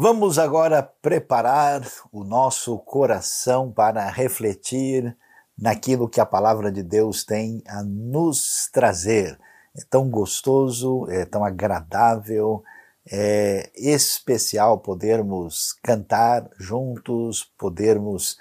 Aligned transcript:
Vamos 0.00 0.38
agora 0.38 0.80
preparar 0.80 1.82
o 2.12 2.22
nosso 2.22 2.78
coração 2.78 3.72
para 3.72 4.08
refletir 4.08 5.16
naquilo 5.58 6.08
que 6.08 6.20
a 6.20 6.24
palavra 6.24 6.70
de 6.70 6.84
Deus 6.84 7.24
tem 7.24 7.64
a 7.66 7.82
nos 7.82 8.70
trazer. 8.72 9.36
É 9.76 9.80
tão 9.90 10.08
gostoso, 10.08 11.10
é 11.10 11.24
tão 11.24 11.44
agradável, 11.44 12.62
é 13.10 13.72
especial 13.74 14.78
podermos 14.78 15.72
cantar 15.82 16.48
juntos, 16.60 17.52
podermos 17.58 18.38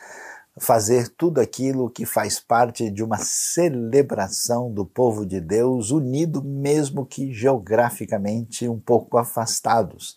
fazer 0.60 1.10
tudo 1.10 1.42
aquilo 1.42 1.90
que 1.90 2.06
faz 2.06 2.40
parte 2.40 2.88
de 2.92 3.04
uma 3.04 3.18
celebração 3.18 4.72
do 4.72 4.86
povo 4.86 5.26
de 5.26 5.42
Deus 5.42 5.90
unido, 5.90 6.44
mesmo 6.44 7.04
que 7.04 7.34
geograficamente 7.34 8.70
um 8.70 8.80
pouco 8.80 9.18
afastados. 9.18 10.16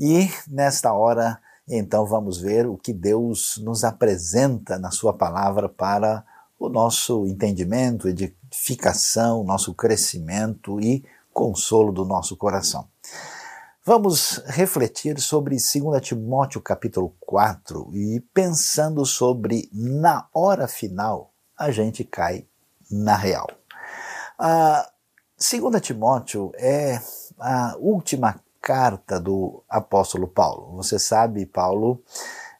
E 0.00 0.30
nesta 0.48 0.94
hora, 0.94 1.38
então, 1.68 2.06
vamos 2.06 2.38
ver 2.40 2.66
o 2.66 2.78
que 2.78 2.90
Deus 2.90 3.60
nos 3.62 3.84
apresenta 3.84 4.78
na 4.78 4.90
Sua 4.90 5.12
palavra 5.12 5.68
para 5.68 6.24
o 6.58 6.70
nosso 6.70 7.26
entendimento, 7.26 8.08
edificação, 8.08 9.44
nosso 9.44 9.74
crescimento 9.74 10.80
e 10.80 11.04
consolo 11.34 11.92
do 11.92 12.06
nosso 12.06 12.34
coração. 12.34 12.88
Vamos 13.84 14.42
refletir 14.46 15.20
sobre 15.20 15.56
2 15.56 16.00
Timóteo 16.00 16.62
capítulo 16.62 17.14
4 17.20 17.90
e 17.92 18.20
pensando 18.32 19.04
sobre 19.04 19.68
na 19.70 20.28
hora 20.32 20.66
final 20.66 21.30
a 21.58 21.70
gente 21.70 22.04
cai 22.04 22.46
na 22.90 23.16
real. 23.16 23.46
A 24.38 24.90
2 25.38 25.80
Timóteo 25.82 26.52
é 26.56 27.00
a 27.38 27.76
última 27.78 28.40
carta 28.60 29.20
do 29.20 29.62
apóstolo 29.68 30.28
Paulo. 30.28 30.76
Você 30.76 30.98
sabe, 30.98 31.46
Paulo 31.46 32.02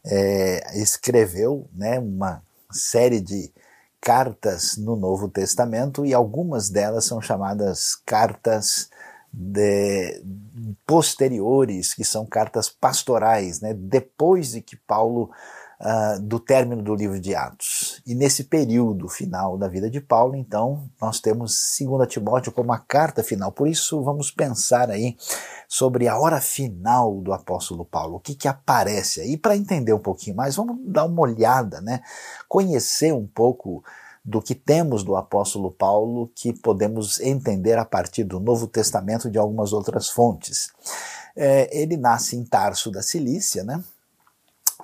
é, 0.04 0.78
escreveu 0.80 1.68
né, 1.72 1.98
uma 1.98 2.42
série 2.70 3.20
de 3.20 3.52
cartas 4.00 4.76
no 4.76 4.96
Novo 4.96 5.28
Testamento 5.28 6.04
e 6.04 6.14
algumas 6.14 6.70
delas 6.70 7.04
são 7.04 7.20
chamadas 7.20 7.94
cartas 8.06 8.89
de, 9.32 10.22
posteriores, 10.86 11.94
que 11.94 12.04
são 12.04 12.26
cartas 12.26 12.68
pastorais, 12.68 13.60
né, 13.60 13.72
depois 13.74 14.52
de 14.52 14.60
que 14.60 14.76
Paulo 14.76 15.30
uh, 15.80 16.20
do 16.20 16.38
término 16.38 16.82
do 16.82 16.94
livro 16.94 17.18
de 17.18 17.34
Atos. 17.34 18.02
E 18.06 18.14
nesse 18.14 18.44
período 18.44 19.08
final 19.08 19.56
da 19.56 19.68
vida 19.68 19.90
de 19.90 20.00
Paulo, 20.00 20.36
então, 20.36 20.88
nós 21.00 21.20
temos 21.20 21.76
2 21.78 22.08
Timóteo 22.08 22.52
como 22.52 22.72
a 22.72 22.78
carta 22.78 23.22
final. 23.22 23.50
Por 23.50 23.66
isso, 23.66 24.02
vamos 24.02 24.30
pensar 24.30 24.90
aí 24.90 25.16
sobre 25.68 26.08
a 26.08 26.18
hora 26.18 26.40
final 26.40 27.20
do 27.20 27.32
apóstolo 27.32 27.84
Paulo, 27.84 28.16
o 28.16 28.20
que, 28.20 28.34
que 28.34 28.48
aparece 28.48 29.20
aí. 29.20 29.36
Para 29.36 29.56
entender 29.56 29.92
um 29.92 29.98
pouquinho 29.98 30.36
mais, 30.36 30.56
vamos 30.56 30.76
dar 30.84 31.04
uma 31.04 31.22
olhada, 31.22 31.80
né? 31.80 32.02
conhecer 32.48 33.12
um 33.12 33.26
pouco 33.26 33.82
do 34.24 34.40
que 34.42 34.54
temos 34.54 35.02
do 35.02 35.16
apóstolo 35.16 35.70
Paulo 35.70 36.30
que 36.34 36.52
podemos 36.52 37.20
entender 37.20 37.78
a 37.78 37.84
partir 37.84 38.24
do 38.24 38.38
Novo 38.38 38.66
Testamento 38.66 39.30
de 39.30 39.38
algumas 39.38 39.72
outras 39.72 40.08
fontes. 40.08 40.70
É, 41.34 41.68
ele 41.76 41.96
nasce 41.96 42.36
em 42.36 42.44
Tarso 42.44 42.91
da 42.91 43.02
Cilícia, 43.02 43.64
né? 43.64 43.82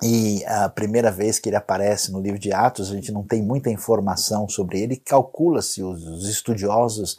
E 0.01 0.45
a 0.45 0.69
primeira 0.69 1.11
vez 1.11 1.39
que 1.39 1.49
ele 1.49 1.55
aparece 1.55 2.11
no 2.11 2.21
livro 2.21 2.39
de 2.39 2.53
Atos, 2.53 2.91
a 2.91 2.95
gente 2.95 3.11
não 3.11 3.23
tem 3.23 3.41
muita 3.41 3.69
informação 3.69 4.47
sobre 4.47 4.79
ele. 4.79 4.95
Calcula-se, 4.97 5.81
os 5.81 6.29
estudiosos 6.29 7.17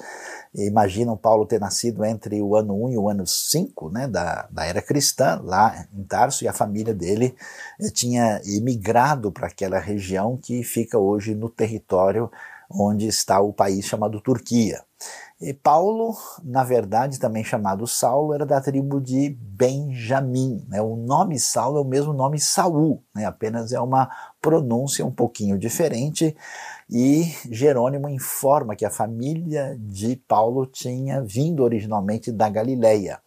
imaginam 0.55 1.17
Paulo 1.17 1.47
ter 1.47 1.61
nascido 1.61 2.05
entre 2.05 2.41
o 2.41 2.57
ano 2.57 2.85
1 2.87 2.91
e 2.93 2.99
o 2.99 3.09
ano 3.09 3.27
5 3.27 3.91
né, 3.91 4.07
da, 4.09 4.49
da 4.51 4.65
era 4.65 4.81
cristã, 4.81 5.41
lá 5.43 5.87
em 5.93 6.05
Tarso, 6.05 6.45
e 6.45 6.49
a 6.49 6.53
família 6.53 6.95
dele 6.95 7.35
eh, 7.81 7.91
tinha 7.91 8.41
emigrado 8.45 9.31
para 9.31 9.49
aquela 9.49 9.79
região 9.79 10.37
que 10.37 10.63
fica 10.63 10.99
hoje 10.99 11.35
no 11.35 11.51
território 11.51 12.31
onde 12.71 13.07
está 13.07 13.41
o 13.41 13.53
país 13.53 13.87
chamado 13.87 14.21
Turquia. 14.21 14.83
E 15.41 15.55
Paulo, 15.55 16.17
na 16.43 16.65
verdade, 16.65 17.21
também 17.21 17.45
chamado 17.45 17.87
Saulo, 17.87 18.35
era 18.35 18.45
da 18.45 18.61
tribo 18.61 19.01
de 19.01 19.39
Benjamim. 19.41 20.67
Né? 20.69 20.83
O 20.83 20.97
nome 20.97 21.39
Saulo 21.39 21.79
é 21.79 21.81
o 21.81 21.85
mesmo 21.85 22.13
nome 22.13 22.41
Saul, 22.41 23.05
né? 23.15 23.25
apenas 23.25 23.73
é 23.73 23.81
uma 23.81 24.11
pronúncia 24.43 25.07
um 25.07 25.13
pouquinho 25.13 25.57
diferente. 25.57 26.37
E 26.91 27.33
Jerônimo 27.51 28.09
informa 28.09 28.75
que 28.75 28.85
a 28.85 28.91
família 28.91 29.77
de 29.79 30.17
Paulo 30.17 30.67
tinha 30.67 31.23
vindo 31.23 31.63
originalmente 31.63 32.33
da 32.33 32.49
Galileia. 32.49 33.21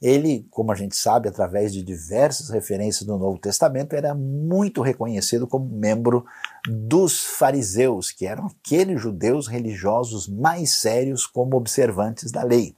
Ele, 0.00 0.46
como 0.50 0.72
a 0.72 0.74
gente 0.74 0.94
sabe, 0.94 1.28
através 1.28 1.72
de 1.72 1.82
diversas 1.82 2.50
referências 2.50 3.06
do 3.06 3.16
Novo 3.16 3.38
Testamento, 3.38 3.94
era 3.94 4.14
muito 4.14 4.82
reconhecido 4.82 5.46
como 5.46 5.68
membro 5.68 6.24
dos 6.68 7.24
fariseus, 7.24 8.10
que 8.10 8.26
eram 8.26 8.46
aqueles 8.46 9.00
judeus 9.00 9.46
religiosos 9.46 10.28
mais 10.28 10.74
sérios 10.74 11.26
como 11.26 11.56
observantes 11.56 12.30
da 12.30 12.42
lei. 12.42 12.74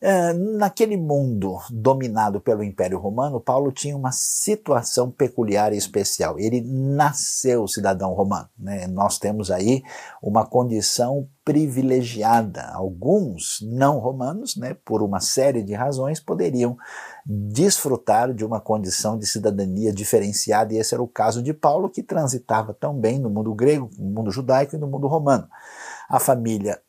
É, 0.00 0.32
naquele 0.32 0.96
mundo 0.96 1.58
dominado 1.70 2.40
pelo 2.40 2.62
Império 2.62 2.98
Romano, 2.98 3.40
Paulo 3.40 3.72
tinha 3.72 3.96
uma 3.96 4.12
situação 4.12 5.10
peculiar 5.10 5.72
e 5.72 5.76
especial. 5.76 6.38
Ele 6.38 6.60
nasceu 6.60 7.66
cidadão 7.66 8.12
romano. 8.12 8.48
Né? 8.58 8.86
Nós 8.86 9.18
temos 9.18 9.50
aí 9.50 9.82
uma 10.22 10.46
condição 10.46 11.28
privilegiada. 11.46 12.72
Alguns 12.74 13.58
não 13.62 13.98
romanos, 14.00 14.56
né, 14.56 14.74
por 14.84 15.00
uma 15.00 15.20
série 15.20 15.62
de 15.62 15.74
razões, 15.74 16.18
poderiam 16.18 16.76
desfrutar 17.24 18.34
de 18.34 18.44
uma 18.44 18.60
condição 18.60 19.16
de 19.16 19.26
cidadania 19.26 19.92
diferenciada, 19.92 20.74
e 20.74 20.78
esse 20.78 20.92
era 20.92 21.02
o 21.02 21.06
caso 21.06 21.40
de 21.40 21.54
Paulo, 21.54 21.88
que 21.88 22.02
transitava 22.02 22.74
tão 22.74 22.98
bem 22.98 23.20
no 23.20 23.30
mundo 23.30 23.54
grego, 23.54 23.88
no 23.96 24.10
mundo 24.10 24.30
judaico 24.32 24.74
e 24.74 24.78
no 24.78 24.88
mundo 24.88 25.06
romano. 25.06 25.48
A 26.08 26.18
família 26.18 26.80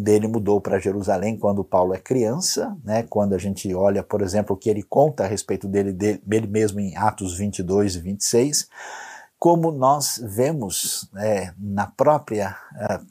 dele 0.00 0.26
mudou 0.26 0.60
para 0.60 0.78
Jerusalém 0.78 1.38
quando 1.38 1.64
Paulo 1.64 1.94
é 1.94 1.98
criança, 1.98 2.76
né? 2.84 3.02
quando 3.02 3.34
a 3.34 3.38
gente 3.38 3.72
olha, 3.74 4.02
por 4.02 4.22
exemplo, 4.22 4.54
o 4.54 4.58
que 4.58 4.70
ele 4.70 4.82
conta 4.82 5.24
a 5.24 5.26
respeito 5.26 5.68
dele, 5.68 5.92
dele 5.92 6.46
mesmo 6.46 6.80
em 6.80 6.96
Atos 6.96 7.36
22 7.36 7.96
e 7.96 8.00
26, 8.00 8.68
como 9.38 9.70
nós 9.70 10.20
vemos 10.22 11.10
é, 11.16 11.52
na 11.58 11.86
própria 11.86 12.56
uh, 12.74 13.06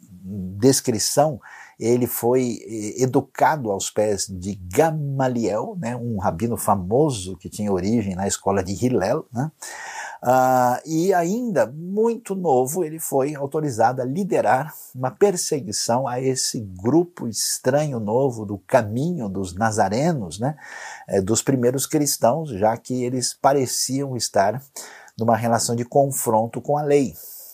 descrição, 0.59 1.39
ele 1.79 2.07
foi 2.07 2.59
eh, 2.61 3.03
educado 3.03 3.71
aos 3.71 3.89
pés 3.89 4.27
de 4.27 4.55
Gamaliel, 4.55 5.77
né, 5.79 5.95
um 5.95 6.19
rabino 6.19 6.57
famoso 6.57 7.37
que 7.37 7.49
tinha 7.49 7.71
origem 7.71 8.15
na 8.15 8.27
escola 8.27 8.61
de 8.61 8.73
Hillel, 8.73 9.25
né, 9.31 9.49
Uh, 10.21 10.75
e 10.85 11.13
ainda 11.13 11.65
muito 11.65 12.35
novo, 12.35 12.83
ele 12.83 12.99
foi 12.99 13.35
autorizado 13.35 14.01
a 14.01 14.05
liderar 14.05 14.73
uma 14.93 15.11
perseguição 15.11 16.05
a 16.07 16.19
esse 16.19 16.59
grupo 16.59 17.25
estranho 17.25 18.01
novo 18.01 18.45
do 18.45 18.57
caminho 18.57 19.29
dos 19.29 19.55
nazarenos, 19.55 20.37
né, 20.37 20.57
é, 21.07 21.21
dos 21.21 21.41
primeiros 21.41 21.85
cristãos, 21.85 22.49
já 22.49 22.75
que 22.75 23.01
eles 23.03 23.33
pareciam 23.33 24.17
estar 24.17 24.61
numa 25.17 25.37
relação 25.37 25.73
de 25.73 25.85
confronto 25.85 26.61
com 26.61 26.77
a 26.77 26.81
lei. 26.81 27.13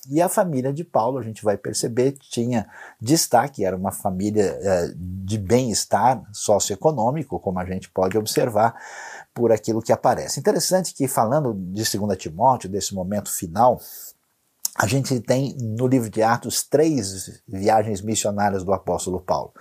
E 0.09 0.21
a 0.21 0.29
família 0.29 0.71
de 0.71 0.83
Paulo, 0.83 1.17
a 1.17 1.23
gente 1.23 1.43
vai 1.43 1.57
perceber, 1.57 2.11
tinha 2.13 2.67
destaque, 3.01 3.65
era 3.65 3.75
uma 3.75 3.91
família 3.91 4.55
uh, 4.55 4.95
de 4.97 5.37
bem-estar 5.37 6.23
socioeconômico, 6.31 7.39
como 7.39 7.59
a 7.59 7.65
gente 7.65 7.89
pode 7.89 8.15
observar 8.15 8.75
por 9.35 9.51
aquilo 9.51 9.81
que 9.81 9.91
aparece. 9.91 10.39
Interessante 10.39 10.93
que, 10.93 11.09
falando 11.09 11.53
de 11.53 11.83
2 11.83 12.17
Timóteo, 12.17 12.69
desse 12.69 12.95
momento 12.95 13.29
final, 13.29 13.79
a 14.77 14.87
gente 14.87 15.19
tem 15.19 15.55
no 15.59 15.85
livro 15.85 16.09
de 16.09 16.23
Atos 16.23 16.63
três 16.63 17.41
viagens 17.45 18.01
missionárias 18.01 18.63
do 18.63 18.73
apóstolo 18.73 19.19
Paulo. 19.19 19.51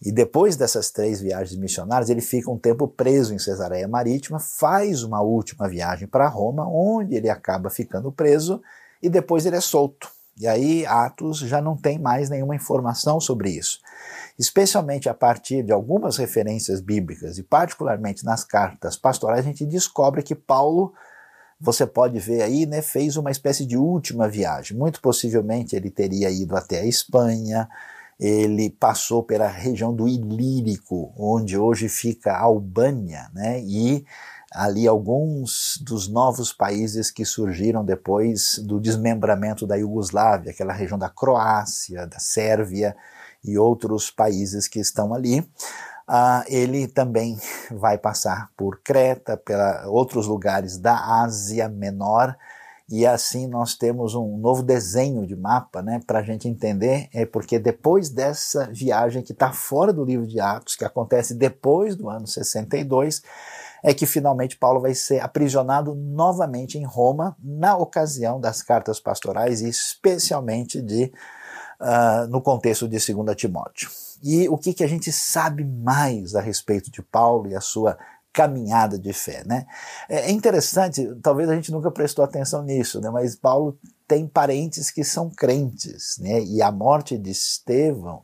E 0.00 0.10
depois 0.10 0.56
dessas 0.56 0.90
três 0.90 1.20
viagens 1.20 1.58
missionárias, 1.58 2.10
ele 2.10 2.20
fica 2.20 2.50
um 2.50 2.58
tempo 2.58 2.86
preso 2.86 3.34
em 3.34 3.38
Cesareia 3.38 3.86
Marítima, 3.86 4.38
faz 4.38 5.02
uma 5.02 5.20
última 5.20 5.68
viagem 5.68 6.06
para 6.06 6.28
Roma, 6.28 6.66
onde 6.66 7.16
ele 7.16 7.28
acaba 7.28 7.70
ficando 7.70 8.10
preso 8.10 8.62
e 9.02 9.08
depois 9.08 9.46
ele 9.46 9.56
é 9.56 9.60
solto. 9.60 10.08
E 10.38 10.46
aí 10.46 10.86
Atos 10.86 11.38
já 11.38 11.60
não 11.60 11.76
tem 11.76 11.98
mais 11.98 12.30
nenhuma 12.30 12.56
informação 12.56 13.20
sobre 13.20 13.50
isso 13.50 13.80
especialmente 14.38 15.08
a 15.08 15.14
partir 15.14 15.62
de 15.62 15.72
algumas 15.72 16.16
referências 16.16 16.80
bíblicas 16.80 17.38
e 17.38 17.42
particularmente 17.42 18.24
nas 18.24 18.44
cartas 18.44 18.96
pastorais, 18.96 19.40
a 19.40 19.48
gente 19.48 19.64
descobre 19.66 20.22
que 20.22 20.34
Paulo, 20.34 20.92
você 21.60 21.86
pode 21.86 22.18
ver 22.18 22.42
aí, 22.42 22.66
né, 22.66 22.82
fez 22.82 23.16
uma 23.16 23.30
espécie 23.30 23.64
de 23.64 23.76
última 23.76 24.28
viagem. 24.28 24.76
Muito 24.76 25.00
possivelmente 25.00 25.76
ele 25.76 25.90
teria 25.90 26.30
ido 26.30 26.56
até 26.56 26.80
a 26.80 26.86
Espanha, 26.86 27.68
ele 28.18 28.70
passou 28.70 29.22
pela 29.22 29.48
região 29.48 29.94
do 29.94 30.08
Ilírico, 30.08 31.12
onde 31.16 31.56
hoje 31.56 31.88
fica 31.88 32.32
a 32.32 32.40
Albânia, 32.40 33.30
né, 33.32 33.60
e 33.60 34.04
ali 34.54 34.86
alguns 34.86 35.78
dos 35.82 36.08
novos 36.08 36.52
países 36.52 37.10
que 37.10 37.24
surgiram 37.24 37.84
depois 37.84 38.58
do 38.58 38.80
desmembramento 38.80 39.66
da 39.66 39.76
Iugoslávia, 39.76 40.50
aquela 40.50 40.72
região 40.72 40.98
da 40.98 41.08
Croácia, 41.08 42.06
da 42.06 42.18
Sérvia, 42.18 42.96
e 43.44 43.58
outros 43.58 44.10
países 44.10 44.68
que 44.68 44.78
estão 44.78 45.12
ali. 45.12 45.40
Uh, 46.08 46.44
ele 46.48 46.86
também 46.86 47.38
vai 47.70 47.96
passar 47.96 48.50
por 48.56 48.80
Creta, 48.82 49.36
pela 49.36 49.86
outros 49.88 50.26
lugares 50.26 50.76
da 50.76 51.22
Ásia 51.22 51.68
Menor, 51.68 52.36
e 52.88 53.06
assim 53.06 53.46
nós 53.46 53.74
temos 53.74 54.14
um 54.14 54.36
novo 54.36 54.62
desenho 54.62 55.26
de 55.26 55.34
mapa 55.34 55.80
né, 55.80 56.00
para 56.06 56.18
a 56.18 56.22
gente 56.22 56.48
entender, 56.48 57.08
é 57.14 57.24
porque 57.24 57.58
depois 57.58 58.10
dessa 58.10 58.66
viagem 58.70 59.22
que 59.22 59.32
está 59.32 59.52
fora 59.52 59.92
do 59.92 60.04
livro 60.04 60.26
de 60.26 60.38
Atos, 60.40 60.76
que 60.76 60.84
acontece 60.84 61.34
depois 61.34 61.96
do 61.96 62.10
ano 62.10 62.26
62, 62.26 63.22
é 63.82 63.92
que 63.92 64.06
finalmente 64.06 64.56
Paulo 64.56 64.80
vai 64.80 64.94
ser 64.94 65.20
aprisionado 65.20 65.94
novamente 65.94 66.78
em 66.78 66.84
Roma 66.84 67.36
na 67.42 67.76
ocasião 67.76 68.40
das 68.40 68.62
cartas 68.62 69.00
pastorais 69.00 69.60
e 69.60 69.68
especialmente 69.68 70.80
de 70.80 71.12
uh, 71.80 72.28
no 72.28 72.40
contexto 72.40 72.88
de 72.88 72.96
2 72.96 73.36
Timóteo. 73.36 73.90
E 74.22 74.48
o 74.48 74.56
que, 74.56 74.72
que 74.72 74.84
a 74.84 74.88
gente 74.88 75.10
sabe 75.10 75.64
mais 75.64 76.36
a 76.36 76.40
respeito 76.40 76.90
de 76.90 77.02
Paulo 77.02 77.48
e 77.48 77.56
a 77.56 77.60
sua 77.60 77.98
caminhada 78.32 78.98
de 78.98 79.12
fé, 79.12 79.42
né? 79.44 79.66
É, 80.08 80.28
é 80.28 80.30
interessante, 80.30 81.06
talvez 81.22 81.50
a 81.50 81.54
gente 81.54 81.70
nunca 81.70 81.90
prestou 81.90 82.24
atenção 82.24 82.62
nisso, 82.62 83.00
né? 83.00 83.10
Mas 83.10 83.36
Paulo 83.36 83.76
tem 84.08 84.26
parentes 84.26 84.90
que 84.90 85.04
são 85.04 85.28
crentes, 85.28 86.16
né? 86.18 86.40
E 86.40 86.62
a 86.62 86.70
morte 86.70 87.18
de 87.18 87.30
Estevão 87.30 88.22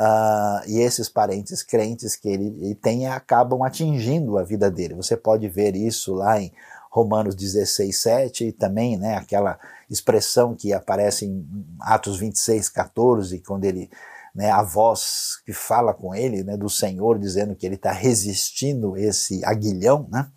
uh, 0.00 0.66
e 0.66 0.80
esses 0.80 1.08
parentes 1.08 1.62
crentes 1.62 2.16
que 2.16 2.28
ele, 2.28 2.46
ele 2.60 2.74
tem 2.74 3.06
acabam 3.06 3.62
atingindo 3.62 4.38
a 4.38 4.42
vida 4.42 4.70
dele. 4.70 4.94
Você 4.94 5.16
pode 5.16 5.46
ver 5.48 5.76
isso 5.76 6.14
lá 6.14 6.40
em 6.40 6.50
Romanos 6.90 7.34
16, 7.34 8.00
7 8.00 8.48
e 8.48 8.52
também, 8.52 8.96
né? 8.96 9.16
Aquela 9.16 9.58
expressão 9.88 10.56
que 10.56 10.72
aparece 10.72 11.26
em 11.26 11.46
Atos 11.80 12.18
26, 12.18 12.68
14, 12.70 13.38
quando 13.40 13.64
ele 13.64 13.90
né, 14.34 14.50
a 14.50 14.62
voz 14.62 15.42
que 15.44 15.52
fala 15.52 15.92
com 15.92 16.14
ele, 16.14 16.44
né, 16.44 16.56
do 16.56 16.70
Senhor, 16.70 17.18
dizendo 17.18 17.54
que 17.56 17.66
ele 17.66 17.74
está 17.74 17.90
resistindo 17.90 18.96
esse 18.96 19.44
aguilhão, 19.44 20.08
né? 20.10 20.28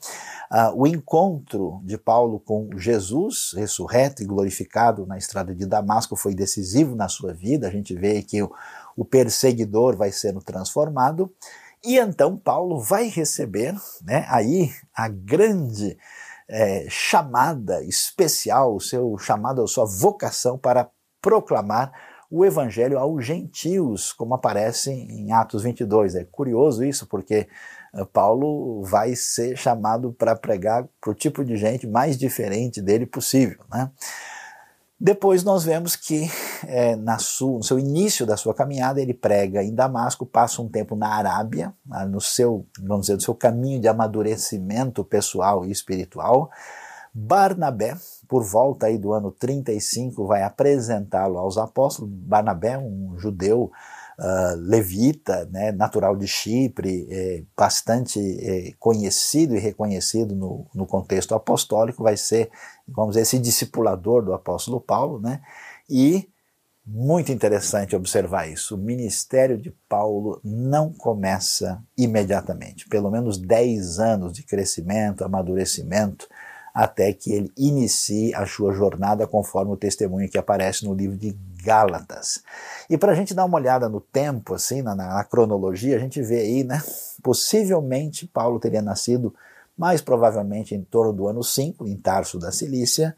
Uh, 0.51 0.81
o 0.81 0.88
encontro 0.88 1.81
de 1.83 1.98
Paulo 1.98 2.39
com 2.39 2.69
Jesus, 2.77 3.54
ressurreto 3.56 4.21
e 4.21 4.25
glorificado 4.25 5.04
na 5.07 5.18
estrada 5.18 5.56
de 5.56 5.65
Damasco, 5.65 6.15
foi 6.15 6.36
decisivo 6.36 6.95
na 6.95 7.07
sua 7.07 7.33
vida. 7.33 7.68
A 7.68 7.71
gente 7.71 7.95
vê 7.95 8.21
que 8.21 8.44
o, 8.44 8.51
o 8.95 9.06
perseguidor 9.06 9.95
vai 9.95 10.12
sendo 10.12 10.42
transformado. 10.42 11.31
E 11.84 11.98
então 11.98 12.38
Paulo 12.38 12.80
vai 12.80 13.07
receber 13.07 13.75
né, 14.01 14.25
aí 14.30 14.72
a 14.95 15.07
grande 15.07 15.98
é, 16.48 16.86
chamada 16.90 17.84
especial, 17.84 18.75
o 18.75 18.80
seu 18.80 19.18
chamado, 19.18 19.62
a 19.62 19.68
sua 19.68 19.86
vocação 19.86 20.57
para 20.57 20.90
proclamar 21.22 21.92
o 22.36 22.44
evangelho 22.44 22.98
aos 22.98 23.24
gentios, 23.24 24.12
como 24.12 24.34
aparece 24.34 24.92
em 24.92 25.31
Atos 25.31 25.62
22. 25.62 26.16
É 26.16 26.24
curioso 26.24 26.84
isso, 26.84 27.06
porque 27.06 27.48
eh, 27.94 28.06
Paulo 28.12 28.81
vai 28.84 29.16
ser 29.16 29.56
chamado 29.56 30.12
para 30.12 30.36
pregar 30.36 30.88
para 31.00 31.12
o 31.12 31.13
tipo 31.13 31.46
de 31.46 31.56
gente 31.56 31.86
mais 31.86 32.18
diferente 32.18 32.81
dele 32.81 33.06
possível. 33.06 33.63
Né? 33.72 33.92
Depois 35.04 35.44
nós 35.44 35.66
vemos 35.66 35.98
que 35.98 36.32
é, 36.66 36.96
na 36.96 37.18
sua, 37.18 37.58
no 37.58 37.64
seu 37.64 37.78
início 37.78 38.26
da 38.26 38.38
sua 38.38 38.54
caminhada 38.54 39.02
ele 39.02 39.14
prega 39.14 39.62
em 39.62 39.76
Damasco, 39.76 40.26
passa 40.26 40.62
um 40.62 40.70
tempo 40.70 40.96
na 40.96 41.10
Arábia, 41.10 41.74
no 42.08 42.22
seu, 42.22 42.66
vamos 42.80 43.02
dizer, 43.02 43.16
no 43.16 43.22
seu 43.22 43.36
caminho 43.36 43.82
de 43.82 43.90
amadurecimento 43.90 45.04
pessoal 45.04 45.66
e 45.66 45.72
espiritual. 45.72 46.50
Barnabé, 47.14 47.98
por 48.30 48.44
volta 48.44 48.86
aí 48.86 48.98
do 48.98 49.12
ano 49.12 49.30
35, 49.30 50.26
vai 50.26 50.42
apresentá-lo 50.42 51.38
aos 51.38 51.58
apóstolos. 51.58 52.10
Barnabé, 52.10 52.78
um 52.78 53.16
judeu 53.20 53.72
uh, 54.18 54.56
levita, 54.58 55.48
né, 55.52 55.72
natural 55.72 56.16
de 56.16 56.28
Chipre, 56.28 57.08
é, 57.12 57.44
bastante 57.56 58.20
é, 58.20 58.74
conhecido 58.80 59.56
e 59.56 59.60
reconhecido 59.60 60.36
no, 60.36 60.66
no 60.74 60.86
contexto 60.86 61.36
apostólico, 61.36 62.04
vai 62.04 62.18
ser, 62.18 62.50
vamos 62.88 63.12
dizer, 63.12 63.22
esse 63.22 63.40
discipulador 63.40 64.24
do 64.24 64.34
apóstolo 64.34 64.80
Paulo, 64.80 65.20
né, 65.20 65.42
e 65.90 66.30
muito 66.86 67.32
interessante 67.32 67.96
observar 67.96 68.50
isso. 68.50 68.76
O 68.76 68.78
ministério 68.78 69.58
de 69.58 69.72
Paulo 69.88 70.42
não 70.44 70.92
começa 70.92 71.82
imediatamente. 71.98 72.90
Pelo 72.90 73.10
menos 73.10 73.38
10 73.38 74.00
anos 74.00 74.34
de 74.34 74.44
crescimento, 74.44 75.24
amadurecimento, 75.24 76.28
até 76.74 77.14
que 77.14 77.32
ele 77.32 77.52
inicie 77.56 78.34
a 78.36 78.46
sua 78.46 78.74
jornada 78.74 79.28
conforme 79.28 79.72
o 79.72 79.78
testemunho 79.78 80.30
que 80.30 80.38
aparece 80.38 80.84
no 80.84 80.94
livro 80.94 81.16
de 81.16 81.38
Gálatas. 81.64 82.44
E 82.90 82.98
para 82.98 83.14
a 83.14 83.16
gente 83.16 83.34
dar 83.34 83.46
uma 83.46 83.58
olhada 83.58 83.88
no 83.88 84.02
tempo, 84.02 84.54
assim, 84.54 84.82
na, 84.82 84.94
na, 84.94 85.24
cronologia, 85.24 85.96
a 85.96 86.00
gente 86.00 86.22
vê 86.22 86.40
aí, 86.40 86.64
né? 86.64 86.82
Possivelmente 87.22 88.28
Paulo 88.28 88.60
teria 88.60 88.82
nascido 88.82 89.34
mais 89.78 90.02
provavelmente 90.02 90.75
em 90.75 90.84
torno 90.84 91.14
do 91.14 91.28
ano 91.28 91.44
5, 91.44 91.88
em 91.88 91.96
Tarso 91.98 92.40
da 92.40 92.52
Cilícia. 92.52 93.16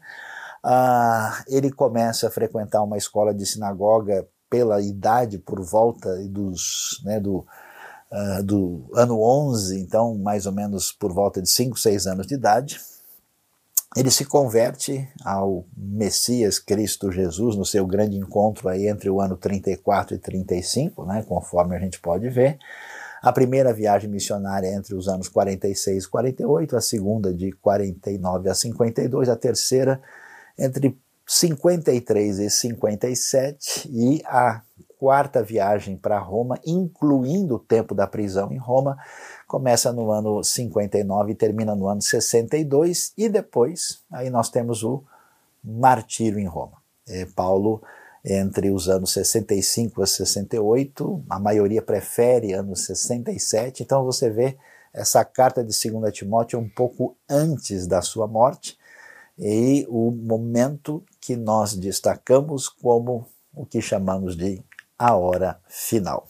Ah, 0.62 1.44
ele 1.48 1.70
começa 1.70 2.28
a 2.28 2.30
frequentar 2.30 2.82
uma 2.82 2.96
escola 2.96 3.32
de 3.32 3.46
sinagoga 3.46 4.26
pela 4.48 4.80
idade 4.80 5.38
por 5.38 5.60
volta 5.62 6.16
dos, 6.28 7.00
né, 7.04 7.20
do, 7.20 7.46
uh, 8.10 8.42
do 8.42 8.88
ano 8.94 9.20
11, 9.20 9.80
então 9.80 10.16
mais 10.16 10.46
ou 10.46 10.52
menos 10.52 10.92
por 10.92 11.12
volta 11.12 11.42
de 11.42 11.50
5, 11.50 11.78
6 11.78 12.06
anos 12.06 12.26
de 12.26 12.34
idade 12.34 12.80
ele 13.96 14.10
se 14.10 14.26
converte 14.26 15.08
ao 15.24 15.64
Messias 15.74 16.58
Cristo 16.58 17.10
Jesus 17.10 17.56
no 17.56 17.64
seu 17.64 17.86
grande 17.86 18.18
encontro 18.18 18.68
aí 18.68 18.88
entre 18.88 19.08
o 19.08 19.22
ano 19.22 19.38
34 19.38 20.14
e 20.14 20.18
35, 20.18 21.06
né, 21.06 21.24
conforme 21.26 21.74
a 21.74 21.78
gente 21.78 21.98
pode 21.98 22.28
ver. 22.28 22.58
A 23.22 23.32
primeira 23.32 23.72
viagem 23.72 24.10
missionária 24.10 24.68
entre 24.68 24.94
os 24.94 25.08
anos 25.08 25.28
46 25.28 26.04
e 26.04 26.08
48, 26.08 26.76
a 26.76 26.80
segunda 26.80 27.32
de 27.32 27.52
49 27.52 28.48
a 28.48 28.54
52, 28.54 29.28
a 29.28 29.36
terceira 29.36 30.00
entre 30.58 30.96
53 31.26 32.38
e 32.38 32.50
57 32.50 33.90
e 33.90 34.22
a 34.26 34.62
quarta 34.98 35.42
viagem 35.42 35.96
para 35.96 36.18
Roma, 36.18 36.58
incluindo 36.64 37.56
o 37.56 37.58
tempo 37.58 37.94
da 37.94 38.06
prisão 38.06 38.52
em 38.52 38.58
Roma, 38.58 38.96
começa 39.46 39.92
no 39.92 40.10
ano 40.10 40.42
59 40.42 41.32
e 41.32 41.34
termina 41.34 41.74
no 41.74 41.86
ano 41.86 42.00
62, 42.00 43.12
e 43.16 43.28
depois 43.28 44.00
aí 44.10 44.30
nós 44.30 44.48
temos 44.48 44.82
o 44.82 45.04
martírio 45.62 46.38
em 46.38 46.46
Roma. 46.46 46.78
É, 47.08 47.26
Paulo, 47.26 47.82
entre 48.28 48.70
os 48.72 48.88
anos 48.88 49.12
65 49.12 50.02
a 50.02 50.06
68, 50.06 51.24
a 51.30 51.38
maioria 51.38 51.80
prefere 51.80 52.52
anos 52.52 52.84
67, 52.84 53.84
então 53.84 54.04
você 54.04 54.28
vê 54.28 54.58
essa 54.92 55.24
carta 55.24 55.62
de 55.62 55.90
2 55.90 56.12
Timóteo 56.12 56.58
um 56.58 56.68
pouco 56.68 57.16
antes 57.30 57.86
da 57.86 58.02
sua 58.02 58.26
morte, 58.26 58.76
e 59.38 59.86
o 59.88 60.10
momento 60.10 61.04
que 61.20 61.36
nós 61.36 61.76
destacamos 61.76 62.68
como 62.68 63.28
o 63.54 63.64
que 63.64 63.80
chamamos 63.80 64.36
de 64.36 64.60
a 64.98 65.14
hora 65.14 65.60
final. 65.68 66.26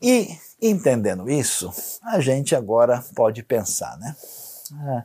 E 0.00 0.28
entendendo 0.62 1.28
isso, 1.28 1.72
a 2.02 2.20
gente 2.20 2.54
agora 2.54 3.02
pode 3.14 3.42
pensar, 3.42 3.98
né? 3.98 4.14
Ah, 4.72 5.04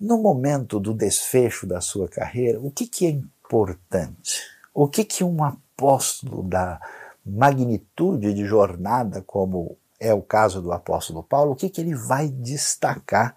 no 0.00 0.18
momento 0.18 0.80
do 0.80 0.92
desfecho 0.92 1.66
da 1.66 1.80
sua 1.80 2.08
carreira, 2.08 2.58
o 2.60 2.70
que, 2.70 2.86
que 2.86 3.06
é 3.06 3.10
importante? 3.10 4.55
O 4.78 4.86
que, 4.86 5.04
que 5.04 5.24
um 5.24 5.42
apóstolo 5.42 6.42
da 6.42 6.78
magnitude 7.24 8.34
de 8.34 8.44
jornada, 8.44 9.22
como 9.22 9.78
é 9.98 10.12
o 10.12 10.20
caso 10.20 10.60
do 10.60 10.70
apóstolo 10.70 11.22
Paulo, 11.22 11.52
o 11.52 11.56
que, 11.56 11.70
que 11.70 11.80
ele 11.80 11.94
vai 11.94 12.28
destacar 12.28 13.34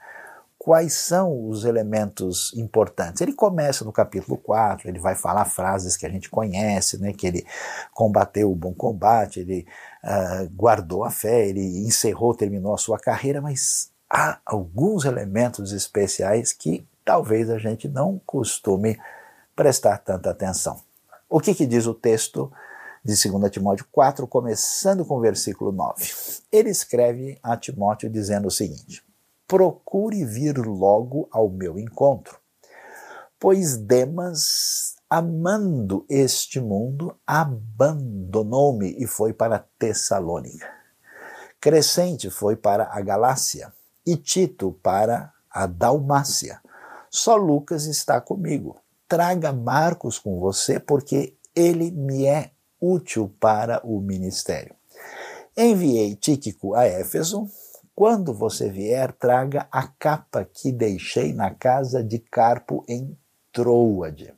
quais 0.58 0.96
são 0.96 1.48
os 1.48 1.64
elementos 1.64 2.54
importantes. 2.58 3.22
Ele 3.22 3.32
começa 3.32 3.86
no 3.86 3.94
capítulo 3.94 4.38
4, 4.38 4.90
ele 4.90 5.00
vai 5.00 5.16
falar 5.16 5.46
frases 5.46 5.96
que 5.96 6.06
a 6.06 6.10
gente 6.10 6.30
conhece, 6.30 6.98
né, 7.00 7.14
que 7.14 7.26
ele 7.26 7.48
combateu 7.94 8.52
o 8.52 8.56
bom 8.56 8.74
combate, 8.74 9.40
ele 9.40 9.66
uh, 10.04 10.50
guardou 10.54 11.06
a 11.06 11.10
fé, 11.10 11.48
ele 11.48 11.88
encerrou, 11.88 12.36
terminou 12.36 12.74
a 12.74 12.78
sua 12.78 13.00
carreira, 13.00 13.40
mas 13.40 13.94
há 14.10 14.40
alguns 14.46 15.06
elementos 15.06 15.72
especiais 15.72 16.52
que 16.52 16.86
talvez 17.06 17.50
a 17.50 17.58
gente 17.58 17.88
não 17.88 18.20
costume 18.26 19.00
prestar 19.56 20.00
tanta 20.00 20.30
atenção. 20.30 20.89
O 21.30 21.40
que, 21.40 21.54
que 21.54 21.68
diz 21.68 21.86
o 21.86 21.94
texto 21.94 22.52
de 23.06 23.14
2 23.14 23.52
Timóteo 23.52 23.86
4, 23.92 24.26
começando 24.26 25.06
com 25.06 25.18
o 25.18 25.22
versículo 25.22 25.72
9? 25.72 26.12
Ele 26.52 26.72
escreve 26.72 27.38
a 27.44 27.56
Timóteo 27.56 28.10
dizendo 28.10 28.48
o 28.48 28.52
seguinte: 28.52 29.04
procure 29.48 30.26
vir 30.26 30.58
logo 30.58 31.28
ao 31.32 31.48
meu 31.48 31.78
encontro. 31.78 32.40
Pois 33.40 33.78
Demas, 33.78 34.96
amando 35.08 36.04
este 36.10 36.60
mundo, 36.60 37.16
abandonou-me 37.28 38.96
e 38.98 39.06
foi 39.06 39.32
para 39.32 39.64
Tessalônica. 39.78 40.68
Crescente 41.62 42.32
foi 42.32 42.56
para 42.56 42.90
a 42.92 43.02
Galácia 43.02 43.72
e 44.04 44.18
Tito 44.18 44.72
para 44.82 45.32
a 45.52 45.68
Dalmácia. 45.68 46.60
Só 47.12 47.36
Lucas 47.36 47.86
está 47.86 48.20
comigo. 48.20 48.78
Traga 49.10 49.52
Marcos 49.52 50.20
com 50.20 50.40
você, 50.40 50.80
porque 50.80 51.36
ele 51.56 51.90
me 51.90 52.28
é 52.28 52.52
útil 52.80 53.34
para 53.40 53.82
o 53.84 54.00
ministério. 54.00 54.76
Enviei 55.58 56.16
Tíquico 56.16 56.76
a 56.76 56.86
Éfeso, 56.86 57.50
quando 57.96 58.34
você 58.34 58.70
vier, 58.70 59.12
traga 59.12 59.68
a 59.72 59.88
capa 59.88 60.46
que 60.46 60.72
deixei 60.72 61.34
na 61.34 61.50
casa 61.50 62.04
de 62.04 62.20
Carpo 62.20 62.86
em 62.88 63.18
Troade. 63.52 64.32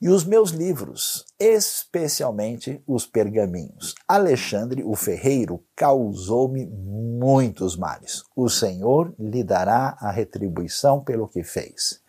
E 0.00 0.08
os 0.08 0.24
meus 0.24 0.50
livros, 0.50 1.24
especialmente 1.38 2.82
os 2.86 3.06
pergaminhos. 3.06 3.94
Alexandre, 4.08 4.82
o 4.82 4.94
ferreiro, 4.96 5.62
causou-me 5.76 6.66
muitos 6.66 7.76
males. 7.76 8.22
O 8.34 8.48
Senhor 8.48 9.14
lhe 9.18 9.44
dará 9.44 9.96
a 10.00 10.10
retribuição 10.10 11.04
pelo 11.04 11.28
que 11.28 11.44
fez. 11.44 12.03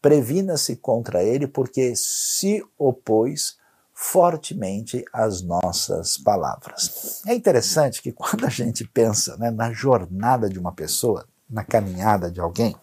Previna-se 0.00 0.76
contra 0.76 1.22
ele, 1.22 1.46
porque 1.46 1.94
se 1.96 2.64
opôs 2.78 3.56
fortemente 3.92 5.02
às 5.10 5.40
nossas 5.40 6.18
palavras. 6.18 7.22
É 7.26 7.34
interessante 7.34 8.02
que 8.02 8.12
quando 8.12 8.44
a 8.44 8.50
gente 8.50 8.86
pensa 8.86 9.36
né, 9.38 9.50
na 9.50 9.72
jornada 9.72 10.50
de 10.50 10.58
uma 10.58 10.72
pessoa, 10.72 11.26
na 11.48 11.64
caminhada 11.64 12.30
de 12.30 12.38
alguém, 12.38 12.76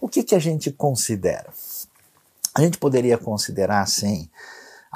o 0.00 0.08
que, 0.08 0.22
que 0.22 0.34
a 0.34 0.38
gente 0.38 0.70
considera? 0.70 1.50
A 2.54 2.60
gente 2.60 2.78
poderia 2.78 3.16
considerar 3.16 3.80
assim 3.80 4.28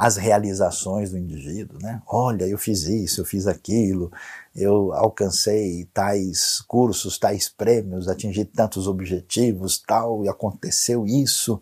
as 0.00 0.16
realizações 0.16 1.10
do 1.10 1.18
indivíduo, 1.18 1.78
né? 1.78 2.00
Olha, 2.06 2.46
eu 2.46 2.56
fiz 2.56 2.84
isso, 2.84 3.20
eu 3.20 3.24
fiz 3.26 3.46
aquilo, 3.46 4.10
eu 4.56 4.94
alcancei 4.94 5.86
tais 5.92 6.62
cursos, 6.66 7.18
tais 7.18 7.50
prêmios, 7.50 8.08
atingi 8.08 8.46
tantos 8.46 8.88
objetivos, 8.88 9.78
tal, 9.86 10.24
e 10.24 10.28
aconteceu 10.30 11.04
isso. 11.06 11.60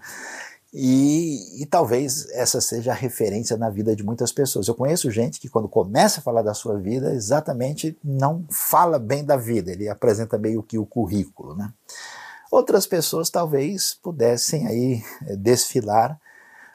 E, 0.72 1.60
e, 1.60 1.66
talvez 1.66 2.30
essa 2.30 2.60
seja 2.60 2.92
a 2.92 2.94
referência 2.94 3.56
na 3.56 3.70
vida 3.70 3.96
de 3.96 4.04
muitas 4.04 4.30
pessoas. 4.30 4.68
Eu 4.68 4.74
conheço 4.76 5.10
gente 5.10 5.40
que, 5.40 5.48
quando 5.48 5.68
começa 5.68 6.20
a 6.20 6.22
falar 6.22 6.42
da 6.42 6.54
sua 6.54 6.78
vida, 6.78 7.12
exatamente 7.14 7.98
não 8.04 8.44
fala 8.48 9.00
bem 9.00 9.24
da 9.24 9.36
vida, 9.36 9.72
ele 9.72 9.88
apresenta 9.88 10.38
meio 10.38 10.62
que 10.62 10.78
o 10.78 10.86
currículo. 10.86 11.56
Né? 11.56 11.72
Outras 12.52 12.86
pessoas 12.86 13.30
talvez 13.30 13.98
pudessem 14.00 14.68
aí 14.68 15.02
eh, 15.26 15.34
desfilar 15.34 16.20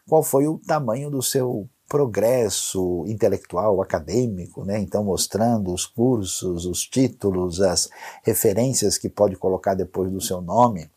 qual 0.08 0.24
foi 0.24 0.48
o 0.48 0.60
tamanho 0.60 1.10
do 1.10 1.22
seu 1.22 1.68
progresso 1.88 3.06
intelectual, 3.08 3.82
acadêmico, 3.82 4.66
né? 4.66 4.80
então 4.80 5.04
mostrando 5.04 5.72
os 5.72 5.86
cursos, 5.86 6.66
os 6.66 6.88
títulos, 6.88 7.62
as 7.62 7.90
referências 8.24 8.98
que 8.98 9.10
pode 9.10 9.36
colocar 9.36 9.76
depois 9.76 10.12
do 10.12 10.20
seu 10.20 10.42
nome. 10.42 10.90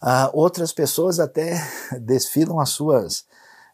Ah, 0.00 0.30
outras 0.32 0.72
pessoas 0.72 1.20
até 1.20 1.60
desfilam 2.00 2.58
as 2.58 2.70
suas 2.70 3.26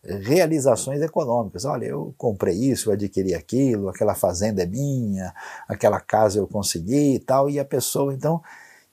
realizações 0.02 1.00
econômicas. 1.02 1.64
Olha, 1.64 1.86
eu 1.86 2.14
comprei 2.16 2.56
isso, 2.56 2.88
eu 2.88 2.94
adquiri 2.94 3.34
aquilo, 3.34 3.88
aquela 3.88 4.14
fazenda 4.14 4.62
é 4.62 4.66
minha, 4.66 5.32
aquela 5.68 6.00
casa 6.00 6.38
eu 6.38 6.46
consegui 6.46 7.14
e 7.14 7.18
tal, 7.20 7.48
e 7.50 7.58
a 7.58 7.64
pessoa, 7.64 8.12
então, 8.14 8.42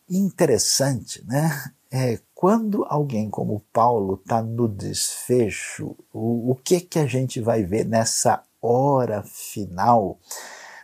interessante, 0.09 1.23
né? 1.25 1.71
É, 1.93 2.19
quando 2.33 2.83
alguém 2.89 3.29
como 3.29 3.63
Paulo 3.71 4.15
está 4.15 4.41
no 4.41 4.67
desfecho, 4.67 5.95
o, 6.11 6.51
o 6.51 6.55
que 6.55 6.81
que 6.81 6.97
a 6.97 7.05
gente 7.05 7.39
vai 7.39 7.63
ver 7.63 7.85
nessa 7.85 8.41
hora 8.59 9.21
final? 9.21 10.19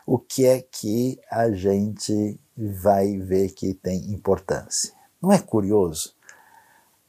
O 0.05 0.19
que 0.19 0.45
é 0.45 0.61
que 0.61 1.19
a 1.31 1.51
gente 1.51 2.39
vai 2.55 3.17
ver 3.17 3.49
que 3.49 3.73
tem 3.73 4.11
importância? 4.11 4.93
Não 5.19 5.31
é 5.31 5.39
curioso? 5.39 6.13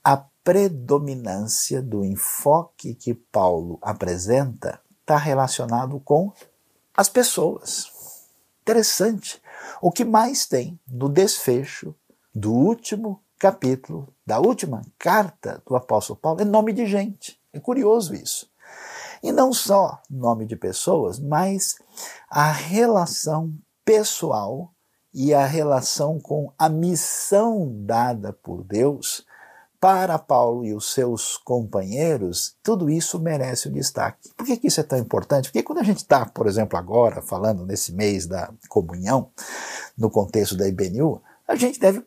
a 0.02 0.16
predominância 0.42 1.82
do 1.82 2.04
enfoque 2.04 2.94
que 2.94 3.14
Paulo 3.14 3.78
apresenta 3.82 4.80
está 5.00 5.16
relacionado 5.16 6.00
com 6.00 6.32
as 6.96 7.08
pessoas. 7.08 7.92
Interessante. 8.62 9.40
O 9.80 9.90
que 9.90 10.04
mais 10.04 10.46
tem 10.46 10.78
no 10.88 11.08
desfecho 11.08 11.94
do 12.34 12.52
último 12.52 13.20
capítulo, 13.40 14.14
da 14.24 14.38
última 14.38 14.82
carta 14.98 15.62
do 15.66 15.74
apóstolo 15.74 16.20
Paulo, 16.20 16.42
é 16.42 16.44
nome 16.44 16.74
de 16.74 16.84
gente. 16.84 17.40
É 17.54 17.58
curioso 17.58 18.14
isso. 18.14 18.48
E 19.22 19.32
não 19.32 19.50
só 19.50 20.00
nome 20.10 20.44
de 20.44 20.56
pessoas, 20.56 21.18
mas 21.18 21.76
a 22.28 22.52
relação 22.52 23.52
pessoal 23.82 24.70
e 25.12 25.32
a 25.32 25.46
relação 25.46 26.20
com 26.20 26.52
a 26.58 26.68
missão 26.68 27.72
dada 27.84 28.32
por 28.32 28.62
Deus 28.62 29.24
para 29.80 30.18
Paulo 30.18 30.66
e 30.66 30.74
os 30.74 30.92
seus 30.92 31.38
companheiros, 31.38 32.54
tudo 32.62 32.90
isso 32.90 33.18
merece 33.18 33.68
o 33.68 33.72
destaque. 33.72 34.28
Por 34.36 34.46
que, 34.46 34.58
que 34.58 34.68
isso 34.68 34.80
é 34.80 34.84
tão 34.84 34.98
importante? 34.98 35.48
Porque 35.48 35.62
quando 35.62 35.78
a 35.78 35.82
gente 35.82 35.98
está, 35.98 36.26
por 36.26 36.46
exemplo, 36.46 36.78
agora 36.78 37.22
falando 37.22 37.64
nesse 37.64 37.90
mês 37.94 38.26
da 38.26 38.52
comunhão, 38.68 39.30
no 39.96 40.10
contexto 40.10 40.54
da 40.54 40.68
IBNU, 40.68 41.22
a 41.48 41.56
gente 41.56 41.80
deve 41.80 42.00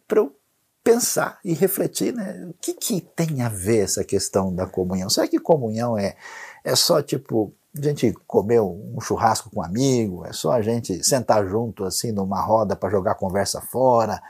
pensar 0.83 1.39
e 1.43 1.53
refletir, 1.53 2.13
né? 2.13 2.45
O 2.49 2.53
que, 2.53 2.73
que 2.73 3.01
tem 3.01 3.41
a 3.41 3.49
ver 3.49 3.83
essa 3.83 4.03
questão 4.03 4.53
da 4.53 4.65
comunhão? 4.65 5.09
Será 5.09 5.27
que 5.27 5.39
comunhão 5.39 5.97
é, 5.97 6.15
é 6.63 6.75
só 6.75 7.01
tipo 7.01 7.53
a 7.75 7.81
gente 7.81 8.13
comer 8.27 8.61
um 8.61 8.99
churrasco 9.01 9.49
com 9.49 9.61
um 9.61 9.63
amigo? 9.63 10.25
É 10.25 10.33
só 10.33 10.51
a 10.51 10.61
gente 10.61 11.03
sentar 11.03 11.47
junto 11.47 11.85
assim 11.85 12.11
numa 12.11 12.41
roda 12.41 12.75
para 12.75 12.89
jogar 12.89 13.15
conversa 13.15 13.61
fora? 13.61 14.21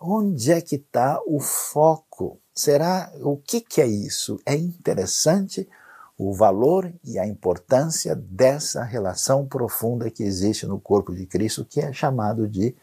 Onde 0.00 0.52
é 0.52 0.60
que 0.60 0.76
está 0.76 1.20
o 1.26 1.40
foco 1.40 2.38
Será 2.56 3.12
o 3.20 3.36
que, 3.36 3.60
que 3.60 3.82
é 3.82 3.86
isso? 3.86 4.40
É 4.46 4.54
interessante 4.54 5.68
o 6.16 6.32
valor 6.32 6.90
e 7.04 7.18
a 7.18 7.26
importância 7.26 8.16
dessa 8.16 8.82
relação 8.82 9.46
profunda 9.46 10.10
que 10.10 10.22
existe 10.22 10.66
no 10.66 10.80
corpo 10.80 11.14
de 11.14 11.26
Cristo, 11.26 11.66
que 11.66 11.80
é 11.80 11.92
chamado 11.92 12.48
de 12.48 12.74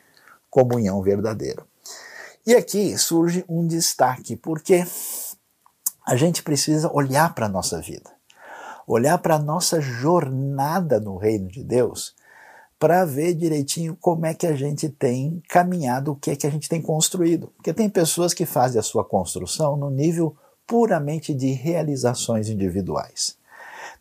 comunhão 0.47 1.01
verdadeira. 1.01 1.65
E 2.45 2.53
aqui 2.53 2.97
surge 2.97 3.45
um 3.47 3.65
destaque, 3.65 4.35
porque 4.35 4.85
a 6.05 6.15
gente 6.15 6.43
precisa 6.43 6.91
olhar 6.91 7.33
para 7.33 7.45
a 7.45 7.49
nossa 7.49 7.79
vida, 7.79 8.11
olhar 8.85 9.17
para 9.17 9.35
a 9.35 9.39
nossa 9.39 9.79
jornada 9.79 10.99
no 10.99 11.15
reino 11.15 11.47
de 11.47 11.63
Deus 11.63 12.13
para 12.77 13.05
ver 13.05 13.33
direitinho 13.33 13.95
como 13.95 14.25
é 14.25 14.33
que 14.33 14.45
a 14.45 14.53
gente 14.57 14.89
tem 14.89 15.41
caminhado, 15.47 16.11
o 16.11 16.15
que 16.17 16.31
é 16.31 16.35
que 16.35 16.45
a 16.45 16.49
gente 16.49 16.67
tem 16.67 16.81
construído. 16.81 17.47
Porque 17.55 17.73
tem 17.73 17.89
pessoas 17.89 18.33
que 18.33 18.45
fazem 18.45 18.77
a 18.77 18.83
sua 18.83 19.05
construção 19.05 19.77
no 19.77 19.89
nível 19.89 20.35
puramente 20.67 21.33
de 21.33 21.53
realizações 21.53 22.49
individuais. 22.49 23.37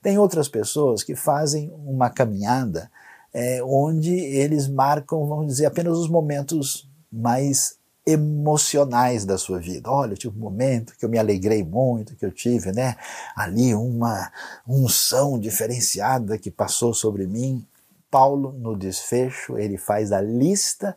Tem 0.02 0.18
outras 0.18 0.48
pessoas 0.48 1.04
que 1.04 1.14
fazem 1.14 1.72
uma 1.86 2.10
caminhada 2.10 2.90
é, 3.32 3.62
onde 3.62 4.12
eles 4.12 4.66
marcam, 4.66 5.28
vamos 5.28 5.46
dizer, 5.46 5.66
apenas 5.66 5.96
os 5.96 6.08
momentos 6.08 6.90
mais 7.10 7.76
emocionais 8.06 9.24
da 9.24 9.38
sua 9.38 9.58
vida. 9.58 9.90
Olha, 9.90 10.12
eu 10.12 10.16
tive 10.16 10.36
um 10.36 10.40
momento 10.40 10.94
que 10.98 11.04
eu 11.04 11.08
me 11.08 11.18
alegrei 11.18 11.62
muito, 11.62 12.16
que 12.16 12.26
eu 12.26 12.32
tive, 12.32 12.72
né, 12.72 12.96
ali 13.36 13.74
uma 13.74 14.30
unção 14.66 15.38
diferenciada 15.38 16.36
que 16.36 16.50
passou 16.50 16.92
sobre 16.92 17.26
mim. 17.26 17.64
Paulo, 18.10 18.52
no 18.52 18.76
desfecho, 18.76 19.56
ele 19.56 19.78
faz 19.78 20.12
a 20.12 20.20
lista 20.20 20.96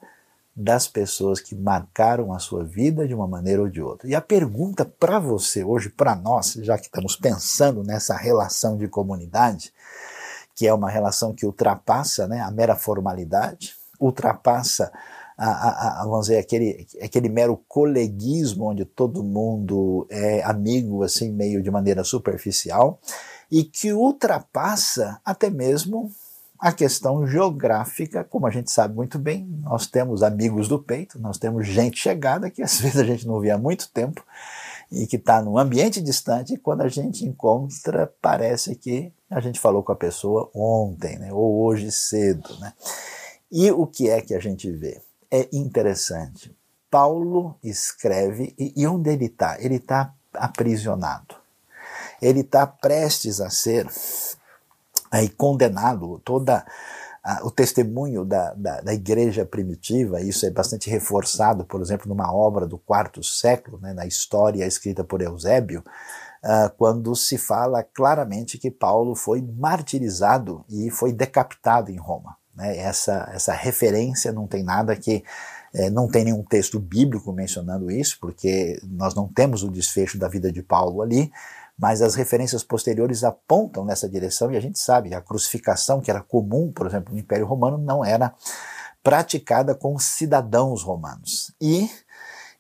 das 0.55 0.87
pessoas 0.87 1.41
que 1.41 1.53
marcaram 1.53 2.33
a 2.33 2.39
sua 2.39 2.63
vida 2.63 3.07
de 3.07 3.13
uma 3.13 3.27
maneira 3.27 3.61
ou 3.61 3.69
de 3.69 3.81
outra. 3.81 4.07
E 4.07 4.15
a 4.15 4.21
pergunta 4.21 4.85
para 4.85 5.19
você 5.19 5.63
hoje, 5.63 5.89
para 5.89 6.15
nós, 6.15 6.53
já 6.61 6.77
que 6.77 6.85
estamos 6.85 7.15
pensando 7.17 7.83
nessa 7.83 8.15
relação 8.15 8.77
de 8.77 8.87
comunidade, 8.87 9.73
que 10.55 10.65
é 10.65 10.73
uma 10.73 10.89
relação 10.89 11.33
que 11.33 11.45
ultrapassa 11.45 12.25
né, 12.27 12.39
a 12.39 12.49
mera 12.49 12.75
formalidade, 12.75 13.75
ultrapassa 13.99 14.91
a, 15.37 15.49
a, 15.49 16.01
a, 16.01 16.05
vamos 16.05 16.27
dizer, 16.27 16.37
aquele, 16.37 16.87
aquele 17.01 17.29
mero 17.29 17.59
coleguismo 17.67 18.65
onde 18.65 18.85
todo 18.85 19.23
mundo 19.23 20.07
é 20.09 20.43
amigo, 20.43 21.03
assim, 21.03 21.31
meio 21.31 21.61
de 21.61 21.69
maneira 21.69 22.03
superficial, 22.03 22.99
e 23.51 23.63
que 23.63 23.93
ultrapassa 23.93 25.19
até 25.23 25.49
mesmo 25.49 26.09
a 26.59 26.71
questão 26.71 27.27
geográfica, 27.27 28.23
como 28.23 28.47
a 28.47 28.49
gente 28.49 28.71
sabe 28.71 28.95
muito 28.95 29.19
bem, 29.19 29.45
nós 29.61 29.87
temos 29.87 30.23
amigos 30.23 30.67
do 30.67 30.81
peito, 30.81 31.19
nós 31.19 31.37
temos 31.37 31.67
gente 31.67 31.97
chegada 31.97 32.49
que 32.49 32.63
às 32.63 32.79
vezes 32.81 32.97
a 32.97 33.03
gente 33.03 33.27
não 33.27 33.39
vê 33.39 33.51
há 33.51 33.57
muito 33.57 33.89
tempo 33.91 34.23
e 34.91 35.05
que 35.05 35.17
está 35.17 35.41
num 35.41 35.57
ambiente 35.57 36.01
distante 36.01 36.53
e 36.53 36.57
quando 36.57 36.81
a 36.81 36.87
gente 36.87 37.25
encontra 37.25 38.11
parece 38.21 38.75
que 38.75 39.11
a 39.29 39.39
gente 39.39 39.59
falou 39.59 39.83
com 39.83 39.91
a 39.91 39.95
pessoa 39.95 40.49
ontem, 40.55 41.17
né, 41.17 41.33
ou 41.33 41.63
hoje 41.63 41.91
cedo. 41.91 42.57
Né? 42.59 42.73
E 43.51 43.71
o 43.71 43.85
que 43.85 44.09
é 44.09 44.21
que 44.21 44.33
a 44.33 44.39
gente 44.39 44.71
vê? 44.71 45.01
É 45.31 45.47
interessante. 45.51 46.55
Paulo 46.89 47.57
escreve, 47.63 48.55
e, 48.57 48.73
e 48.75 48.87
onde 48.87 49.09
ele 49.09 49.25
está? 49.25 49.59
Ele 49.59 49.75
está 49.75 50.13
aprisionado. 50.33 51.35
Ele 52.21 52.41
está 52.41 52.65
prestes 52.65 53.41
a 53.41 53.49
ser 53.49 53.87
aí 55.11 55.29
condenado 55.29 56.19
toda 56.23 56.65
o 57.41 57.49
testemunho 57.49 58.23
da, 58.23 58.53
da, 58.53 58.81
da, 58.81 58.93
igreja 58.93 59.45
primitiva, 59.45 60.21
isso 60.21 60.45
é 60.45 60.51
bastante 60.51 60.89
reforçado, 60.89 61.65
por 61.65 61.81
exemplo, 61.81 62.07
numa 62.07 62.31
obra 62.31 62.67
do 62.67 62.77
quarto 62.77 63.23
século, 63.23 63.79
né, 63.79 63.93
na 63.93 64.05
história 64.05 64.65
escrita 64.65 65.03
por 65.03 65.23
Eusébio, 65.23 65.83
uh, 66.43 66.69
quando 66.77 67.15
se 67.15 67.37
fala 67.39 67.81
claramente 67.81 68.59
que 68.59 68.69
Paulo 68.69 69.15
foi 69.15 69.41
martirizado 69.41 70.63
e 70.69 70.91
foi 70.91 71.11
decapitado 71.11 71.89
em 71.89 71.97
Roma. 71.97 72.37
Né? 72.55 72.77
Essa, 72.77 73.29
essa 73.33 73.53
referência 73.53 74.31
não 74.31 74.47
tem 74.47 74.63
nada 74.63 74.95
que 74.95 75.23
É, 75.77 75.89
não 75.89 76.07
tem 76.07 76.23
nenhum 76.23 76.41
texto 76.41 76.79
bíblico 76.79 77.33
mencionando 77.33 77.91
isso, 77.91 78.17
porque 78.21 78.79
nós 78.81 79.13
não 79.13 79.27
temos 79.27 79.61
o 79.61 79.69
desfecho 79.69 80.17
da 80.17 80.29
vida 80.29 80.49
de 80.49 80.63
Paulo 80.63 81.01
ali, 81.01 81.29
mas 81.77 82.01
as 82.01 82.15
referências 82.15 82.63
posteriores 82.63 83.25
apontam 83.25 83.83
nessa 83.83 84.07
direção 84.07 84.49
e 84.49 84.55
a 84.55 84.61
gente 84.61 84.79
sabe 84.79 85.13
a 85.13 85.19
crucificação, 85.19 85.99
que 85.99 86.09
era 86.09 86.21
comum, 86.21 86.71
por 86.71 86.87
exemplo, 86.87 87.13
no 87.13 87.19
Império 87.19 87.45
Romano, 87.45 87.77
não 87.77 88.05
era 88.05 88.33
praticada 89.03 89.75
com 89.75 89.99
cidadãos 89.99 90.81
romanos. 90.81 91.53
E, 91.59 91.89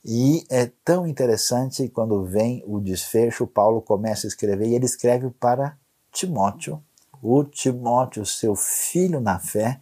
e 0.03 0.43
é 0.49 0.69
tão 0.83 1.07
interessante 1.07 1.87
quando 1.87 2.25
vem 2.25 2.61
o 2.67 2.81
desfecho, 2.81 3.47
Paulo 3.47 3.81
começa 3.81 4.27
a 4.27 4.29
escrever 4.29 4.67
e 4.67 4.75
ele 4.75 4.85
escreve 4.85 5.29
para 5.39 5.77
Timóteo, 6.11 6.83
o 7.21 7.45
Timóteo, 7.45 8.25
seu 8.25 8.57
filho 8.57 9.21
na 9.21 9.39
fé, 9.39 9.79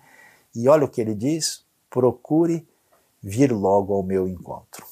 e 0.56 0.68
olha 0.68 0.86
o 0.86 0.90
que 0.90 1.02
ele 1.02 1.16
diz: 1.16 1.66
procure 1.90 2.68
vir 3.22 3.52
logo 3.52 3.94
ao 3.94 4.04
meu 4.04 4.28
encontro. 4.28 4.86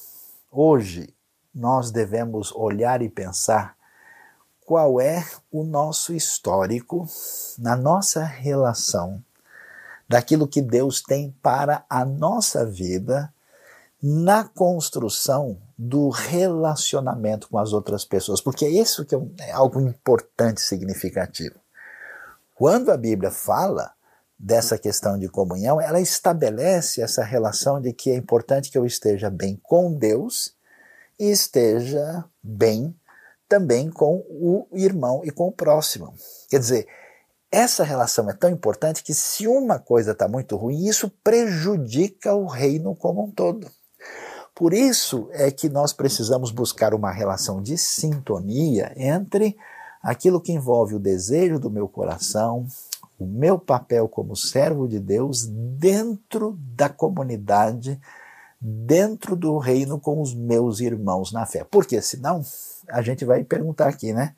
Hoje, 0.50 1.14
nós 1.54 1.90
devemos 1.90 2.52
olhar 2.52 3.02
e 3.02 3.08
pensar 3.08 3.76
qual 4.64 5.00
é 5.00 5.24
o 5.50 5.64
nosso 5.64 6.14
histórico 6.14 7.06
na 7.58 7.76
nossa 7.76 8.24
relação, 8.24 9.22
daquilo 10.08 10.48
que 10.48 10.62
Deus 10.62 11.02
tem 11.02 11.34
para 11.42 11.84
a 11.88 12.04
nossa 12.04 12.64
vida 12.64 13.32
na 14.02 14.44
construção 14.44 15.58
do 15.78 16.08
relacionamento 16.08 17.48
com 17.48 17.58
as 17.58 17.72
outras 17.72 18.04
pessoas, 18.04 18.40
porque 18.40 18.64
é 18.64 18.70
isso 18.70 19.04
que 19.04 19.14
é 19.38 19.52
algo 19.52 19.80
importante 19.80 20.60
significativo. 20.60 21.54
Quando 22.54 22.90
a 22.90 22.96
Bíblia 22.96 23.30
fala 23.30 23.92
dessa 24.42 24.76
questão 24.76 25.16
de 25.16 25.28
comunhão, 25.28 25.80
ela 25.80 26.00
estabelece 26.00 27.00
essa 27.00 27.22
relação 27.22 27.80
de 27.80 27.92
que 27.92 28.10
é 28.10 28.16
importante 28.16 28.72
que 28.72 28.76
eu 28.76 28.84
esteja 28.84 29.30
bem 29.30 29.56
com 29.62 29.94
Deus 29.94 30.52
e 31.16 31.30
esteja 31.30 32.24
bem 32.42 32.92
também 33.48 33.88
com 33.88 34.16
o 34.28 34.66
irmão 34.72 35.20
e 35.24 35.30
com 35.30 35.46
o 35.46 35.52
próximo. 35.52 36.12
Quer 36.48 36.58
dizer, 36.58 36.88
essa 37.52 37.84
relação 37.84 38.28
é 38.28 38.32
tão 38.32 38.50
importante 38.50 39.04
que 39.04 39.14
se 39.14 39.46
uma 39.46 39.78
coisa 39.78 40.10
está 40.10 40.26
muito 40.26 40.56
ruim, 40.56 40.88
isso 40.88 41.08
prejudica 41.22 42.34
o 42.34 42.46
reino 42.46 42.96
como 42.96 43.22
um 43.22 43.30
todo. 43.30 43.70
Por 44.54 44.74
isso 44.74 45.28
é 45.32 45.50
que 45.52 45.68
nós 45.68 45.92
precisamos 45.92 46.50
buscar 46.50 46.94
uma 46.94 47.12
relação 47.12 47.62
de 47.62 47.78
sintonia 47.78 48.92
entre 48.96 49.56
aquilo 50.02 50.40
que 50.40 50.50
envolve 50.50 50.96
o 50.96 50.98
desejo 50.98 51.60
do 51.60 51.70
meu 51.70 51.86
coração, 51.86 52.66
o 53.22 53.26
meu 53.26 53.58
papel 53.58 54.08
como 54.08 54.34
servo 54.34 54.88
de 54.88 54.98
Deus 54.98 55.46
dentro 55.46 56.58
da 56.74 56.88
comunidade, 56.88 58.00
dentro 58.60 59.36
do 59.36 59.58
reino 59.58 59.98
com 59.98 60.20
os 60.20 60.34
meus 60.34 60.80
irmãos 60.80 61.32
na 61.32 61.46
fé. 61.46 61.64
Porque 61.64 62.00
senão 62.02 62.42
a 62.88 63.02
gente 63.02 63.24
vai 63.24 63.44
perguntar 63.44 63.88
aqui, 63.88 64.12
né? 64.12 64.34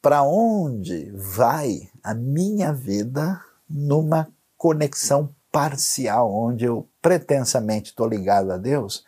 Para 0.00 0.22
onde 0.22 1.10
vai 1.14 1.88
a 2.02 2.12
minha 2.14 2.72
vida 2.72 3.40
numa 3.68 4.28
conexão 4.56 5.30
parcial, 5.50 6.32
onde 6.32 6.64
eu 6.64 6.88
pretensamente 7.00 7.90
estou 7.90 8.08
ligado 8.08 8.50
a 8.50 8.56
Deus, 8.56 9.04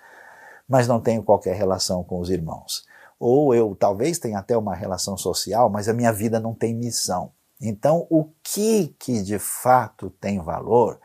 mas 0.69 0.87
não 0.87 1.01
tenho 1.01 1.23
qualquer 1.23 1.57
relação 1.57 2.05
com 2.05 2.21
os 2.21 2.31
irmãos? 2.31 2.85
Ou 3.19 3.55
eu 3.55 3.75
talvez 3.75 4.19
tenha 4.19 4.39
até 4.39 4.57
uma 4.57 4.75
relação 4.75 5.17
social, 5.17 5.71
mas 5.71 5.89
a 5.89 5.93
minha 5.95 6.13
vida 6.13 6.39
não 6.39 6.55
tem 6.55 6.75
missão. 6.75 7.33
Então, 7.61 8.07
o 8.11 8.29
que 8.43 8.95
que 8.99 9.23
de 9.23 9.39
fato 9.39 10.11
tem 10.21 10.41
valor? 10.41 11.01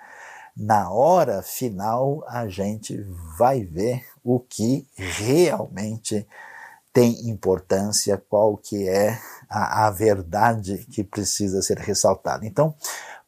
Na 0.55 0.91
hora 0.91 1.41
final, 1.41 2.23
a 2.27 2.47
gente 2.47 3.01
vai 3.37 3.63
ver 3.63 4.05
o 4.23 4.39
que 4.39 4.85
realmente 4.95 6.27
tem 6.91 7.29
importância, 7.29 8.21
qual 8.29 8.57
que 8.57 8.87
é 8.87 9.17
a, 9.49 9.87
a 9.87 9.91
verdade 9.91 10.85
que 10.91 11.03
precisa 11.03 11.61
ser 11.61 11.77
ressaltada. 11.77 12.45
Então, 12.45 12.75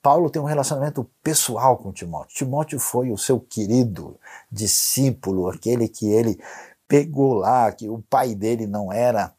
Paulo 0.01 0.29
tem 0.29 0.41
um 0.41 0.45
relacionamento 0.45 1.07
pessoal 1.23 1.77
com 1.77 1.93
Timóteo. 1.93 2.35
Timóteo 2.35 2.79
foi 2.79 3.11
o 3.11 3.17
seu 3.17 3.39
querido 3.39 4.19
discípulo, 4.51 5.47
aquele 5.47 5.87
que 5.87 6.11
ele 6.11 6.41
pegou 6.87 7.35
lá, 7.35 7.71
que 7.71 7.87
o 7.87 8.03
pai 8.09 8.33
dele 8.33 8.67
não 8.67 8.91
era 8.91 9.33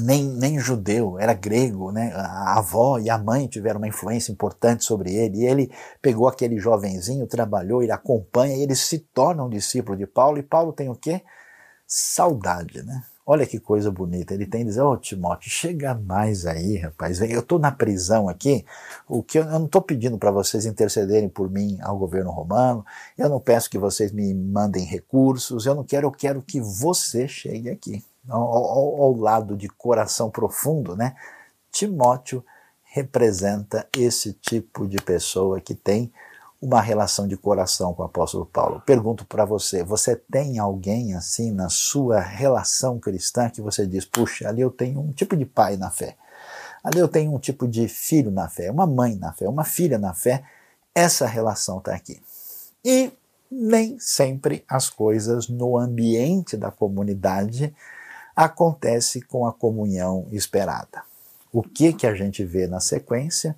nem, 0.00 0.24
nem 0.24 0.58
judeu, 0.58 1.18
era 1.18 1.34
grego, 1.34 1.92
né? 1.92 2.12
A 2.14 2.58
avó 2.58 2.98
e 2.98 3.10
a 3.10 3.18
mãe 3.18 3.46
tiveram 3.46 3.78
uma 3.78 3.88
influência 3.88 4.32
importante 4.32 4.84
sobre 4.84 5.14
ele. 5.14 5.38
E 5.38 5.46
ele 5.46 5.70
pegou 6.00 6.28
aquele 6.28 6.58
jovenzinho, 6.58 7.26
trabalhou, 7.26 7.82
ele 7.82 7.92
acompanha, 7.92 8.56
e 8.56 8.62
ele 8.62 8.74
se 8.74 8.98
torna 8.98 9.44
um 9.44 9.50
discípulo 9.50 9.96
de 9.96 10.06
Paulo. 10.06 10.38
E 10.38 10.42
Paulo 10.42 10.72
tem 10.72 10.88
o 10.88 10.94
quê? 10.94 11.22
Saudade, 11.86 12.82
né? 12.82 13.04
Olha 13.26 13.46
que 13.46 13.58
coisa 13.58 13.90
bonita. 13.90 14.34
Ele 14.34 14.46
tem 14.46 14.60
que 14.60 14.66
dizer, 14.68 14.82
ô 14.82 14.92
oh, 14.92 14.96
Timóteo, 14.98 15.48
chega 15.50 15.94
mais 15.94 16.44
aí, 16.44 16.76
rapaz. 16.76 17.20
Eu 17.22 17.40
estou 17.40 17.58
na 17.58 17.72
prisão 17.72 18.28
aqui. 18.28 18.66
O 19.08 19.22
que 19.22 19.38
eu, 19.38 19.44
eu 19.44 19.58
não 19.58 19.64
estou 19.64 19.80
pedindo 19.80 20.18
para 20.18 20.30
vocês 20.30 20.66
intercederem 20.66 21.28
por 21.28 21.50
mim 21.50 21.78
ao 21.80 21.96
governo 21.96 22.30
romano. 22.30 22.84
Eu 23.16 23.30
não 23.30 23.40
peço 23.40 23.70
que 23.70 23.78
vocês 23.78 24.12
me 24.12 24.34
mandem 24.34 24.84
recursos. 24.84 25.64
Eu 25.64 25.74
não 25.74 25.84
quero, 25.84 26.06
eu 26.06 26.12
quero 26.12 26.42
que 26.42 26.60
você 26.60 27.26
chegue 27.26 27.70
aqui. 27.70 28.04
Ao, 28.28 28.40
ao, 28.40 29.02
ao 29.02 29.16
lado 29.16 29.56
de 29.56 29.68
coração 29.68 30.30
profundo, 30.30 30.96
né? 30.96 31.14
Timóteo 31.70 32.44
representa 32.84 33.86
esse 33.96 34.32
tipo 34.32 34.86
de 34.86 34.98
pessoa 34.98 35.60
que 35.60 35.74
tem 35.74 36.12
uma 36.64 36.80
relação 36.80 37.28
de 37.28 37.36
coração 37.36 37.92
com 37.92 38.02
o 38.02 38.06
apóstolo 38.06 38.46
Paulo. 38.46 38.82
Pergunto 38.86 39.26
para 39.26 39.44
você: 39.44 39.84
você 39.84 40.16
tem 40.16 40.58
alguém 40.58 41.14
assim 41.14 41.52
na 41.52 41.68
sua 41.68 42.20
relação 42.20 42.98
cristã 42.98 43.50
que 43.50 43.60
você 43.60 43.86
diz, 43.86 44.04
puxa, 44.04 44.48
ali 44.48 44.62
eu 44.62 44.70
tenho 44.70 45.00
um 45.00 45.12
tipo 45.12 45.36
de 45.36 45.44
pai 45.44 45.76
na 45.76 45.90
fé, 45.90 46.16
ali 46.82 46.98
eu 46.98 47.08
tenho 47.08 47.34
um 47.34 47.38
tipo 47.38 47.68
de 47.68 47.86
filho 47.86 48.30
na 48.30 48.48
fé, 48.48 48.70
uma 48.70 48.86
mãe 48.86 49.14
na 49.16 49.32
fé, 49.32 49.48
uma 49.48 49.64
filha 49.64 49.98
na 49.98 50.14
fé, 50.14 50.42
essa 50.94 51.26
relação 51.26 51.78
está 51.78 51.94
aqui. 51.94 52.22
E 52.84 53.12
nem 53.50 53.98
sempre 53.98 54.64
as 54.68 54.88
coisas 54.88 55.48
no 55.48 55.76
ambiente 55.76 56.56
da 56.56 56.70
comunidade 56.70 57.74
acontece 58.34 59.20
com 59.22 59.46
a 59.46 59.52
comunhão 59.52 60.26
esperada. 60.32 61.02
O 61.52 61.62
que 61.62 61.92
que 61.92 62.06
a 62.06 62.14
gente 62.14 62.44
vê 62.44 62.66
na 62.66 62.80
sequência? 62.80 63.56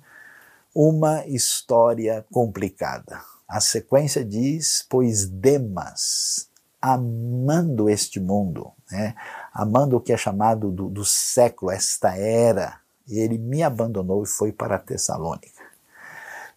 uma 0.79 1.25
história 1.25 2.23
complicada. 2.31 3.19
A 3.47 3.59
sequência 3.59 4.23
diz: 4.23 4.85
Pois 4.87 5.27
Demas, 5.27 6.49
amando 6.79 7.89
este 7.89 8.19
mundo, 8.19 8.71
né, 8.91 9.15
amando 9.51 9.97
o 9.97 9.99
que 9.99 10.13
é 10.13 10.17
chamado 10.17 10.71
do, 10.71 10.87
do 10.87 11.03
século, 11.03 11.71
esta 11.71 12.15
era, 12.15 12.79
ele 13.09 13.39
me 13.39 13.63
abandonou 13.63 14.21
e 14.21 14.27
foi 14.27 14.51
para 14.51 14.77
Tessalônica. 14.77 15.65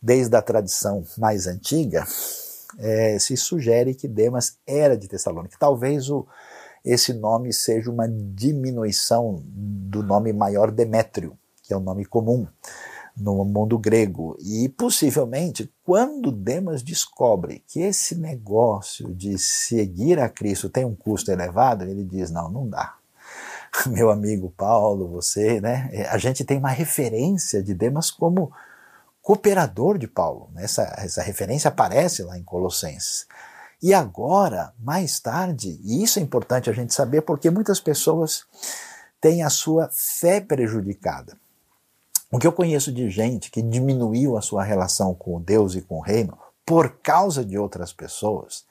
Desde 0.03 0.37
a 0.37 0.43
tradição 0.43 1.03
mais 1.17 1.47
antiga, 1.47 2.07
é, 2.79 3.19
se 3.19 3.39
sugere 3.39 3.95
que 3.95 4.07
Demas 4.07 4.59
era 4.67 4.99
de 4.99 5.09
Tessalônica. 5.09 5.57
Talvez 5.59 6.11
o, 6.11 6.27
esse 6.85 7.13
nome 7.13 7.53
seja 7.53 7.91
uma 7.91 8.09
diminuição 8.09 9.43
do 9.45 10.03
nome 10.03 10.33
maior 10.33 10.71
Demétrio, 10.71 11.39
que 11.63 11.73
é 11.73 11.77
o 11.77 11.81
nome 11.81 12.05
comum 12.05 12.47
no 13.17 13.45
mundo 13.45 13.79
grego. 13.79 14.37
E 14.41 14.69
possivelmente, 14.69 15.73
quando 15.85 16.33
Demas 16.33 16.83
descobre 16.83 17.63
que 17.69 17.81
esse 17.81 18.15
negócio 18.15 19.15
de 19.15 19.39
seguir 19.39 20.19
a 20.19 20.29
Cristo 20.29 20.69
tem 20.69 20.85
um 20.85 20.95
custo 20.95 21.31
elevado, 21.31 21.85
ele 21.85 22.05
diz: 22.05 22.31
não, 22.31 22.51
não 22.51 22.69
dá. 22.69 22.97
Meu 23.87 24.11
amigo 24.11 24.53
Paulo, 24.57 25.09
você, 25.09 25.61
né? 25.61 25.91
A 26.11 26.19
gente 26.19 26.45
tem 26.45 26.59
uma 26.59 26.71
referência 26.71 27.63
de 27.63 27.75
Demas 27.75 28.11
como 28.11 28.51
cooperador 29.23 29.99
de 29.99 30.09
Paulo. 30.09 30.51
Né? 30.55 30.65
Essa, 30.65 30.83
essa 30.99 31.23
referência 31.23 31.69
aparece 31.69 32.23
lá 32.23 32.39
em 32.39 32.43
Colossenses. 32.43 33.27
E 33.83 33.95
agora, 33.95 34.73
mais 34.79 35.21
tarde, 35.21 35.81
e 35.83 36.03
isso 36.03 36.19
é 36.19 36.23
importante 36.23 36.69
a 36.69 36.73
gente 36.73 36.93
saber 36.93 37.23
porque 37.23 37.49
muitas 37.51 37.81
pessoas 37.81 38.45
têm 39.21 39.43
a 39.43 39.51
sua 39.51 39.89
fé 39.93 40.41
prejudicada. 40.41 41.37
O 42.31 42.39
que 42.39 42.47
eu 42.47 42.53
conheço 42.53 42.93
de 42.93 43.11
gente 43.11 43.51
que 43.51 43.63
diminuiu 43.63 44.37
a 44.37 44.43
sua 44.43 44.63
relação 44.63 45.15
com 45.15 45.41
Deus 45.41 45.75
e 45.75 45.81
com 45.81 45.97
o 45.97 46.03
reino 46.03 46.39
por 46.65 46.99
causa 47.03 47.45
de 47.45 47.59
outras 47.59 47.93
pessoas, 47.93 48.65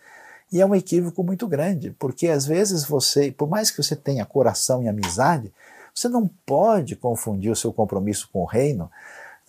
e 0.52 0.62
é 0.62 0.66
um 0.66 0.74
equívoco 0.74 1.24
muito 1.24 1.48
grande, 1.48 1.92
porque 2.00 2.28
às 2.28 2.46
vezes 2.46 2.84
você, 2.84 3.32
por 3.32 3.48
mais 3.48 3.70
que 3.70 3.84
você 3.84 3.96
tenha 3.96 4.26
coração 4.26 4.82
e 4.82 4.88
amizade, 4.88 5.54
você 5.94 6.08
não 6.08 6.28
pode 6.46 6.96
confundir 6.96 7.52
o 7.52 7.56
seu 7.56 7.72
compromisso 7.72 8.30
com 8.32 8.42
o 8.42 8.46
reino 8.46 8.90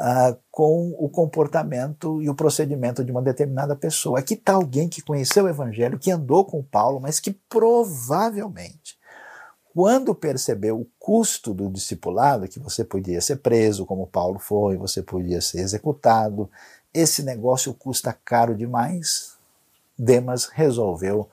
uh, 0.00 0.36
com 0.50 0.96
o 0.98 1.08
comportamento 1.08 2.22
e 2.22 2.30
o 2.30 2.34
procedimento 2.34 3.04
de 3.04 3.12
uma 3.12 3.22
determinada 3.22 3.76
pessoa. 3.76 4.18
Aqui 4.18 4.34
está 4.34 4.54
alguém 4.54 4.88
que 4.88 5.02
conheceu 5.02 5.44
o 5.44 5.48
evangelho, 5.48 5.98
que 5.98 6.10
andou 6.10 6.44
com 6.44 6.62
Paulo, 6.62 6.98
mas 6.98 7.20
que 7.20 7.30
provavelmente 7.30 8.98
quando 9.72 10.14
percebeu 10.14 10.80
o 10.80 10.86
custo 10.98 11.54
do 11.54 11.70
discipulado, 11.70 12.48
que 12.48 12.58
você 12.58 12.84
podia 12.84 13.20
ser 13.20 13.36
preso, 13.36 13.86
como 13.86 14.06
Paulo 14.06 14.38
foi, 14.38 14.76
você 14.76 15.00
podia 15.00 15.40
ser 15.40 15.60
executado, 15.60 16.50
esse 16.92 17.22
negócio 17.22 17.72
custa 17.72 18.12
caro 18.12 18.56
demais, 18.56 19.34
Demas 19.96 20.46
resolveu 20.46 21.28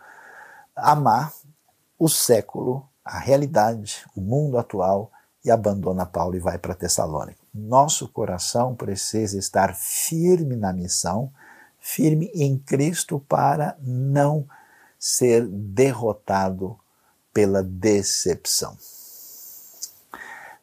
amar 0.75 1.33
o 1.97 2.07
século, 2.07 2.87
a 3.03 3.17
realidade, 3.17 4.05
o 4.15 4.21
mundo 4.21 4.59
atual 4.59 5.11
e 5.43 5.49
abandona 5.49 6.05
Paulo 6.05 6.35
e 6.35 6.39
vai 6.39 6.59
para 6.59 6.75
Tessalônica. 6.75 7.36
Nosso 7.53 8.07
coração 8.07 8.75
precisa 8.75 9.37
estar 9.37 9.75
firme 9.75 10.55
na 10.55 10.71
missão, 10.71 11.31
firme 11.79 12.31
em 12.33 12.57
Cristo 12.57 13.19
para 13.27 13.77
não 13.81 14.47
ser 14.99 15.47
derrotado 15.47 16.77
pela 17.33 17.63
decepção. 17.63 18.77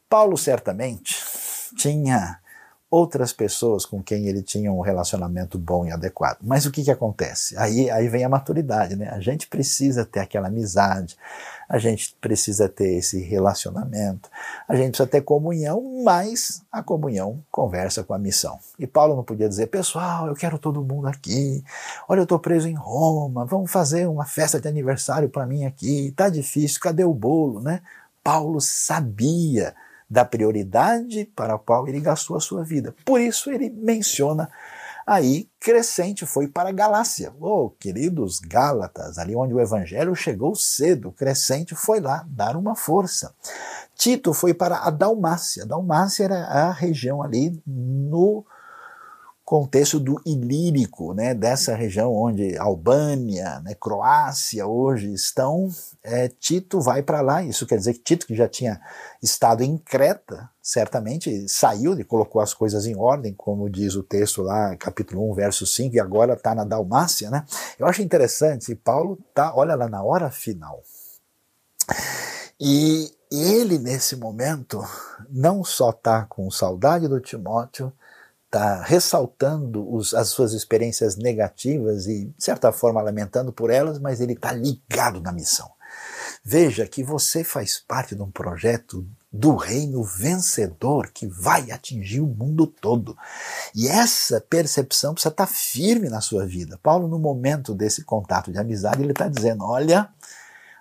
Paulo 0.08 0.36
certamente 0.36 1.16
tinha 1.76 2.38
outras 2.90 3.32
pessoas 3.32 3.84
com 3.84 4.00
quem 4.00 4.28
ele 4.28 4.42
tinha 4.42 4.72
um 4.72 4.80
relacionamento 4.80 5.58
bom 5.58 5.84
e 5.84 5.90
adequado. 5.90 6.38
Mas 6.42 6.64
o 6.64 6.70
que, 6.70 6.84
que 6.84 6.90
acontece? 6.90 7.56
Aí, 7.58 7.90
aí 7.90 8.08
vem 8.08 8.24
a 8.24 8.28
maturidade, 8.28 8.94
né? 8.94 9.08
A 9.08 9.18
gente 9.18 9.48
precisa 9.48 10.04
ter 10.04 10.20
aquela 10.20 10.46
amizade, 10.46 11.16
a 11.68 11.78
gente 11.78 12.16
precisa 12.20 12.68
ter 12.68 12.94
esse 12.96 13.20
relacionamento, 13.20 14.28
a 14.68 14.76
gente 14.76 14.90
precisa 14.90 15.08
ter 15.08 15.22
comunhão, 15.22 16.02
mas 16.04 16.62
a 16.70 16.82
comunhão 16.82 17.42
conversa 17.50 18.02
com 18.04 18.14
a 18.14 18.18
missão. 18.18 18.58
E 18.78 18.86
Paulo 18.86 19.16
não 19.16 19.24
podia 19.24 19.48
dizer, 19.48 19.66
pessoal, 19.68 20.26
eu 20.26 20.34
quero 20.34 20.58
todo 20.58 20.84
mundo 20.84 21.08
aqui, 21.08 21.64
olha, 22.08 22.20
eu 22.20 22.24
estou 22.24 22.38
preso 22.38 22.68
em 22.68 22.74
Roma, 22.74 23.44
vamos 23.44 23.70
fazer 23.70 24.06
uma 24.06 24.24
festa 24.24 24.60
de 24.60 24.68
aniversário 24.68 25.28
para 25.28 25.46
mim 25.46 25.64
aqui, 25.64 26.12
tá 26.16 26.28
difícil, 26.28 26.80
cadê 26.80 27.04
o 27.04 27.14
bolo, 27.14 27.60
né? 27.60 27.80
Paulo 28.22 28.60
sabia 28.60 29.74
da 30.08 30.24
prioridade 30.24 31.24
para 31.34 31.54
a 31.54 31.58
qual 31.58 31.88
ele 31.88 32.00
gastou 32.00 32.36
a 32.36 32.40
sua 32.40 32.62
vida. 32.62 32.94
Por 33.04 33.20
isso 33.20 33.50
ele 33.50 33.70
menciona 33.70 34.50
aí 35.06 35.48
Crescente 35.60 36.26
foi 36.26 36.48
para 36.48 36.68
a 36.68 36.72
Galácia. 36.72 37.32
Oh, 37.40 37.70
queridos 37.70 38.38
Gálatas, 38.40 39.18
ali 39.18 39.34
onde 39.34 39.54
o 39.54 39.60
evangelho 39.60 40.14
chegou 40.14 40.54
cedo, 40.54 41.12
Crescente 41.12 41.74
foi 41.74 42.00
lá 42.00 42.24
dar 42.28 42.56
uma 42.56 42.74
força. 42.74 43.34
Tito 43.94 44.32
foi 44.32 44.52
para 44.52 44.78
a 44.78 44.90
Dalmácia. 44.90 45.62
A 45.62 45.66
Dalmácia 45.66 46.24
era 46.24 46.44
a 46.44 46.72
região 46.72 47.22
ali 47.22 47.60
no 47.66 48.44
contexto 49.44 50.00
do 50.00 50.20
ilírico, 50.24 51.12
né, 51.12 51.34
dessa 51.34 51.74
região 51.74 52.14
onde 52.14 52.56
Albânia, 52.56 53.60
né, 53.60 53.74
Croácia 53.74 54.66
hoje 54.66 55.12
estão, 55.12 55.68
é, 56.02 56.28
Tito 56.28 56.80
vai 56.80 57.02
para 57.02 57.20
lá. 57.20 57.42
Isso 57.42 57.66
quer 57.66 57.76
dizer 57.76 57.92
que 57.92 57.98
Tito, 57.98 58.26
que 58.26 58.34
já 58.34 58.48
tinha 58.48 58.80
estado 59.22 59.62
em 59.62 59.76
Creta, 59.76 60.48
certamente 60.62 61.46
saiu 61.46 61.98
e 61.98 62.04
colocou 62.04 62.40
as 62.40 62.54
coisas 62.54 62.86
em 62.86 62.96
ordem, 62.96 63.34
como 63.34 63.68
diz 63.68 63.94
o 63.94 64.02
texto 64.02 64.40
lá, 64.40 64.74
capítulo 64.76 65.30
1, 65.32 65.34
verso 65.34 65.66
5, 65.66 65.94
e 65.94 66.00
agora 66.00 66.32
está 66.32 66.54
na 66.54 66.64
Dalmácia. 66.64 67.28
Né? 67.30 67.44
Eu 67.78 67.86
acho 67.86 68.00
interessante, 68.00 68.74
Paulo 68.74 69.18
tá, 69.34 69.54
olha 69.54 69.74
lá 69.74 69.88
na 69.88 70.02
hora 70.02 70.30
final. 70.30 70.82
E 72.58 73.12
ele, 73.30 73.78
nesse 73.78 74.16
momento, 74.16 74.82
não 75.28 75.62
só 75.62 75.90
está 75.90 76.24
com 76.24 76.50
saudade 76.50 77.08
do 77.08 77.20
Timóteo, 77.20 77.92
está 78.54 78.82
ressaltando 78.82 79.92
os, 79.92 80.14
as 80.14 80.28
suas 80.28 80.52
experiências 80.52 81.16
negativas 81.16 82.06
e, 82.06 82.26
de 82.26 82.44
certa 82.44 82.70
forma, 82.70 83.02
lamentando 83.02 83.52
por 83.52 83.68
elas, 83.68 83.98
mas 83.98 84.20
ele 84.20 84.34
está 84.34 84.52
ligado 84.52 85.20
na 85.20 85.32
missão. 85.32 85.68
Veja 86.44 86.86
que 86.86 87.02
você 87.02 87.42
faz 87.42 87.82
parte 87.86 88.14
de 88.14 88.22
um 88.22 88.30
projeto 88.30 89.06
do 89.32 89.56
reino 89.56 90.04
vencedor 90.04 91.10
que 91.12 91.26
vai 91.26 91.70
atingir 91.70 92.20
o 92.20 92.26
mundo 92.26 92.66
todo. 92.66 93.16
E 93.74 93.88
essa 93.88 94.40
percepção 94.40 95.14
precisa 95.14 95.30
estar 95.30 95.46
tá 95.46 95.52
firme 95.52 96.08
na 96.08 96.20
sua 96.20 96.46
vida. 96.46 96.78
Paulo, 96.82 97.08
no 97.08 97.18
momento 97.18 97.74
desse 97.74 98.04
contato 98.04 98.52
de 98.52 98.58
amizade, 98.58 99.02
ele 99.02 99.12
está 99.12 99.26
dizendo: 99.26 99.64
olha, 99.64 100.08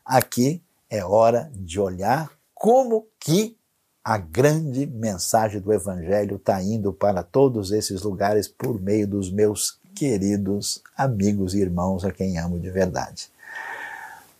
aqui 0.05 0.61
é 0.89 1.03
hora 1.03 1.49
de 1.55 1.79
olhar 1.79 2.29
como 2.53 3.07
que 3.19 3.57
a 4.03 4.17
grande 4.17 4.85
mensagem 4.85 5.61
do 5.61 5.71
Evangelho 5.71 6.35
está 6.35 6.61
indo 6.61 6.91
para 6.91 7.23
todos 7.23 7.71
esses 7.71 8.01
lugares 8.01 8.49
por 8.49 8.81
meio 8.81 9.07
dos 9.07 9.31
meus 9.31 9.79
queridos 9.95 10.83
amigos 10.97 11.53
e 11.53 11.61
irmãos 11.61 12.03
a 12.03 12.11
quem 12.11 12.37
amo 12.37 12.59
de 12.59 12.69
verdade. 12.69 13.31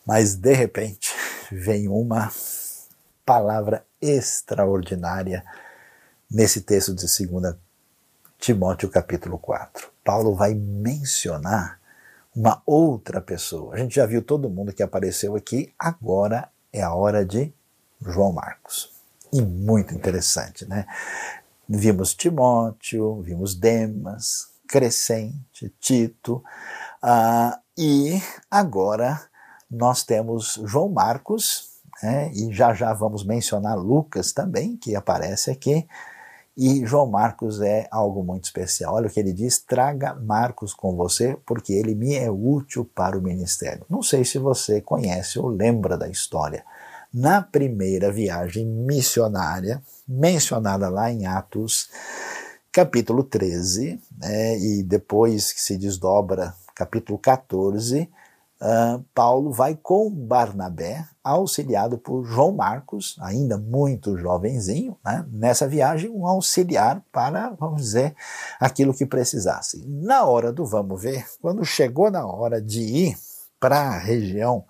Mas 0.05 0.35
de 0.35 0.53
repente 0.53 1.13
vem 1.49 1.87
uma 1.87 2.29
palavra 3.25 3.85
extraordinária 4.01 5.45
nesse 6.29 6.59
texto 6.59 6.93
de 6.93 7.05
2 7.05 7.55
Timóteo 8.37 8.89
capítulo 8.89 9.37
4. 9.37 9.89
Paulo 10.03 10.35
vai 10.35 10.53
mencionar 10.53 11.79
uma 12.35 12.61
outra 12.65 13.21
pessoa. 13.21 13.75
A 13.75 13.77
gente 13.77 13.95
já 13.95 14.05
viu 14.05 14.21
todo 14.21 14.49
mundo 14.49 14.73
que 14.73 14.83
apareceu 14.83 15.37
aqui, 15.37 15.73
agora 15.79 16.49
é 16.73 16.81
a 16.81 16.93
hora 16.93 17.23
de 17.23 17.53
João 18.01 18.33
Marcos 18.33 18.92
e 19.33 19.41
muito 19.41 19.93
interessante. 19.93 20.65
Né? 20.65 20.85
Vimos 21.67 22.13
Timóteo, 22.13 23.21
vimos 23.21 23.55
Demas, 23.55 24.47
Crescente, 24.67 25.73
Tito, 25.79 26.43
uh, 27.03 27.57
e 27.77 28.21
agora 28.49 29.19
nós 29.69 30.03
temos 30.03 30.61
João 30.65 30.89
Marcos, 30.89 31.69
né? 32.01 32.31
e 32.33 32.53
já 32.53 32.73
já 32.73 32.93
vamos 32.93 33.25
mencionar 33.25 33.77
Lucas 33.77 34.31
também, 34.31 34.77
que 34.77 34.95
aparece 34.95 35.49
aqui. 35.49 35.87
E 36.55 36.85
João 36.85 37.07
Marcos 37.07 37.61
é 37.61 37.87
algo 37.89 38.23
muito 38.23 38.43
especial. 38.43 38.93
Olha 38.93 39.07
o 39.07 39.09
que 39.09 39.19
ele 39.19 39.33
diz: 39.33 39.57
traga 39.57 40.13
Marcos 40.13 40.71
com 40.71 40.95
você, 40.95 41.35
porque 41.47 41.73
ele 41.73 41.95
me 41.95 42.13
é 42.13 42.29
útil 42.29 42.85
para 42.93 43.17
o 43.17 43.21
ministério. 43.21 43.83
Não 43.89 44.03
sei 44.03 44.23
se 44.23 44.37
você 44.37 44.79
conhece 44.79 45.39
ou 45.39 45.47
lembra 45.47 45.97
da 45.97 46.07
história 46.07 46.63
na 47.13 47.41
primeira 47.41 48.11
viagem 48.11 48.65
missionária, 48.65 49.81
mencionada 50.07 50.89
lá 50.89 51.11
em 51.11 51.27
Atos, 51.27 51.89
capítulo 52.71 53.23
13, 53.23 54.01
né, 54.17 54.57
e 54.57 54.81
depois 54.81 55.53
que 55.53 55.61
se 55.61 55.77
desdobra 55.77 56.55
capítulo 56.73 57.19
14, 57.19 58.09
uh, 58.59 59.05
Paulo 59.13 59.51
vai 59.51 59.77
com 59.79 60.09
Barnabé, 60.09 61.05
auxiliado 61.23 61.99
por 61.99 62.25
João 62.25 62.51
Marcos, 62.51 63.15
ainda 63.21 63.59
muito 63.59 64.17
jovenzinho, 64.17 64.97
né, 65.05 65.23
nessa 65.31 65.67
viagem, 65.67 66.09
um 66.09 66.25
auxiliar 66.25 66.99
para, 67.11 67.51
vamos 67.51 67.83
dizer, 67.83 68.15
aquilo 68.59 68.93
que 68.93 69.05
precisasse. 69.05 69.85
Na 69.87 70.25
hora 70.25 70.51
do 70.51 70.65
vamos 70.65 70.99
ver, 70.99 71.27
quando 71.39 71.63
chegou 71.63 72.09
na 72.09 72.25
hora 72.25 72.59
de 72.59 72.81
ir 72.81 73.17
para 73.59 73.79
a 73.81 73.99
região 73.99 74.65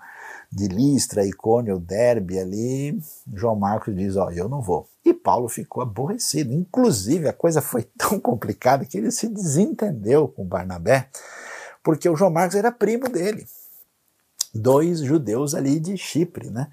de 0.54 0.68
Listra, 0.68 1.26
Icônio, 1.26 1.80
Derbe 1.80 2.38
ali, 2.38 3.00
João 3.34 3.56
Marcos 3.56 3.96
diz, 3.96 4.16
ó, 4.16 4.30
eu 4.30 4.48
não 4.48 4.62
vou. 4.62 4.88
E 5.04 5.14
Paulo 5.14 5.50
ficou 5.50 5.82
aborrecido. 5.82 6.54
Inclusive, 6.54 7.28
a 7.28 7.34
coisa 7.34 7.62
foi 7.62 7.84
tão 7.98 8.20
complicada 8.20 8.86
que 8.86 8.98
ele 8.98 9.12
se 9.12 9.28
desentendeu 9.28 10.28
com 10.28 10.46
Barnabé, 10.46 11.10
porque 11.84 12.08
o 12.08 12.16
João 12.16 12.32
Marcos 12.32 12.56
era 12.56 12.72
primo 12.72 13.10
dele. 13.10 13.46
Dois 14.56 15.00
judeus 15.00 15.56
ali 15.56 15.80
de 15.80 15.98
Chipre, 15.98 16.52
né? 16.52 16.70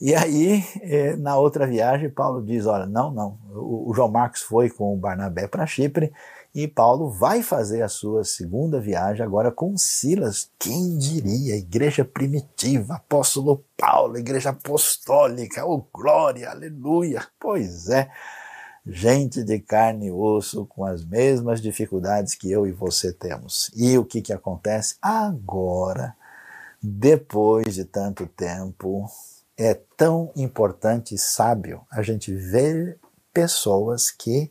E 0.00 0.14
aí, 0.14 0.64
eh, 0.80 1.14
na 1.16 1.36
outra 1.36 1.66
viagem, 1.66 2.08
Paulo 2.08 2.42
diz: 2.42 2.64
Olha, 2.64 2.86
não, 2.86 3.12
não, 3.12 3.38
o 3.52 3.92
João 3.94 4.08
Marcos 4.08 4.40
foi 4.40 4.70
com 4.70 4.94
o 4.94 4.96
Barnabé 4.96 5.46
para 5.46 5.66
Chipre 5.66 6.10
e 6.60 6.66
Paulo 6.66 7.08
vai 7.08 7.40
fazer 7.40 7.82
a 7.82 7.88
sua 7.88 8.24
segunda 8.24 8.80
viagem 8.80 9.24
agora 9.24 9.52
com 9.52 9.76
Silas. 9.76 10.50
Quem 10.58 10.98
diria? 10.98 11.54
Igreja 11.54 12.04
primitiva, 12.04 12.96
apóstolo 12.96 13.64
Paulo, 13.76 14.18
igreja 14.18 14.50
apostólica, 14.50 15.64
oh 15.64 15.86
glória, 15.94 16.50
aleluia. 16.50 17.24
Pois 17.38 17.88
é, 17.88 18.10
gente 18.84 19.44
de 19.44 19.60
carne 19.60 20.08
e 20.08 20.10
osso 20.10 20.66
com 20.66 20.84
as 20.84 21.04
mesmas 21.04 21.62
dificuldades 21.62 22.34
que 22.34 22.50
eu 22.50 22.66
e 22.66 22.72
você 22.72 23.12
temos. 23.12 23.70
E 23.76 23.96
o 23.96 24.04
que, 24.04 24.20
que 24.20 24.32
acontece? 24.32 24.96
Agora, 25.00 26.16
depois 26.82 27.72
de 27.72 27.84
tanto 27.84 28.26
tempo, 28.26 29.08
é 29.56 29.74
tão 29.96 30.32
importante 30.34 31.14
e 31.14 31.18
sábio 31.18 31.82
a 31.88 32.02
gente 32.02 32.34
ver 32.34 32.98
pessoas 33.32 34.10
que 34.10 34.50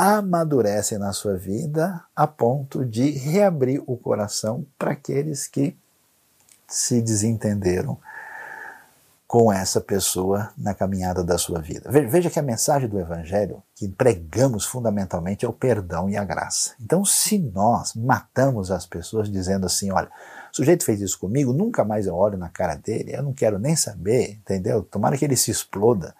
amadurecem 0.00 0.96
na 0.96 1.12
sua 1.12 1.36
vida 1.36 2.04
a 2.14 2.24
ponto 2.24 2.84
de 2.84 3.10
reabrir 3.10 3.82
o 3.84 3.96
coração 3.96 4.64
para 4.78 4.92
aqueles 4.92 5.48
que 5.48 5.76
se 6.68 7.02
desentenderam 7.02 7.98
com 9.26 9.52
essa 9.52 9.80
pessoa 9.80 10.52
na 10.56 10.72
caminhada 10.72 11.24
da 11.24 11.36
sua 11.36 11.60
vida. 11.60 11.90
Veja 11.90 12.30
que 12.30 12.38
a 12.38 12.42
mensagem 12.42 12.88
do 12.88 13.00
Evangelho 13.00 13.60
que 13.74 13.88
pregamos 13.88 14.64
fundamentalmente 14.64 15.44
é 15.44 15.48
o 15.48 15.52
perdão 15.52 16.08
e 16.08 16.16
a 16.16 16.24
graça. 16.24 16.74
Então, 16.80 17.04
se 17.04 17.36
nós 17.36 17.94
matamos 17.94 18.70
as 18.70 18.86
pessoas 18.86 19.28
dizendo 19.28 19.66
assim, 19.66 19.90
olha, 19.90 20.08
o 20.52 20.56
sujeito 20.56 20.84
fez 20.84 21.00
isso 21.00 21.18
comigo, 21.18 21.52
nunca 21.52 21.84
mais 21.84 22.06
eu 22.06 22.14
olho 22.14 22.38
na 22.38 22.48
cara 22.48 22.76
dele, 22.76 23.16
eu 23.16 23.22
não 23.24 23.32
quero 23.32 23.58
nem 23.58 23.74
saber, 23.74 24.30
entendeu? 24.30 24.80
Tomara 24.84 25.18
que 25.18 25.24
ele 25.24 25.36
se 25.36 25.50
exploda. 25.50 26.14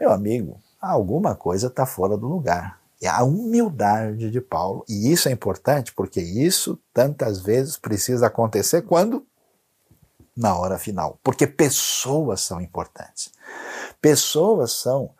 Meu 0.00 0.10
amigo, 0.10 0.60
alguma 0.80 1.36
coisa 1.36 1.68
está 1.68 1.86
fora 1.86 2.16
do 2.16 2.26
lugar. 2.26 2.82
É 3.02 3.08
a 3.08 3.22
humildade 3.22 4.30
de 4.30 4.40
Paulo, 4.40 4.84
e 4.88 5.12
isso 5.12 5.28
é 5.28 5.32
importante 5.32 5.92
porque 5.92 6.20
isso 6.20 6.78
tantas 6.92 7.40
vezes 7.40 7.76
precisa 7.76 8.26
acontecer 8.26 8.82
quando? 8.82 9.26
Na 10.36 10.56
hora 10.56 10.78
final. 10.78 11.18
Porque 11.22 11.46
pessoas 11.46 12.40
são 12.40 12.60
importantes. 12.60 13.30
Pessoas 14.00 14.72
são 14.72 15.10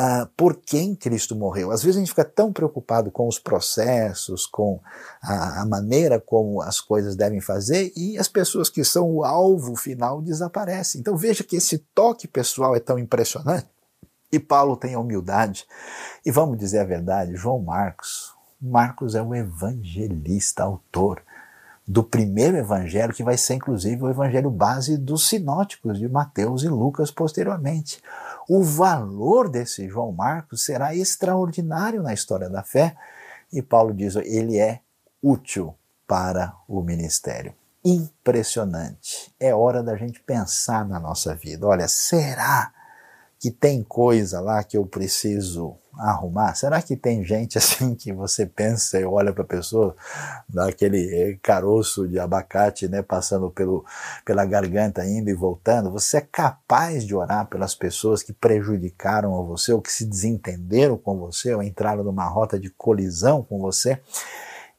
ah, 0.00 0.28
por 0.36 0.54
quem 0.54 0.94
Cristo 0.94 1.34
morreu. 1.34 1.72
Às 1.72 1.82
vezes 1.82 1.96
a 1.96 1.98
gente 1.98 2.10
fica 2.10 2.24
tão 2.24 2.52
preocupado 2.52 3.10
com 3.10 3.26
os 3.26 3.36
processos, 3.36 4.46
com 4.46 4.80
a, 5.20 5.62
a, 5.62 5.66
maneira 5.66 6.20
como 6.20 6.62
as 6.62 6.80
coisas 6.80 7.16
devem 7.16 7.40
fazer 7.40 7.92
e 7.96 8.16
as 8.16 8.28
pessoas 8.28 8.68
que 8.68 8.84
são 8.84 9.10
o 9.10 9.24
alvo 9.24 9.74
final 9.74 10.22
desaparecem. 10.22 11.00
Então 11.00 11.16
veja 11.16 11.42
que 11.42 11.56
esse 11.56 11.78
toque 11.94 12.28
pessoal 12.28 12.76
é 12.76 12.80
tão 12.80 12.96
impressionante. 12.96 13.66
E 14.30 14.38
Paulo 14.38 14.76
tem 14.76 14.94
a 14.94 14.98
humildade. 14.98 15.66
E 16.24 16.30
vamos 16.30 16.58
dizer 16.58 16.80
a 16.80 16.84
verdade, 16.84 17.36
João 17.36 17.60
Marcos, 17.60 18.34
Marcos 18.60 19.14
é 19.14 19.22
o 19.22 19.34
evangelista, 19.34 20.64
autor 20.64 21.22
do 21.86 22.02
primeiro 22.02 22.56
evangelho, 22.56 23.14
que 23.14 23.22
vai 23.22 23.38
ser 23.38 23.54
inclusive 23.54 24.02
o 24.02 24.10
evangelho 24.10 24.50
base 24.50 24.98
dos 24.98 25.28
sinóticos 25.28 25.98
de 25.98 26.08
Mateus 26.08 26.62
e 26.62 26.68
Lucas 26.68 27.10
posteriormente 27.10 28.02
o 28.48 28.62
valor 28.62 29.50
desse 29.50 29.86
João 29.88 30.10
Marcos 30.10 30.64
será 30.64 30.94
extraordinário 30.94 32.02
na 32.02 32.14
história 32.14 32.48
da 32.48 32.62
fé. 32.62 32.96
E 33.52 33.60
Paulo 33.60 33.92
diz: 33.92 34.16
ele 34.16 34.58
é 34.58 34.80
útil 35.22 35.74
para 36.06 36.54
o 36.66 36.80
ministério. 36.80 37.52
Impressionante. 37.84 39.32
É 39.38 39.54
hora 39.54 39.82
da 39.82 39.96
gente 39.96 40.20
pensar 40.20 40.88
na 40.88 40.98
nossa 40.98 41.34
vida. 41.34 41.66
Olha, 41.66 41.86
será 41.86 42.72
que 43.38 43.50
tem 43.50 43.82
coisa 43.82 44.40
lá 44.40 44.64
que 44.64 44.76
eu 44.76 44.84
preciso 44.84 45.76
arrumar? 45.96 46.54
Será 46.54 46.82
que 46.82 46.96
tem 46.96 47.24
gente 47.24 47.56
assim 47.58 47.94
que 47.94 48.12
você 48.12 48.44
pensa 48.46 48.98
e 48.98 49.04
olha 49.04 49.32
para 49.32 49.44
a 49.44 49.46
pessoa, 49.46 49.96
dá 50.48 50.68
aquele 50.68 51.14
eh, 51.14 51.38
caroço 51.42 52.08
de 52.08 52.18
abacate, 52.18 52.88
né, 52.88 53.02
passando 53.02 53.50
pelo, 53.50 53.84
pela 54.24 54.44
garganta, 54.44 55.04
indo 55.04 55.30
e 55.30 55.34
voltando? 55.34 55.90
Você 55.92 56.18
é 56.18 56.20
capaz 56.20 57.04
de 57.04 57.14
orar 57.14 57.46
pelas 57.46 57.74
pessoas 57.74 58.22
que 58.22 58.32
prejudicaram 58.32 59.46
você, 59.46 59.72
ou 59.72 59.80
que 59.80 59.92
se 59.92 60.04
desentenderam 60.04 60.96
com 60.96 61.18
você, 61.18 61.54
ou 61.54 61.62
entraram 61.62 62.02
numa 62.02 62.26
rota 62.26 62.58
de 62.58 62.70
colisão 62.70 63.42
com 63.42 63.58
você? 63.58 64.00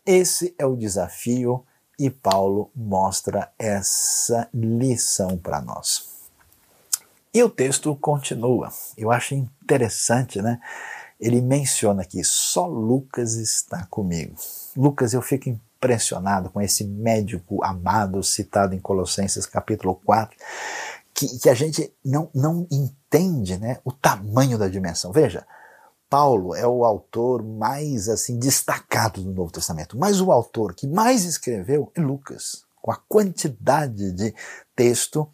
Esse 0.05 0.55
é 0.57 0.65
o 0.65 0.75
desafio 0.75 1.63
e 1.99 2.09
Paulo 2.09 2.71
mostra 2.73 3.51
essa 3.59 4.47
lição 4.53 5.37
para 5.37 5.61
nós. 5.61 6.08
E 7.31 7.43
o 7.43 7.49
texto 7.49 7.95
continua. 7.95 8.69
Eu 8.97 9.11
acho 9.11 9.35
interessante, 9.35 10.41
né? 10.41 10.59
Ele 11.19 11.41
menciona 11.41 12.01
aqui: 12.01 12.23
só 12.23 12.65
Lucas 12.65 13.35
está 13.35 13.85
comigo. 13.85 14.35
Lucas, 14.75 15.13
eu 15.13 15.21
fico 15.21 15.49
impressionado 15.49 16.49
com 16.49 16.59
esse 16.59 16.83
médico 16.83 17.63
amado 17.63 18.23
citado 18.23 18.73
em 18.73 18.79
Colossenses 18.79 19.45
capítulo 19.45 19.95
4, 20.03 20.37
que, 21.13 21.39
que 21.39 21.49
a 21.49 21.53
gente 21.53 21.93
não, 22.03 22.29
não 22.33 22.67
entende 22.71 23.57
né, 23.57 23.77
o 23.85 23.91
tamanho 23.91 24.57
da 24.57 24.67
dimensão. 24.67 25.11
Veja, 25.11 25.45
Paulo 26.09 26.55
é 26.55 26.67
o 26.67 26.83
autor 26.83 27.43
mais 27.43 28.09
assim 28.09 28.39
destacado 28.39 29.21
do 29.21 29.31
Novo 29.31 29.51
Testamento, 29.51 29.97
mas 29.97 30.19
o 30.19 30.31
autor 30.31 30.73
que 30.73 30.87
mais 30.87 31.23
escreveu 31.25 31.91
é 31.93 32.01
Lucas, 32.01 32.63
com 32.81 32.91
a 32.91 32.95
quantidade 32.95 34.11
de 34.13 34.33
texto 34.75 35.29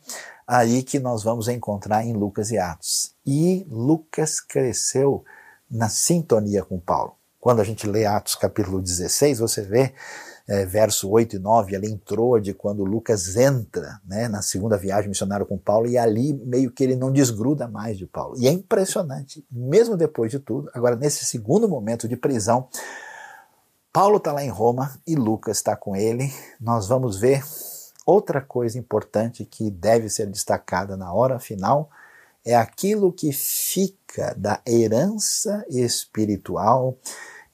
aí 0.47 0.83
que 0.83 0.99
nós 0.99 1.23
vamos 1.23 1.47
encontrar 1.47 2.05
em 2.05 2.13
Lucas 2.13 2.51
e 2.51 2.57
Atos. 2.57 3.13
E 3.25 3.65
Lucas 3.69 4.39
cresceu 4.39 5.23
na 5.69 5.89
sintonia 5.89 6.63
com 6.63 6.79
Paulo. 6.79 7.15
Quando 7.39 7.59
a 7.59 7.63
gente 7.63 7.87
lê 7.87 8.05
Atos 8.05 8.35
capítulo 8.35 8.81
16, 8.81 9.39
você 9.39 9.61
vê 9.61 9.93
é, 10.47 10.65
verso 10.65 11.09
8 11.09 11.37
e 11.37 11.39
9, 11.39 11.75
ali 11.75 11.91
entrou 11.91 12.39
de 12.39 12.53
quando 12.53 12.83
Lucas 12.83 13.35
entra 13.35 13.99
né, 14.05 14.27
na 14.27 14.41
segunda 14.41 14.77
viagem 14.77 15.09
missionária 15.09 15.45
com 15.45 15.57
Paulo, 15.57 15.87
e 15.87 15.97
ali 15.97 16.33
meio 16.33 16.71
que 16.71 16.83
ele 16.83 16.95
não 16.95 17.11
desgruda 17.11 17.67
mais 17.67 17.97
de 17.97 18.05
Paulo. 18.05 18.35
E 18.37 18.47
é 18.47 18.51
impressionante, 18.51 19.45
mesmo 19.51 19.97
depois 19.97 20.31
de 20.31 20.39
tudo, 20.39 20.69
agora 20.73 20.95
nesse 20.95 21.25
segundo 21.25 21.67
momento 21.67 22.07
de 22.07 22.15
prisão, 22.15 22.67
Paulo 23.91 24.17
está 24.17 24.31
lá 24.33 24.43
em 24.43 24.49
Roma 24.49 24.93
e 25.07 25.15
Lucas 25.15 25.57
está 25.57 25.75
com 25.75 25.95
ele. 25.95 26.31
Nós 26.59 26.87
vamos 26.87 27.17
ver 27.17 27.41
Outra 28.05 28.39
coisa 28.39 28.77
importante 28.77 29.43
que 29.45 29.71
deve 29.71 30.09
ser 30.09 30.27
destacada 30.27 30.95
na 30.95 31.11
hora 31.11 31.39
final 31.39 31.89
é 32.45 32.55
aquilo 32.55 33.11
que 33.11 33.31
fica 33.31 34.35
da 34.37 34.61
herança 34.67 35.65
espiritual, 35.67 36.95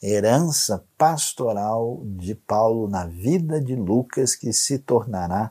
herança 0.04 0.84
pastoral 0.98 2.02
de 2.04 2.36
Paulo 2.36 2.90
na 2.90 3.06
vida 3.06 3.62
de 3.62 3.76
Lucas, 3.76 4.36
que 4.36 4.52
se 4.52 4.78
tornará 4.80 5.50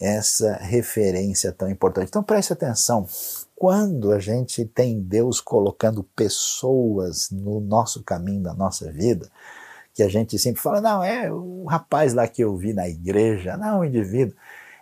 essa 0.00 0.54
referência 0.56 1.52
tão 1.52 1.70
importante. 1.70 2.08
Então 2.08 2.22
preste 2.22 2.52
atenção. 2.52 3.06
Quando 3.54 4.10
a 4.10 4.18
gente 4.18 4.64
tem 4.64 5.00
Deus 5.00 5.40
colocando 5.40 6.02
pessoas 6.02 7.30
no 7.30 7.60
nosso 7.60 8.02
caminho 8.02 8.42
da 8.42 8.54
nossa 8.54 8.90
vida, 8.90 9.30
que 10.00 10.04
a 10.04 10.08
gente 10.08 10.38
sempre 10.38 10.62
fala, 10.62 10.80
não, 10.80 11.04
é 11.04 11.30
o 11.30 11.66
rapaz 11.66 12.14
lá 12.14 12.26
que 12.26 12.42
eu 12.42 12.56
vi 12.56 12.72
na 12.72 12.88
igreja, 12.88 13.58
não, 13.58 13.80
o 13.80 13.84
indivíduo. 13.84 14.34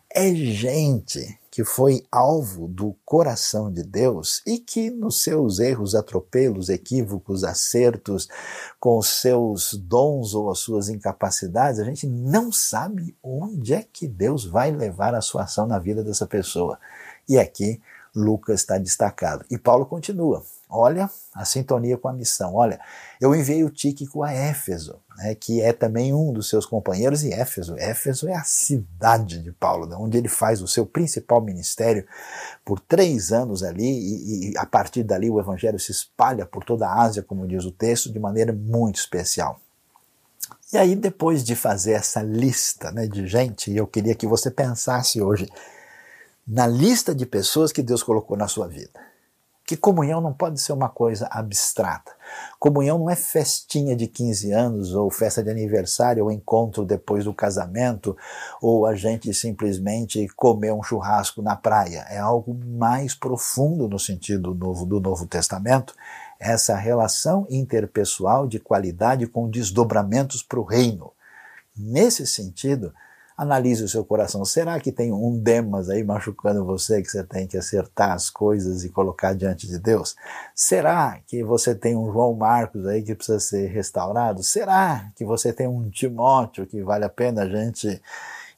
É 0.08 0.32
gente 0.32 1.36
que 1.50 1.64
foi 1.64 2.06
alvo 2.10 2.68
do 2.68 2.94
coração 3.04 3.70
de 3.70 3.82
Deus 3.82 4.40
e 4.46 4.58
que 4.58 4.90
nos 4.90 5.20
seus 5.20 5.58
erros, 5.58 5.96
atropelos, 5.96 6.68
equívocos, 6.68 7.42
acertos, 7.42 8.28
com 8.78 8.96
os 8.96 9.08
seus 9.08 9.74
dons 9.74 10.34
ou 10.34 10.52
as 10.52 10.60
suas 10.60 10.88
incapacidades, 10.88 11.80
a 11.80 11.84
gente 11.84 12.06
não 12.06 12.52
sabe 12.52 13.16
onde 13.20 13.74
é 13.74 13.82
que 13.82 14.06
Deus 14.06 14.44
vai 14.44 14.70
levar 14.70 15.16
a 15.16 15.20
sua 15.20 15.42
ação 15.42 15.66
na 15.66 15.80
vida 15.80 16.04
dessa 16.04 16.28
pessoa. 16.28 16.78
E 17.28 17.36
aqui 17.40 17.80
Lucas 18.14 18.60
está 18.60 18.78
destacado. 18.78 19.44
E 19.50 19.58
Paulo 19.58 19.84
continua. 19.84 20.44
Olha 20.70 21.08
a 21.34 21.44
sintonia 21.46 21.96
com 21.96 22.08
a 22.08 22.12
missão. 22.12 22.54
Olha, 22.54 22.78
eu 23.20 23.34
enviei 23.34 23.64
o 23.64 23.70
Tíquico 23.70 24.22
a 24.22 24.32
Éfeso, 24.32 25.00
né, 25.16 25.34
que 25.34 25.62
é 25.62 25.72
também 25.72 26.12
um 26.12 26.32
dos 26.32 26.48
seus 26.48 26.66
companheiros, 26.66 27.24
e 27.24 27.32
Éfeso. 27.32 27.74
Éfeso 27.78 28.28
é 28.28 28.34
a 28.34 28.44
cidade 28.44 29.42
de 29.42 29.50
Paulo, 29.50 29.86
né, 29.86 29.96
onde 29.96 30.18
ele 30.18 30.28
faz 30.28 30.60
o 30.60 30.68
seu 30.68 30.84
principal 30.84 31.40
ministério 31.40 32.06
por 32.64 32.80
três 32.80 33.32
anos 33.32 33.62
ali, 33.62 33.86
e, 33.86 34.50
e 34.52 34.58
a 34.58 34.66
partir 34.66 35.02
dali 35.02 35.30
o 35.30 35.40
evangelho 35.40 35.78
se 35.78 35.90
espalha 35.90 36.44
por 36.44 36.64
toda 36.64 36.86
a 36.86 37.02
Ásia, 37.02 37.22
como 37.22 37.48
diz 37.48 37.64
o 37.64 37.72
texto, 37.72 38.12
de 38.12 38.18
maneira 38.18 38.52
muito 38.52 38.96
especial. 38.96 39.58
E 40.70 40.76
aí, 40.76 40.94
depois 40.94 41.42
de 41.42 41.56
fazer 41.56 41.92
essa 41.92 42.20
lista 42.20 42.92
né, 42.92 43.06
de 43.06 43.26
gente, 43.26 43.74
eu 43.74 43.86
queria 43.86 44.14
que 44.14 44.26
você 44.26 44.50
pensasse 44.50 45.20
hoje 45.20 45.48
na 46.46 46.66
lista 46.66 47.14
de 47.14 47.24
pessoas 47.24 47.72
que 47.72 47.82
Deus 47.82 48.02
colocou 48.02 48.36
na 48.36 48.48
sua 48.48 48.68
vida. 48.68 49.08
Que 49.68 49.76
comunhão 49.76 50.18
não 50.18 50.32
pode 50.32 50.58
ser 50.62 50.72
uma 50.72 50.88
coisa 50.88 51.28
abstrata. 51.30 52.12
Comunhão 52.58 52.98
não 52.98 53.10
é 53.10 53.14
festinha 53.14 53.94
de 53.94 54.06
15 54.06 54.50
anos, 54.50 54.94
ou 54.94 55.10
festa 55.10 55.42
de 55.42 55.50
aniversário, 55.50 56.24
ou 56.24 56.32
encontro 56.32 56.86
depois 56.86 57.26
do 57.26 57.34
casamento, 57.34 58.16
ou 58.62 58.86
a 58.86 58.94
gente 58.94 59.34
simplesmente 59.34 60.26
comer 60.28 60.72
um 60.72 60.82
churrasco 60.82 61.42
na 61.42 61.54
praia. 61.54 62.06
É 62.08 62.16
algo 62.16 62.54
mais 62.54 63.14
profundo 63.14 63.86
no 63.86 63.98
sentido 63.98 64.54
novo 64.54 64.86
do 64.86 65.00
Novo 65.00 65.26
Testamento. 65.26 65.94
Essa 66.40 66.74
relação 66.74 67.46
interpessoal 67.50 68.48
de 68.48 68.58
qualidade 68.58 69.26
com 69.26 69.50
desdobramentos 69.50 70.42
para 70.42 70.60
o 70.60 70.64
reino. 70.64 71.12
Nesse 71.76 72.26
sentido, 72.26 72.94
Analise 73.38 73.84
o 73.84 73.88
seu 73.88 74.04
coração. 74.04 74.44
Será 74.44 74.80
que 74.80 74.90
tem 74.90 75.12
um 75.12 75.38
Demas 75.38 75.88
aí 75.88 76.02
machucando 76.02 76.64
você 76.64 77.00
que 77.00 77.08
você 77.08 77.22
tem 77.22 77.46
que 77.46 77.56
acertar 77.56 78.10
as 78.10 78.28
coisas 78.28 78.82
e 78.82 78.88
colocar 78.88 79.32
diante 79.32 79.68
de 79.68 79.78
Deus? 79.78 80.16
Será 80.56 81.20
que 81.24 81.44
você 81.44 81.72
tem 81.72 81.94
um 81.94 82.12
João 82.12 82.34
Marcos 82.34 82.84
aí 82.84 83.00
que 83.00 83.14
precisa 83.14 83.38
ser 83.38 83.68
restaurado? 83.68 84.42
Será 84.42 85.12
que 85.14 85.24
você 85.24 85.52
tem 85.52 85.68
um 85.68 85.88
Timóteo 85.88 86.66
que 86.66 86.82
vale 86.82 87.04
a 87.04 87.08
pena 87.08 87.42
a 87.42 87.48
gente 87.48 88.02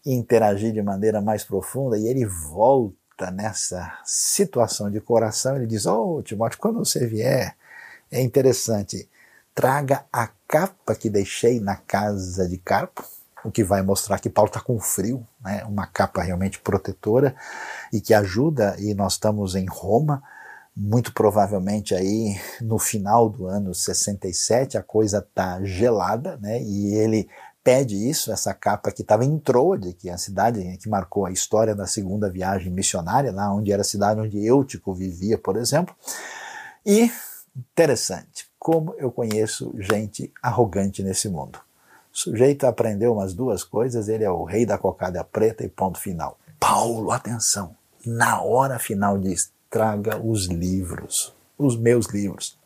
interagir 0.06 0.72
de 0.72 0.80
maneira 0.80 1.20
mais 1.20 1.44
profunda? 1.44 1.98
E 1.98 2.06
ele 2.06 2.24
volta 2.24 3.30
nessa 3.30 3.98
situação 4.02 4.90
de 4.90 4.98
coração, 4.98 5.56
ele 5.56 5.66
diz: 5.66 5.84
Oh, 5.84 6.22
Timóteo, 6.22 6.58
quando 6.58 6.78
você 6.78 7.06
vier, 7.06 7.54
é 8.10 8.22
interessante, 8.22 9.06
traga 9.54 10.06
a 10.10 10.30
capa 10.48 10.94
que 10.94 11.10
deixei 11.10 11.60
na 11.60 11.76
casa 11.76 12.48
de 12.48 12.56
Carpo 12.56 13.04
o 13.44 13.50
que 13.50 13.64
vai 13.64 13.82
mostrar 13.82 14.18
que 14.18 14.30
Paulo 14.30 14.48
está 14.48 14.60
com 14.60 14.78
frio, 14.78 15.26
né, 15.42 15.64
uma 15.64 15.86
capa 15.86 16.22
realmente 16.22 16.58
protetora 16.60 17.34
e 17.92 18.00
que 18.00 18.14
ajuda, 18.14 18.76
e 18.78 18.94
nós 18.94 19.14
estamos 19.14 19.54
em 19.54 19.66
Roma, 19.66 20.22
muito 20.76 21.12
provavelmente 21.12 21.94
aí 21.94 22.36
no 22.60 22.78
final 22.78 23.28
do 23.28 23.46
ano 23.46 23.74
67 23.74 24.78
a 24.78 24.82
coisa 24.82 25.18
está 25.18 25.62
gelada, 25.64 26.36
né, 26.38 26.62
e 26.62 26.94
ele 26.94 27.28
pede 27.62 28.08
isso, 28.08 28.32
essa 28.32 28.54
capa 28.54 28.90
que 28.90 29.02
estava 29.02 29.24
em 29.24 29.38
Troade, 29.38 29.92
que 29.92 30.08
é 30.08 30.12
a 30.12 30.18
cidade 30.18 30.78
que 30.78 30.88
marcou 30.88 31.26
a 31.26 31.30
história 31.30 31.74
da 31.74 31.86
segunda 31.86 32.30
viagem 32.30 32.72
missionária, 32.72 33.32
lá 33.32 33.52
onde 33.52 33.70
era 33.70 33.82
a 33.82 33.84
cidade 33.84 34.20
onde 34.20 34.44
Eutico 34.44 34.94
vivia, 34.94 35.36
por 35.36 35.56
exemplo, 35.56 35.94
e 36.84 37.10
interessante, 37.54 38.46
como 38.58 38.94
eu 38.96 39.10
conheço 39.10 39.74
gente 39.78 40.32
arrogante 40.42 41.02
nesse 41.02 41.28
mundo. 41.28 41.58
O 42.12 42.18
sujeito 42.18 42.66
aprendeu 42.66 43.12
umas 43.12 43.34
duas 43.34 43.62
coisas, 43.62 44.08
ele 44.08 44.24
é 44.24 44.30
o 44.30 44.44
rei 44.44 44.66
da 44.66 44.76
cocada 44.76 45.22
preta 45.22 45.64
e 45.64 45.68
ponto 45.68 45.98
final. 45.98 46.38
Paulo, 46.58 47.12
atenção, 47.12 47.76
na 48.04 48.42
hora 48.42 48.78
final 48.78 49.18
diz: 49.18 49.52
traga 49.70 50.20
os 50.20 50.46
livros, 50.46 51.34
os 51.56 51.78
meus 51.78 52.06
livros, 52.06 52.58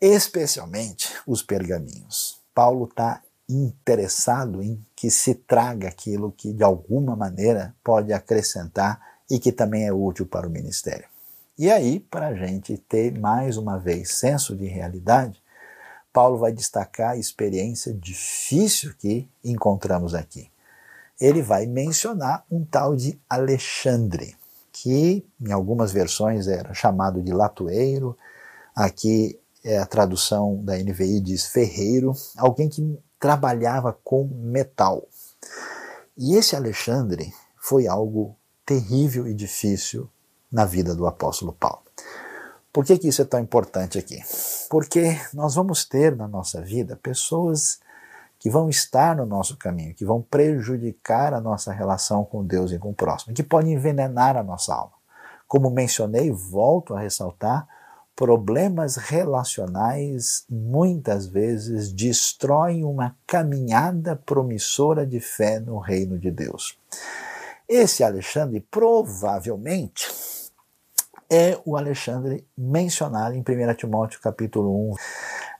especialmente 0.00 1.12
os 1.26 1.42
pergaminhos. 1.42 2.40
Paulo 2.54 2.84
está 2.84 3.20
interessado 3.48 4.62
em 4.62 4.80
que 4.94 5.10
se 5.10 5.34
traga 5.34 5.88
aquilo 5.88 6.32
que 6.32 6.52
de 6.52 6.62
alguma 6.62 7.14
maneira 7.16 7.74
pode 7.82 8.12
acrescentar 8.12 9.00
e 9.30 9.38
que 9.38 9.52
também 9.52 9.86
é 9.86 9.92
útil 9.92 10.26
para 10.26 10.46
o 10.46 10.50
ministério. 10.50 11.06
E 11.56 11.70
aí, 11.70 12.00
para 12.00 12.28
a 12.28 12.34
gente 12.34 12.76
ter 12.76 13.16
mais 13.18 13.56
uma 13.56 13.78
vez 13.78 14.14
senso 14.16 14.56
de 14.56 14.66
realidade, 14.66 15.40
Paulo 16.14 16.38
vai 16.38 16.52
destacar 16.52 17.10
a 17.10 17.16
experiência 17.16 17.92
difícil 17.92 18.94
que 18.96 19.28
encontramos 19.42 20.14
aqui. 20.14 20.48
Ele 21.20 21.42
vai 21.42 21.66
mencionar 21.66 22.44
um 22.48 22.64
tal 22.64 22.94
de 22.94 23.20
Alexandre, 23.28 24.36
que 24.72 25.26
em 25.40 25.50
algumas 25.50 25.90
versões 25.90 26.46
era 26.46 26.72
chamado 26.72 27.20
de 27.20 27.32
latoeiro, 27.32 28.16
aqui 28.76 29.36
é 29.64 29.76
a 29.76 29.86
tradução 29.86 30.62
da 30.62 30.78
NVI 30.78 31.20
diz 31.20 31.46
ferreiro, 31.46 32.14
alguém 32.36 32.68
que 32.68 32.96
trabalhava 33.18 33.92
com 34.04 34.24
metal. 34.24 35.08
E 36.16 36.36
esse 36.36 36.54
Alexandre 36.54 37.34
foi 37.56 37.88
algo 37.88 38.36
terrível 38.64 39.26
e 39.26 39.34
difícil 39.34 40.08
na 40.52 40.64
vida 40.64 40.94
do 40.94 41.08
apóstolo 41.08 41.52
Paulo. 41.52 41.83
Por 42.74 42.84
que, 42.84 42.98
que 42.98 43.06
isso 43.06 43.22
é 43.22 43.24
tão 43.24 43.38
importante 43.38 43.96
aqui? 43.98 44.20
Porque 44.68 45.16
nós 45.32 45.54
vamos 45.54 45.84
ter 45.84 46.16
na 46.16 46.26
nossa 46.26 46.60
vida 46.60 46.98
pessoas 47.00 47.78
que 48.36 48.50
vão 48.50 48.68
estar 48.68 49.14
no 49.14 49.24
nosso 49.24 49.56
caminho, 49.56 49.94
que 49.94 50.04
vão 50.04 50.20
prejudicar 50.20 51.32
a 51.32 51.40
nossa 51.40 51.72
relação 51.72 52.24
com 52.24 52.44
Deus 52.44 52.72
e 52.72 52.78
com 52.80 52.90
o 52.90 52.94
próximo, 52.94 53.32
que 53.32 53.44
podem 53.44 53.74
envenenar 53.74 54.36
a 54.36 54.42
nossa 54.42 54.74
alma. 54.74 54.94
Como 55.46 55.70
mencionei, 55.70 56.32
volto 56.32 56.96
a 56.96 57.00
ressaltar, 57.00 57.64
problemas 58.16 58.96
relacionais 58.96 60.44
muitas 60.50 61.26
vezes 61.28 61.92
destroem 61.92 62.84
uma 62.84 63.14
caminhada 63.24 64.16
promissora 64.16 65.06
de 65.06 65.20
fé 65.20 65.60
no 65.60 65.78
reino 65.78 66.18
de 66.18 66.32
Deus. 66.32 66.76
Esse 67.68 68.02
Alexandre 68.02 68.66
provavelmente 68.68 70.08
é 71.30 71.58
o 71.64 71.76
Alexandre 71.76 72.46
mencionado 72.56 73.34
em 73.34 73.40
1 73.40 73.74
Timóteo 73.74 74.20
capítulo 74.20 74.90
1. 74.90 74.92
Uh, 74.92 74.96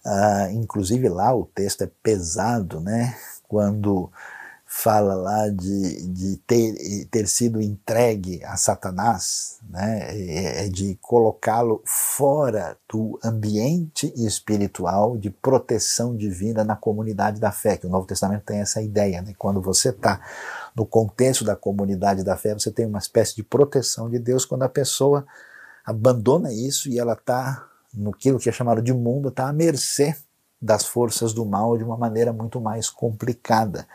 ah, 0.06 0.48
inclusive 0.52 1.08
lá 1.08 1.34
o 1.34 1.46
texto 1.46 1.82
é 1.82 1.90
pesado, 2.02 2.80
né? 2.80 3.16
Quando 3.48 4.10
fala 4.76 5.14
lá 5.14 5.48
de, 5.48 6.08
de 6.08 6.36
ter, 6.38 7.06
ter 7.08 7.28
sido 7.28 7.60
entregue 7.62 8.44
a 8.44 8.56
Satanás, 8.56 9.60
né, 9.70 10.08
é, 10.10 10.66
é 10.66 10.68
de 10.68 10.98
colocá-lo 11.00 11.80
fora 11.86 12.76
do 12.92 13.16
ambiente 13.22 14.12
espiritual 14.16 15.16
de 15.16 15.30
proteção 15.30 16.16
divina 16.16 16.64
na 16.64 16.74
comunidade 16.74 17.40
da 17.40 17.52
fé, 17.52 17.76
que 17.76 17.86
o 17.86 17.88
Novo 17.88 18.06
Testamento 18.06 18.42
tem 18.42 18.58
essa 18.58 18.82
ideia, 18.82 19.22
né, 19.22 19.32
quando 19.38 19.62
você 19.62 19.90
está 19.90 20.20
no 20.74 20.84
contexto 20.84 21.44
da 21.44 21.54
comunidade 21.54 22.24
da 22.24 22.36
fé, 22.36 22.52
você 22.52 22.70
tem 22.70 22.84
uma 22.84 22.98
espécie 22.98 23.36
de 23.36 23.44
proteção 23.44 24.10
de 24.10 24.18
Deus 24.18 24.44
quando 24.44 24.64
a 24.64 24.68
pessoa 24.68 25.24
abandona 25.84 26.52
isso 26.52 26.88
e 26.88 26.98
ela 26.98 27.12
está 27.12 27.68
no 27.92 28.12
que 28.12 28.30
é 28.30 28.52
chamado 28.52 28.82
de 28.82 28.92
mundo, 28.92 29.28
está 29.28 29.48
à 29.48 29.52
mercê 29.52 30.16
das 30.60 30.86
forças 30.86 31.32
do 31.32 31.44
mal 31.44 31.76
de 31.76 31.84
uma 31.84 31.96
maneira 31.96 32.32
muito 32.32 32.60
mais 32.60 32.88
complicada. 32.88 33.86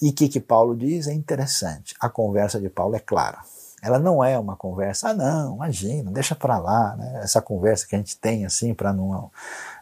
E 0.00 0.10
o 0.10 0.12
que, 0.12 0.28
que 0.28 0.40
Paulo 0.40 0.76
diz? 0.76 1.06
É 1.06 1.12
interessante. 1.12 1.94
A 2.00 2.08
conversa 2.08 2.60
de 2.60 2.70
Paulo 2.70 2.94
é 2.96 3.00
clara. 3.00 3.38
Ela 3.82 3.98
não 3.98 4.22
é 4.22 4.38
uma 4.38 4.56
conversa, 4.56 5.08
ah, 5.08 5.14
não, 5.14 5.54
imagina, 5.56 6.10
deixa 6.10 6.34
para 6.34 6.58
lá, 6.58 6.96
né? 6.96 7.20
essa 7.22 7.40
conversa 7.40 7.86
que 7.86 7.94
a 7.94 7.98
gente 7.98 8.16
tem 8.18 8.44
assim 8.44 8.74
para 8.74 8.92
não 8.92 9.30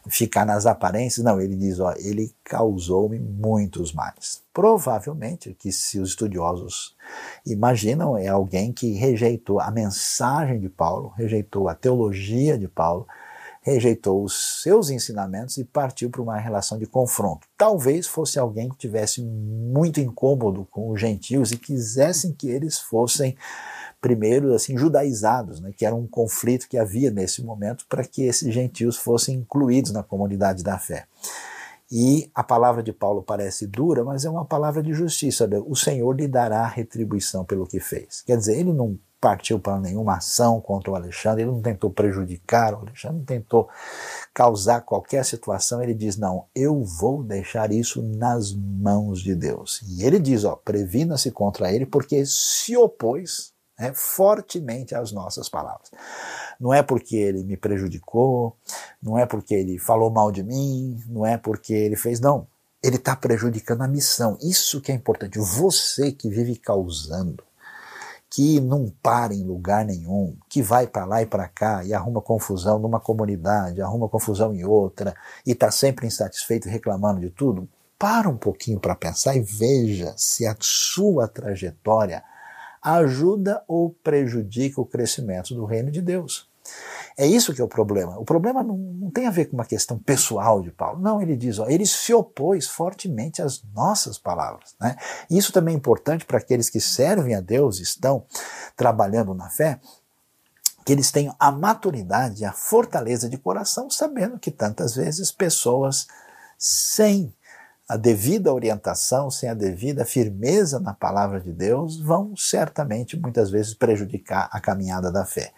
ficar 0.08 0.44
nas 0.44 0.66
aparências. 0.66 1.24
Não, 1.24 1.40
ele 1.40 1.56
diz, 1.56 1.80
ó, 1.80 1.92
ele 1.96 2.32
causou-me 2.44 3.18
muitos 3.18 3.92
males. 3.92 4.42
Provavelmente, 4.52 5.54
que 5.58 5.72
se 5.72 5.98
os 5.98 6.10
estudiosos 6.10 6.96
imaginam, 7.44 8.16
é 8.16 8.28
alguém 8.28 8.72
que 8.72 8.92
rejeitou 8.94 9.60
a 9.60 9.70
mensagem 9.70 10.60
de 10.60 10.68
Paulo, 10.68 11.12
rejeitou 11.16 11.68
a 11.68 11.74
teologia 11.74 12.56
de 12.56 12.68
Paulo, 12.68 13.06
rejeitou 13.62 14.24
os 14.24 14.62
seus 14.62 14.88
ensinamentos 14.90 15.58
e 15.58 15.64
partiu 15.64 16.08
para 16.08 16.22
uma 16.22 16.38
relação 16.38 16.78
de 16.78 16.86
confronto. 16.86 17.46
Talvez 17.56 18.06
fosse 18.06 18.38
alguém 18.38 18.68
que 18.68 18.78
tivesse 18.78 19.22
muito 19.22 20.00
incômodo 20.00 20.66
com 20.70 20.90
os 20.90 21.00
gentios 21.00 21.52
e 21.52 21.56
quisessem 21.56 22.32
que 22.32 22.48
eles 22.48 22.78
fossem 22.78 23.36
primeiro 24.00 24.54
assim 24.54 24.76
judaizados, 24.76 25.60
né, 25.60 25.72
que 25.76 25.84
era 25.84 25.94
um 25.94 26.06
conflito 26.06 26.68
que 26.68 26.78
havia 26.78 27.10
nesse 27.10 27.42
momento 27.42 27.84
para 27.88 28.04
que 28.04 28.22
esses 28.22 28.52
gentios 28.52 28.96
fossem 28.96 29.36
incluídos 29.36 29.92
na 29.92 30.02
comunidade 30.02 30.62
da 30.62 30.78
fé. 30.78 31.06
E 31.90 32.30
a 32.34 32.44
palavra 32.44 32.82
de 32.82 32.92
Paulo 32.92 33.22
parece 33.22 33.66
dura, 33.66 34.04
mas 34.04 34.24
é 34.24 34.30
uma 34.30 34.44
palavra 34.44 34.82
de 34.82 34.92
justiça. 34.92 35.48
O 35.66 35.74
Senhor 35.74 36.12
lhe 36.12 36.28
dará 36.28 36.66
retribuição 36.66 37.46
pelo 37.46 37.66
que 37.66 37.80
fez. 37.80 38.22
Quer 38.26 38.36
dizer, 38.36 38.58
ele 38.58 38.74
não 38.74 38.98
partiu 39.18 39.58
para 39.58 39.80
nenhuma 39.80 40.18
ação 40.18 40.60
contra 40.60 40.90
o 40.90 40.94
Alexandre, 40.94 41.42
ele 41.42 41.50
não 41.50 41.62
tentou 41.62 41.90
prejudicar 41.90 42.74
o 42.74 42.80
Alexandre, 42.80 43.18
não 43.18 43.24
tentou 43.24 43.68
causar 44.32 44.82
qualquer 44.82 45.24
situação, 45.24 45.82
ele 45.82 45.94
diz: 45.94 46.16
Não, 46.16 46.44
eu 46.54 46.84
vou 46.84 47.22
deixar 47.22 47.72
isso 47.72 48.02
nas 48.02 48.52
mãos 48.54 49.20
de 49.20 49.34
Deus. 49.34 49.82
E 49.88 50.04
ele 50.04 50.18
diz: 50.18 50.44
Ó, 50.44 50.56
previna-se 50.56 51.30
contra 51.30 51.72
ele, 51.72 51.86
porque 51.86 52.24
se 52.26 52.76
opôs 52.76 53.52
né, 53.78 53.92
fortemente 53.94 54.94
às 54.94 55.12
nossas 55.12 55.48
palavras. 55.48 55.90
Não 56.58 56.74
é 56.74 56.82
porque 56.82 57.16
ele 57.16 57.44
me 57.44 57.56
prejudicou, 57.56 58.56
não 59.02 59.18
é 59.18 59.24
porque 59.24 59.54
ele 59.54 59.78
falou 59.78 60.10
mal 60.10 60.32
de 60.32 60.42
mim, 60.42 61.02
não 61.06 61.24
é 61.24 61.38
porque 61.38 61.72
ele 61.72 61.96
fez, 61.96 62.20
não. 62.20 62.46
Ele 62.82 62.96
está 62.96 63.14
prejudicando 63.14 63.82
a 63.82 63.88
missão. 63.88 64.38
Isso 64.40 64.80
que 64.80 64.92
é 64.92 64.94
importante. 64.94 65.38
Você 65.38 66.12
que 66.12 66.28
vive 66.28 66.56
causando 66.56 67.42
que 68.30 68.60
não 68.60 68.92
para 69.02 69.34
em 69.34 69.42
lugar 69.42 69.84
nenhum, 69.84 70.36
que 70.48 70.62
vai 70.62 70.86
para 70.86 71.04
lá 71.04 71.22
e 71.22 71.26
para 71.26 71.48
cá 71.48 71.82
e 71.84 71.94
arruma 71.94 72.20
confusão 72.20 72.78
numa 72.78 73.00
comunidade, 73.00 73.80
arruma 73.80 74.08
confusão 74.08 74.54
em 74.54 74.64
outra 74.64 75.14
e 75.46 75.52
está 75.52 75.70
sempre 75.70 76.06
insatisfeito 76.06 76.68
e 76.68 76.70
reclamando 76.70 77.20
de 77.20 77.30
tudo, 77.30 77.68
para 77.98 78.28
um 78.28 78.36
pouquinho 78.36 78.78
para 78.78 78.94
pensar 78.94 79.34
e 79.34 79.40
veja 79.40 80.14
se 80.16 80.46
a 80.46 80.54
sua 80.60 81.26
trajetória 81.26 82.22
ajuda 82.82 83.62
ou 83.66 83.90
prejudica 83.90 84.80
o 84.80 84.86
crescimento 84.86 85.54
do 85.54 85.64
reino 85.64 85.90
de 85.90 86.00
Deus. 86.00 86.48
É 87.16 87.26
isso 87.26 87.52
que 87.52 87.60
é 87.60 87.64
o 87.64 87.68
problema. 87.68 88.18
O 88.18 88.24
problema 88.24 88.62
não, 88.62 88.76
não, 88.76 89.10
tem 89.10 89.26
a 89.26 89.30
ver 89.30 89.46
com 89.46 89.56
uma 89.56 89.64
questão 89.64 89.98
pessoal 89.98 90.62
de 90.62 90.70
Paulo. 90.70 91.00
Não, 91.00 91.20
ele 91.20 91.36
diz, 91.36 91.58
ó, 91.58 91.66
ele 91.66 91.84
se 91.84 92.14
opôs 92.14 92.68
fortemente 92.68 93.42
às 93.42 93.62
nossas 93.74 94.18
palavras. 94.18 94.76
Né? 94.80 94.94
Isso 95.28 95.52
também 95.52 95.74
é 95.74 95.76
importante 95.76 96.24
para 96.24 96.38
aqueles 96.38 96.70
que 96.70 96.80
servem 96.80 97.34
a 97.34 97.40
Deus, 97.40 97.80
estão 97.80 98.24
trabalhando 98.76 99.34
na 99.34 99.50
fé, 99.50 99.80
que 100.84 100.92
eles 100.92 101.10
tenham 101.10 101.34
a 101.38 101.50
maturidade, 101.50 102.44
a 102.44 102.52
fortaleza 102.52 103.28
de 103.28 103.36
coração, 103.36 103.90
sabendo 103.90 104.38
que 104.38 104.50
tantas 104.50 104.94
vezes 104.94 105.32
pessoas 105.32 106.06
sem 106.56 107.34
a 107.88 107.96
devida 107.96 108.52
orientação, 108.52 109.30
sem 109.30 109.48
a 109.48 109.54
devida 109.54 110.04
firmeza 110.04 110.78
na 110.78 110.92
palavra 110.92 111.40
de 111.40 111.52
Deus, 111.52 111.98
vão 111.98 112.36
certamente 112.36 113.18
muitas 113.18 113.50
vezes 113.50 113.74
prejudicar 113.74 114.48
a 114.52 114.60
caminhada 114.60 115.10
da 115.10 115.24
fé 115.24 115.52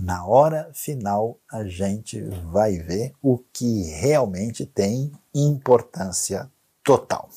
na 0.00 0.24
hora 0.24 0.70
final 0.72 1.38
a 1.50 1.64
gente 1.64 2.20
vai 2.50 2.78
ver 2.78 3.12
o 3.22 3.38
que 3.52 3.82
realmente 3.90 4.64
tem 4.64 5.12
importância 5.34 6.50
total. 6.82 7.28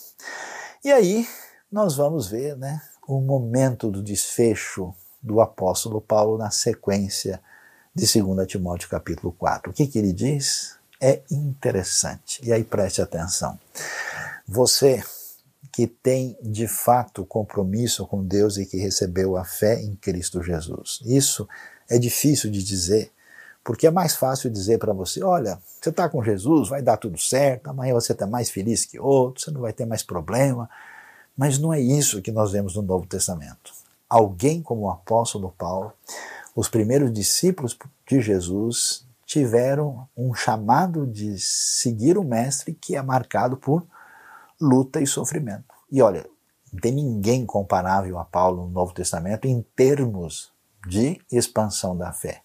E 0.84 0.92
aí 0.92 1.28
nós 1.72 1.96
vamos 1.96 2.28
ver 2.28 2.56
né, 2.56 2.82
o 3.08 3.20
momento 3.20 3.92
do 3.92 4.02
desfecho 4.02 4.94
do 5.22 5.42
apóstolo 5.42 6.00
Paulo 6.00 6.38
na 6.38 6.50
sequência 6.50 7.42
de 7.94 8.06
2 8.22 8.48
Timóteo 8.48 8.90
capítulo 8.90 9.34
4. 9.34 9.72
O 9.72 9.74
que, 9.74 9.86
que 9.86 10.00
ele 10.00 10.14
diz? 10.14 10.78
É 11.02 11.22
interessante. 11.30 12.40
E 12.44 12.54
aí 12.54 12.64
preste 12.64 13.02
atenção. 13.02 13.60
Você 14.54 15.04
que 15.72 15.88
tem 15.88 16.38
de 16.44 16.68
fato 16.68 17.26
compromisso 17.26 18.06
com 18.06 18.24
Deus 18.24 18.58
e 18.58 18.68
que 18.68 18.78
recebeu 18.78 19.36
a 19.36 19.44
fé 19.44 19.82
em 19.82 19.96
Cristo 19.96 20.44
Jesus. 20.44 21.00
Isso 21.04 21.50
é 21.90 21.98
difícil 21.98 22.52
de 22.52 22.64
dizer, 22.64 23.12
porque 23.64 23.88
é 23.88 23.92
mais 23.92 24.16
fácil 24.16 24.52
dizer 24.52 24.78
para 24.78 24.94
você: 24.94 25.24
olha, 25.24 25.58
você 25.82 25.90
está 25.90 26.08
com 26.08 26.24
Jesus, 26.24 26.70
vai 26.70 26.84
dar 26.84 26.98
tudo 26.98 27.18
certo, 27.18 27.72
amanhã 27.72 27.96
você 27.96 28.12
está 28.12 28.28
mais 28.28 28.52
feliz 28.52 28.86
que 28.86 29.00
outro, 29.00 29.44
você 29.44 29.50
não 29.50 29.62
vai 29.62 29.74
ter 29.74 29.88
mais 29.88 30.04
problema. 30.04 30.70
Mas 31.36 31.58
não 31.58 31.74
é 31.74 31.82
isso 31.82 32.22
que 32.22 32.32
nós 32.32 32.52
vemos 32.52 32.76
no 32.76 32.84
Novo 32.84 33.08
Testamento. 33.08 33.74
Alguém 34.08 34.62
como 34.62 34.84
o 34.84 34.92
apóstolo 34.92 35.52
Paulo, 35.58 35.92
os 36.56 36.70
primeiros 36.70 37.12
discípulos 37.12 37.76
de 38.08 38.22
Jesus, 38.22 39.04
tiveram 39.26 40.08
um 40.16 40.36
chamado 40.36 41.08
de 41.08 41.40
seguir 41.40 42.20
o 42.20 42.24
Mestre 42.24 42.72
que 42.72 42.96
é 42.96 43.02
marcado 43.02 43.58
por 43.58 43.84
luta 44.64 45.02
e 45.02 45.06
sofrimento. 45.06 45.66
E 45.92 46.02
olha, 46.02 46.26
não 46.72 46.80
tem 46.80 46.94
ninguém 46.94 47.46
comparável 47.46 48.18
a 48.18 48.24
Paulo 48.24 48.64
no 48.66 48.72
Novo 48.72 48.94
Testamento 48.94 49.46
em 49.46 49.62
termos 49.76 50.52
de 50.88 51.20
expansão 51.30 51.98
da 51.98 52.14
fé. 52.14 52.42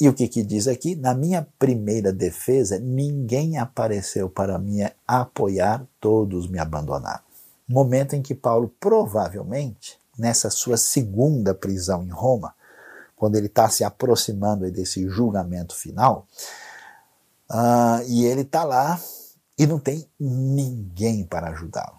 E 0.00 0.08
o 0.08 0.14
que, 0.14 0.26
que 0.26 0.42
diz 0.42 0.66
aqui? 0.66 0.96
Na 0.96 1.14
minha 1.14 1.46
primeira 1.58 2.12
defesa, 2.12 2.78
ninguém 2.78 3.58
apareceu 3.58 4.28
para 4.28 4.58
me 4.58 4.90
apoiar, 5.06 5.86
todos 6.00 6.48
me 6.48 6.58
abandonaram. 6.58 7.22
Momento 7.68 8.16
em 8.16 8.22
que 8.22 8.34
Paulo 8.34 8.74
provavelmente, 8.80 9.98
nessa 10.18 10.50
sua 10.50 10.76
segunda 10.76 11.54
prisão 11.54 12.02
em 12.02 12.10
Roma, 12.10 12.54
quando 13.14 13.36
ele 13.36 13.46
está 13.46 13.68
se 13.68 13.84
aproximando 13.84 14.70
desse 14.70 15.06
julgamento 15.08 15.76
final, 15.76 16.26
uh, 17.50 18.02
e 18.08 18.24
ele 18.24 18.40
está 18.40 18.64
lá 18.64 18.98
e 19.60 19.66
não 19.66 19.78
tem 19.78 20.06
ninguém 20.18 21.22
para 21.22 21.50
ajudá-lo. 21.50 21.98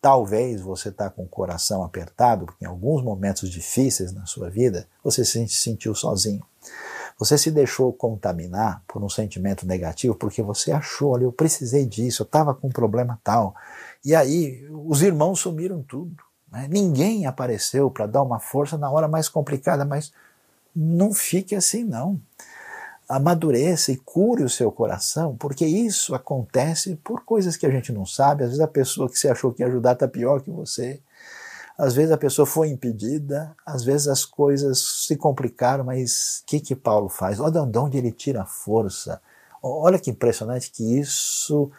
Talvez 0.00 0.60
você 0.60 0.90
está 0.90 1.10
com 1.10 1.24
o 1.24 1.28
coração 1.28 1.82
apertado, 1.82 2.46
porque 2.46 2.64
em 2.64 2.68
alguns 2.68 3.02
momentos 3.02 3.50
difíceis 3.50 4.12
na 4.12 4.26
sua 4.26 4.48
vida 4.48 4.86
você 5.02 5.24
se 5.24 5.48
sentiu 5.48 5.92
sozinho. 5.92 6.40
Você 7.18 7.36
se 7.36 7.50
deixou 7.50 7.92
contaminar 7.92 8.84
por 8.86 9.02
um 9.02 9.08
sentimento 9.08 9.66
negativo 9.66 10.14
porque 10.14 10.40
você 10.40 10.70
achou, 10.70 11.10
olha, 11.10 11.24
eu 11.24 11.32
precisei 11.32 11.84
disso, 11.84 12.22
eu 12.22 12.26
estava 12.26 12.54
com 12.54 12.68
um 12.68 12.72
problema 12.72 13.18
tal. 13.24 13.56
E 14.04 14.14
aí 14.14 14.64
os 14.86 15.02
irmãos 15.02 15.40
sumiram 15.40 15.82
tudo. 15.82 16.14
Né? 16.48 16.68
Ninguém 16.70 17.26
apareceu 17.26 17.90
para 17.90 18.06
dar 18.06 18.22
uma 18.22 18.38
força 18.38 18.78
na 18.78 18.88
hora 18.88 19.08
mais 19.08 19.28
complicada, 19.28 19.84
mas 19.84 20.12
não 20.74 21.12
fique 21.12 21.56
assim 21.56 21.82
não. 21.82 22.20
Amadureça 23.10 23.90
e 23.90 23.96
cure 23.96 24.44
o 24.44 24.48
seu 24.48 24.70
coração, 24.70 25.36
porque 25.36 25.66
isso 25.66 26.14
acontece 26.14 26.94
por 27.02 27.24
coisas 27.24 27.56
que 27.56 27.66
a 27.66 27.70
gente 27.70 27.92
não 27.92 28.06
sabe. 28.06 28.44
Às 28.44 28.50
vezes 28.50 28.62
a 28.62 28.68
pessoa 28.68 29.10
que 29.10 29.18
você 29.18 29.28
achou 29.28 29.52
que 29.52 29.62
ia 29.62 29.66
ajudar 29.66 29.94
está 29.94 30.06
pior 30.06 30.40
que 30.40 30.50
você. 30.50 31.00
Às 31.76 31.94
vezes 31.94 32.12
a 32.12 32.16
pessoa 32.16 32.46
foi 32.46 32.68
impedida, 32.68 33.56
às 33.66 33.82
vezes 33.82 34.06
as 34.06 34.24
coisas 34.24 35.06
se 35.06 35.16
complicaram, 35.16 35.82
mas 35.82 36.40
o 36.42 36.46
que, 36.46 36.60
que 36.60 36.76
Paulo 36.76 37.08
faz? 37.08 37.40
Olha 37.40 37.66
de 37.66 37.78
onde 37.78 37.98
ele 37.98 38.12
tira 38.12 38.42
a 38.42 38.46
força. 38.46 39.20
Olha 39.60 39.98
que 39.98 40.10
impressionante 40.10 40.70
que 40.70 40.98
isso 40.98 41.70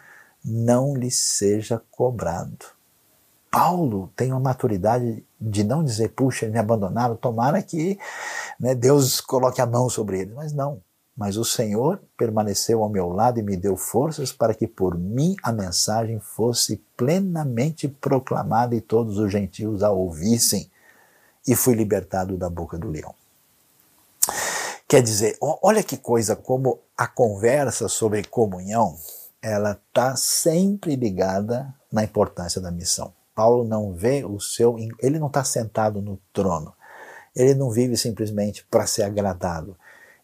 não 0.44 0.94
lhe 0.94 1.10
seja 1.10 1.80
cobrado. 1.90 2.66
Paulo 3.50 4.10
tem 4.16 4.32
uma 4.32 4.40
maturidade 4.40 5.24
de 5.40 5.62
não 5.62 5.84
dizer, 5.84 6.08
puxa, 6.10 6.48
me 6.48 6.58
abandonaram, 6.58 7.14
tomara 7.16 7.62
que 7.62 7.98
né, 8.58 8.74
Deus 8.74 9.20
coloque 9.20 9.60
a 9.60 9.66
mão 9.66 9.88
sobre 9.88 10.20
ele. 10.20 10.32
Mas 10.34 10.52
não. 10.52 10.80
Mas 11.16 11.36
o 11.36 11.44
Senhor 11.44 12.02
permaneceu 12.16 12.82
ao 12.82 12.88
meu 12.88 13.08
lado 13.08 13.38
e 13.38 13.42
me 13.42 13.56
deu 13.56 13.76
forças 13.76 14.32
para 14.32 14.54
que 14.54 14.66
por 14.66 14.96
mim 14.96 15.36
a 15.42 15.52
mensagem 15.52 16.18
fosse 16.18 16.82
plenamente 16.96 17.86
proclamada 17.86 18.74
e 18.74 18.80
todos 18.80 19.18
os 19.18 19.30
gentios 19.30 19.82
a 19.82 19.90
ouvissem. 19.90 20.70
E 21.46 21.54
fui 21.54 21.74
libertado 21.74 22.36
da 22.38 22.48
boca 22.48 22.78
do 22.78 22.88
leão. 22.88 23.14
Quer 24.88 25.02
dizer, 25.02 25.36
olha 25.40 25.82
que 25.82 25.96
coisa 25.96 26.36
como 26.36 26.78
a 26.96 27.06
conversa 27.06 27.88
sobre 27.88 28.22
comunhão, 28.24 28.96
ela 29.40 29.72
está 29.72 30.14
sempre 30.16 30.94
ligada 30.96 31.74
na 31.90 32.04
importância 32.04 32.60
da 32.60 32.70
missão. 32.70 33.12
Paulo 33.34 33.64
não 33.64 33.92
vê 33.92 34.24
o 34.24 34.38
seu, 34.38 34.76
ele 35.00 35.18
não 35.18 35.26
está 35.26 35.42
sentado 35.42 36.00
no 36.00 36.18
trono. 36.32 36.72
Ele 37.34 37.54
não 37.54 37.70
vive 37.70 37.96
simplesmente 37.96 38.64
para 38.70 38.86
ser 38.86 39.02
agradado 39.02 39.76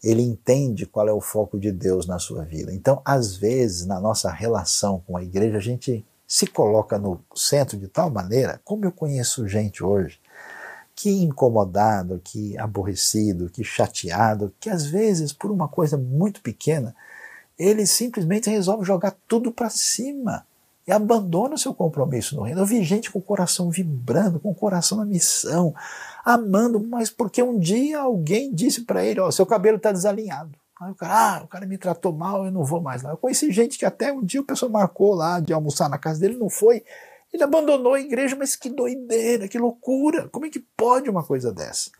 ele 0.02 0.22
entende 0.22 0.86
qual 0.86 1.08
é 1.08 1.12
o 1.12 1.20
foco 1.20 1.58
de 1.58 1.72
Deus 1.72 2.06
na 2.06 2.18
sua 2.18 2.44
vida. 2.44 2.72
Então, 2.72 3.02
às 3.04 3.36
vezes, 3.36 3.86
na 3.86 4.00
nossa 4.00 4.30
relação 4.30 5.02
com 5.06 5.16
a 5.16 5.22
igreja, 5.22 5.58
a 5.58 5.60
gente 5.60 6.04
se 6.26 6.46
coloca 6.46 6.98
no 6.98 7.20
centro 7.34 7.78
de 7.78 7.88
tal 7.88 8.10
maneira, 8.10 8.60
como 8.64 8.84
eu 8.84 8.92
conheço 8.92 9.48
gente 9.48 9.82
hoje, 9.82 10.20
que 10.94 11.10
incomodado, 11.10 12.20
que 12.22 12.58
aborrecido, 12.58 13.48
que 13.48 13.64
chateado, 13.64 14.52
que 14.60 14.68
às 14.68 14.84
vezes, 14.84 15.32
por 15.32 15.50
uma 15.50 15.68
coisa 15.68 15.96
muito 15.96 16.42
pequena, 16.42 16.94
ele 17.58 17.86
simplesmente 17.86 18.50
resolve 18.50 18.84
jogar 18.84 19.16
tudo 19.26 19.50
para 19.50 19.70
cima 19.70 20.44
e 20.86 20.92
abandona 20.92 21.54
o 21.54 21.58
seu 21.58 21.74
compromisso 21.74 22.34
no 22.34 22.42
reino. 22.42 22.60
Eu 22.60 22.66
vi 22.66 22.82
gente 22.82 23.10
com 23.10 23.18
o 23.18 23.22
coração 23.22 23.70
vibrando, 23.70 24.40
com 24.40 24.50
o 24.50 24.54
coração 24.54 24.98
na 24.98 25.04
missão, 25.04 25.74
amando, 26.28 26.78
mas 26.78 27.08
porque 27.08 27.42
um 27.42 27.58
dia 27.58 28.00
alguém 28.00 28.52
disse 28.52 28.82
para 28.82 29.04
ele: 29.04 29.20
Ó, 29.20 29.30
seu 29.30 29.46
cabelo 29.46 29.78
está 29.78 29.90
desalinhado. 29.90 30.52
Aí 30.80 30.92
o 30.92 30.94
cara, 30.94 31.14
ah, 31.14 31.42
o 31.42 31.48
cara 31.48 31.66
me 31.66 31.78
tratou 31.78 32.12
mal, 32.12 32.44
eu 32.44 32.52
não 32.52 32.64
vou 32.64 32.80
mais 32.80 33.02
lá. 33.02 33.10
Eu 33.10 33.16
conheci 33.16 33.50
gente 33.50 33.78
que 33.78 33.84
até 33.84 34.12
um 34.12 34.22
dia 34.22 34.40
o 34.40 34.44
pessoal 34.44 34.70
marcou 34.70 35.14
lá 35.14 35.40
de 35.40 35.52
almoçar 35.52 35.88
na 35.88 35.98
casa 35.98 36.20
dele, 36.20 36.36
não 36.36 36.50
foi. 36.50 36.84
Ele 37.32 37.42
abandonou 37.42 37.94
a 37.94 38.00
igreja, 38.00 38.36
mas 38.36 38.54
que 38.54 38.70
doideira, 38.70 39.48
que 39.48 39.58
loucura. 39.58 40.28
Como 40.28 40.46
é 40.46 40.50
que 40.50 40.60
pode 40.76 41.10
uma 41.10 41.24
coisa 41.24 41.52
dessa? 41.52 41.90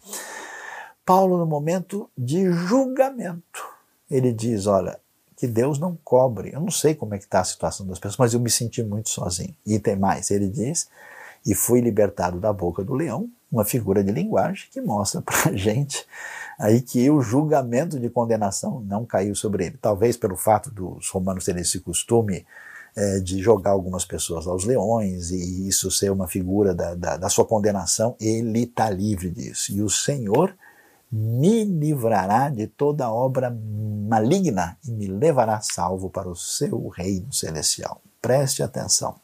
Paulo, 1.04 1.38
no 1.38 1.46
momento 1.46 2.08
de 2.16 2.52
julgamento, 2.52 3.66
ele 4.10 4.32
diz: 4.32 4.66
Olha, 4.66 5.00
que 5.36 5.46
Deus 5.46 5.78
não 5.78 5.98
cobre. 6.04 6.52
Eu 6.52 6.60
não 6.60 6.70
sei 6.70 6.94
como 6.94 7.14
é 7.14 7.18
que 7.18 7.24
está 7.24 7.40
a 7.40 7.44
situação 7.44 7.86
das 7.86 7.98
pessoas, 7.98 8.18
mas 8.18 8.34
eu 8.34 8.40
me 8.40 8.50
senti 8.50 8.82
muito 8.82 9.08
sozinho. 9.08 9.56
E 9.64 9.78
tem 9.78 9.96
mais, 9.96 10.30
ele 10.30 10.48
diz, 10.48 10.88
e 11.46 11.54
fui 11.54 11.80
libertado 11.80 12.38
da 12.38 12.52
boca 12.52 12.84
do 12.84 12.92
leão, 12.92 13.30
uma 13.50 13.64
figura 13.64 14.04
de 14.04 14.12
linguagem 14.12 14.68
que 14.70 14.80
mostra 14.80 15.20
para 15.22 15.50
a 15.50 15.56
gente 15.56 16.06
aí 16.58 16.80
que 16.80 17.08
o 17.08 17.20
julgamento 17.20 18.00
de 18.00 18.10
condenação 18.10 18.80
não 18.80 19.06
caiu 19.06 19.34
sobre 19.34 19.66
ele. 19.66 19.78
Talvez 19.80 20.16
pelo 20.16 20.36
fato 20.36 20.70
dos 20.70 21.08
romanos 21.08 21.44
terem 21.44 21.62
esse 21.62 21.78
costume 21.78 22.44
é, 22.96 23.20
de 23.20 23.40
jogar 23.40 23.70
algumas 23.70 24.04
pessoas 24.04 24.46
aos 24.46 24.64
leões 24.64 25.30
e 25.30 25.68
isso 25.68 25.90
ser 25.90 26.10
uma 26.10 26.26
figura 26.26 26.74
da, 26.74 26.94
da, 26.94 27.16
da 27.16 27.28
sua 27.28 27.44
condenação, 27.44 28.16
ele 28.20 28.64
está 28.64 28.90
livre 28.90 29.30
disso. 29.30 29.72
E 29.72 29.80
o 29.80 29.88
Senhor 29.88 30.52
me 31.10 31.64
livrará 31.64 32.50
de 32.50 32.66
toda 32.66 33.10
obra 33.10 33.56
maligna 34.08 34.76
e 34.84 34.90
me 34.90 35.06
levará 35.06 35.60
salvo 35.60 36.10
para 36.10 36.28
o 36.28 36.36
seu 36.36 36.88
reino 36.88 37.32
celestial. 37.32 38.00
Preste 38.20 38.62
atenção. 38.62 39.14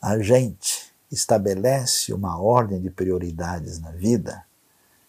A 0.00 0.18
gente 0.18 0.91
estabelece 1.12 2.12
uma 2.12 2.40
ordem 2.40 2.80
de 2.80 2.90
prioridades 2.90 3.78
na 3.78 3.90
vida 3.90 4.44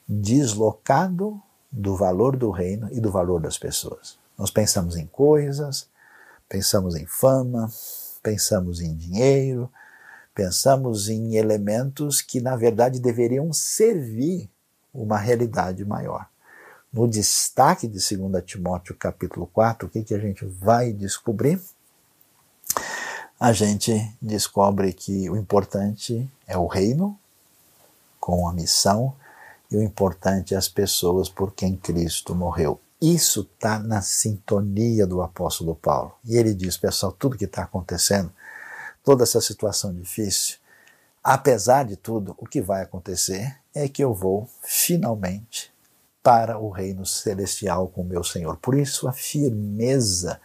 deslocado 0.07 1.41
do 1.71 1.95
valor 1.95 2.35
do 2.35 2.51
reino 2.51 2.89
e 2.91 2.99
do 2.99 3.09
valor 3.09 3.41
das 3.41 3.57
pessoas. 3.57 4.19
Nós 4.37 4.51
pensamos 4.51 4.97
em 4.97 5.07
coisas, 5.07 5.87
pensamos 6.47 6.95
em 6.95 7.05
fama, 7.05 7.71
pensamos 8.21 8.81
em 8.81 8.95
dinheiro, 8.95 9.71
pensamos 10.35 11.09
em 11.09 11.35
elementos 11.35 12.21
que 12.21 12.41
na 12.41 12.55
verdade 12.55 12.99
deveriam 12.99 13.51
servir 13.53 14.49
uma 14.93 15.17
realidade 15.17 15.83
maior. 15.85 16.27
No 16.91 17.07
destaque 17.07 17.87
de 17.87 17.97
2 17.97 18.43
Timóteo 18.45 18.95
capítulo 18.95 19.47
4, 19.47 19.87
o 19.87 19.89
que, 19.89 20.03
que 20.03 20.13
a 20.13 20.19
gente 20.19 20.45
vai 20.45 20.93
descobrir? 20.93 21.59
A 23.39 23.51
gente 23.51 24.15
descobre 24.21 24.93
que 24.93 25.29
o 25.29 25.35
importante 25.35 26.29
é 26.47 26.57
o 26.57 26.67
reino, 26.67 27.19
com 28.19 28.47
a 28.47 28.53
missão, 28.53 29.13
e 29.69 29.75
o 29.75 29.81
importante 29.81 30.53
é 30.53 30.57
as 30.57 30.69
pessoas 30.69 31.27
por 31.27 31.53
quem 31.53 31.75
Cristo 31.75 32.33
morreu. 32.35 32.79
Isso 33.01 33.41
está 33.41 33.79
na 33.79 34.01
sintonia 34.01 35.05
do 35.05 35.21
apóstolo 35.21 35.75
Paulo. 35.75 36.13
E 36.23 36.37
ele 36.37 36.53
diz, 36.53 36.77
pessoal, 36.77 37.11
tudo 37.11 37.37
que 37.37 37.45
está 37.45 37.63
acontecendo, 37.63 38.31
toda 39.03 39.23
essa 39.23 39.41
situação 39.41 39.93
difícil, 39.93 40.57
apesar 41.21 41.83
de 41.83 41.97
tudo, 41.97 42.33
o 42.37 42.45
que 42.45 42.61
vai 42.61 42.81
acontecer 42.81 43.57
é 43.75 43.89
que 43.89 44.03
eu 44.03 44.13
vou 44.13 44.49
finalmente 44.61 45.73
para 46.21 46.57
o 46.57 46.69
reino 46.69 47.05
celestial 47.05 47.89
com 47.89 48.03
meu 48.03 48.23
Senhor. 48.23 48.55
Por 48.55 48.75
isso, 48.75 49.07
a 49.07 49.11
firmeza 49.11 50.39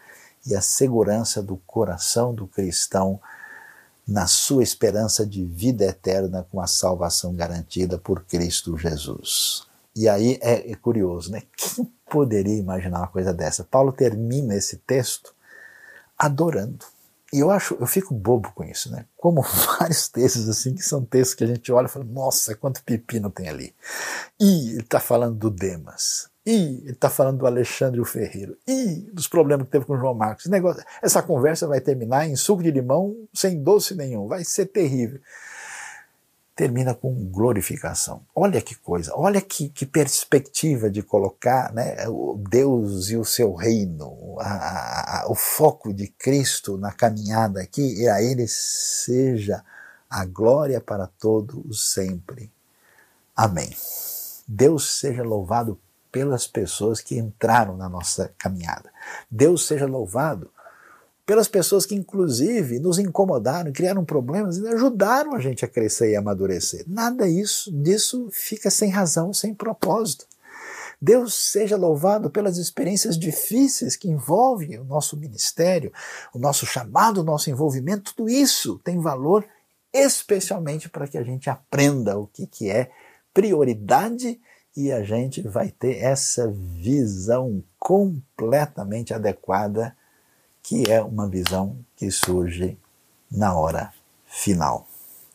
e 0.48 0.56
a 0.56 0.60
segurança 0.60 1.42
do 1.42 1.58
coração 1.58 2.34
do 2.34 2.46
cristão 2.46 3.20
na 4.06 4.26
sua 4.26 4.62
esperança 4.62 5.26
de 5.26 5.44
vida 5.44 5.84
eterna 5.84 6.46
com 6.50 6.60
a 6.60 6.66
salvação 6.66 7.34
garantida 7.34 7.98
por 7.98 8.24
Cristo 8.24 8.76
Jesus. 8.78 9.66
E 9.94 10.08
aí 10.08 10.38
é, 10.40 10.72
é 10.72 10.74
curioso, 10.74 11.30
né? 11.30 11.42
Quem 11.54 11.84
poderia 12.10 12.56
imaginar 12.56 13.00
uma 13.00 13.08
coisa 13.08 13.34
dessa? 13.34 13.64
Paulo 13.64 13.92
termina 13.92 14.54
esse 14.54 14.78
texto 14.78 15.34
adorando. 16.16 16.86
E 17.30 17.40
eu 17.40 17.50
acho, 17.50 17.76
eu 17.78 17.86
fico 17.86 18.14
bobo 18.14 18.50
com 18.54 18.64
isso, 18.64 18.90
né? 18.90 19.04
Como 19.14 19.42
vários 19.78 20.08
textos 20.08 20.48
assim, 20.48 20.74
que 20.74 20.82
são 20.82 21.04
textos 21.04 21.34
que 21.34 21.44
a 21.44 21.46
gente 21.46 21.70
olha 21.70 21.86
e 21.86 21.90
fala, 21.90 22.06
nossa, 22.06 22.54
quanto 22.54 22.82
pepino 22.82 23.28
tem 23.28 23.48
ali. 23.48 23.74
E 24.40 24.70
ele 24.70 24.80
está 24.80 24.98
falando 24.98 25.36
do 25.36 25.50
Demas. 25.50 26.27
E 26.48 26.80
ele 26.82 26.92
está 26.92 27.10
falando 27.10 27.40
do 27.40 27.46
Alexandre 27.46 28.00
o 28.00 28.06
Ferreiro. 28.06 28.56
E 28.66 29.06
dos 29.12 29.28
problemas 29.28 29.66
que 29.66 29.72
teve 29.72 29.84
com 29.84 29.92
o 29.92 29.98
João 29.98 30.14
Marcos. 30.14 30.46
Negócio, 30.46 30.82
essa 31.02 31.22
conversa 31.22 31.66
vai 31.66 31.78
terminar 31.78 32.26
em 32.26 32.36
suco 32.36 32.62
de 32.62 32.70
limão 32.70 33.14
sem 33.34 33.62
doce 33.62 33.94
nenhum. 33.94 34.26
Vai 34.26 34.42
ser 34.44 34.64
terrível. 34.64 35.20
termina 36.56 36.94
com 36.94 37.12
glorificação. 37.26 38.22
Olha 38.34 38.62
que 38.62 38.74
coisa, 38.74 39.12
olha 39.14 39.42
que, 39.42 39.68
que 39.68 39.84
perspectiva 39.84 40.88
de 40.88 41.02
colocar 41.02 41.70
né, 41.74 42.08
o 42.08 42.42
Deus 42.48 43.10
e 43.10 43.16
o 43.18 43.26
seu 43.26 43.54
reino, 43.54 44.34
a, 44.40 45.24
a, 45.24 45.30
o 45.30 45.34
foco 45.34 45.92
de 45.92 46.08
Cristo 46.08 46.78
na 46.78 46.92
caminhada 46.92 47.60
aqui, 47.60 48.00
e 48.00 48.08
a 48.08 48.22
Ele 48.22 48.48
seja 48.48 49.62
a 50.08 50.24
glória 50.24 50.80
para 50.80 51.06
todos 51.06 51.92
sempre. 51.92 52.50
Amém. 53.36 53.68
Deus 54.48 54.98
seja 54.98 55.22
louvado 55.22 55.78
pelas 56.10 56.46
pessoas 56.46 57.00
que 57.00 57.16
entraram 57.16 57.76
na 57.76 57.88
nossa 57.88 58.32
caminhada. 58.38 58.90
Deus 59.30 59.66
seja 59.66 59.86
louvado 59.86 60.50
pelas 61.26 61.46
pessoas 61.46 61.84
que, 61.84 61.94
inclusive, 61.94 62.78
nos 62.78 62.98
incomodaram, 62.98 63.70
criaram 63.70 64.04
problemas 64.04 64.56
e 64.56 64.66
ajudaram 64.66 65.34
a 65.34 65.40
gente 65.40 65.64
a 65.64 65.68
crescer 65.68 66.12
e 66.12 66.16
amadurecer. 66.16 66.84
Nada 66.86 67.28
isso, 67.28 67.70
disso 67.70 68.28
fica 68.32 68.70
sem 68.70 68.90
razão, 68.90 69.32
sem 69.34 69.54
propósito. 69.54 70.26
Deus 71.00 71.34
seja 71.34 71.76
louvado 71.76 72.30
pelas 72.30 72.56
experiências 72.56 73.18
difíceis 73.18 73.94
que 73.94 74.08
envolvem 74.08 74.78
o 74.78 74.84
nosso 74.84 75.16
ministério, 75.16 75.92
o 76.34 76.38
nosso 76.38 76.66
chamado, 76.66 77.20
o 77.20 77.24
nosso 77.24 77.50
envolvimento, 77.50 78.14
tudo 78.14 78.28
isso 78.28 78.80
tem 78.82 78.98
valor 78.98 79.46
especialmente 79.92 80.88
para 80.88 81.06
que 81.06 81.16
a 81.16 81.22
gente 81.22 81.48
aprenda 81.48 82.18
o 82.18 82.26
que, 82.26 82.46
que 82.46 82.70
é 82.70 82.90
prioridade 83.32 84.40
e 84.78 84.92
a 84.92 85.02
gente 85.02 85.42
vai 85.42 85.72
ter 85.72 85.98
essa 85.98 86.48
visão 86.48 87.64
completamente 87.80 89.12
adequada 89.12 89.96
que 90.62 90.88
é 90.88 91.02
uma 91.02 91.28
visão 91.28 91.76
que 91.96 92.08
surge 92.12 92.78
na 93.28 93.58
hora 93.58 93.92
final. 94.24 94.86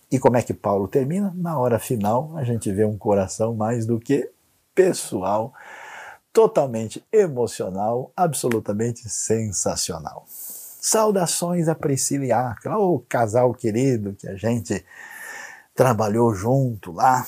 E 0.10 0.18
como 0.18 0.38
é 0.38 0.42
que 0.42 0.54
Paulo 0.54 0.88
termina? 0.88 1.34
Na 1.36 1.60
hora 1.60 1.78
final, 1.78 2.32
a 2.38 2.46
gente 2.46 2.72
vê 2.72 2.86
um 2.86 2.98
coração 2.98 3.54
mais 3.54 3.86
do 3.86 4.00
que 4.00 4.32
pessoal, 4.74 5.54
totalmente 6.32 7.04
emocional, 7.12 8.14
absolutamente 8.16 9.10
sensacional. 9.10 10.24
Saudações 10.28 11.68
a 11.68 11.76
Priscila 11.76 12.26
e 12.26 12.32
Acla, 12.32 12.78
o 12.78 13.00
casal 13.00 13.54
querido 13.54 14.14
que 14.14 14.30
a 14.30 14.38
gente 14.38 14.86
trabalhou 15.76 16.34
junto 16.34 16.94
lá, 16.94 17.28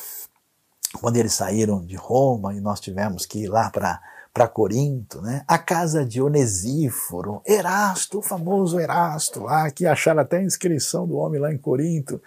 quando 0.98 1.18
eles 1.18 1.34
saíram 1.34 1.86
de 1.86 1.96
Roma 1.96 2.54
e 2.54 2.60
nós 2.60 2.80
tivemos 2.80 3.26
que 3.26 3.44
ir 3.44 3.48
lá 3.48 3.70
para 3.70 4.02
para 4.36 4.50
Corinto, 4.50 5.22
né? 5.22 5.46
a 5.48 5.58
casa 5.58 6.06
de 6.06 6.22
Onesíforo, 6.22 7.42
Erasto, 7.48 8.20
o 8.20 8.22
famoso 8.22 8.78
Erasto 8.78 9.44
lá, 9.44 9.72
que 9.72 9.86
acharam 9.86 10.20
até 10.20 10.40
a 10.40 10.44
inscrição 10.44 11.08
do 11.08 11.16
homem 11.16 11.40
lá 11.40 11.54
em 11.54 11.58
Corinto, 11.58 12.22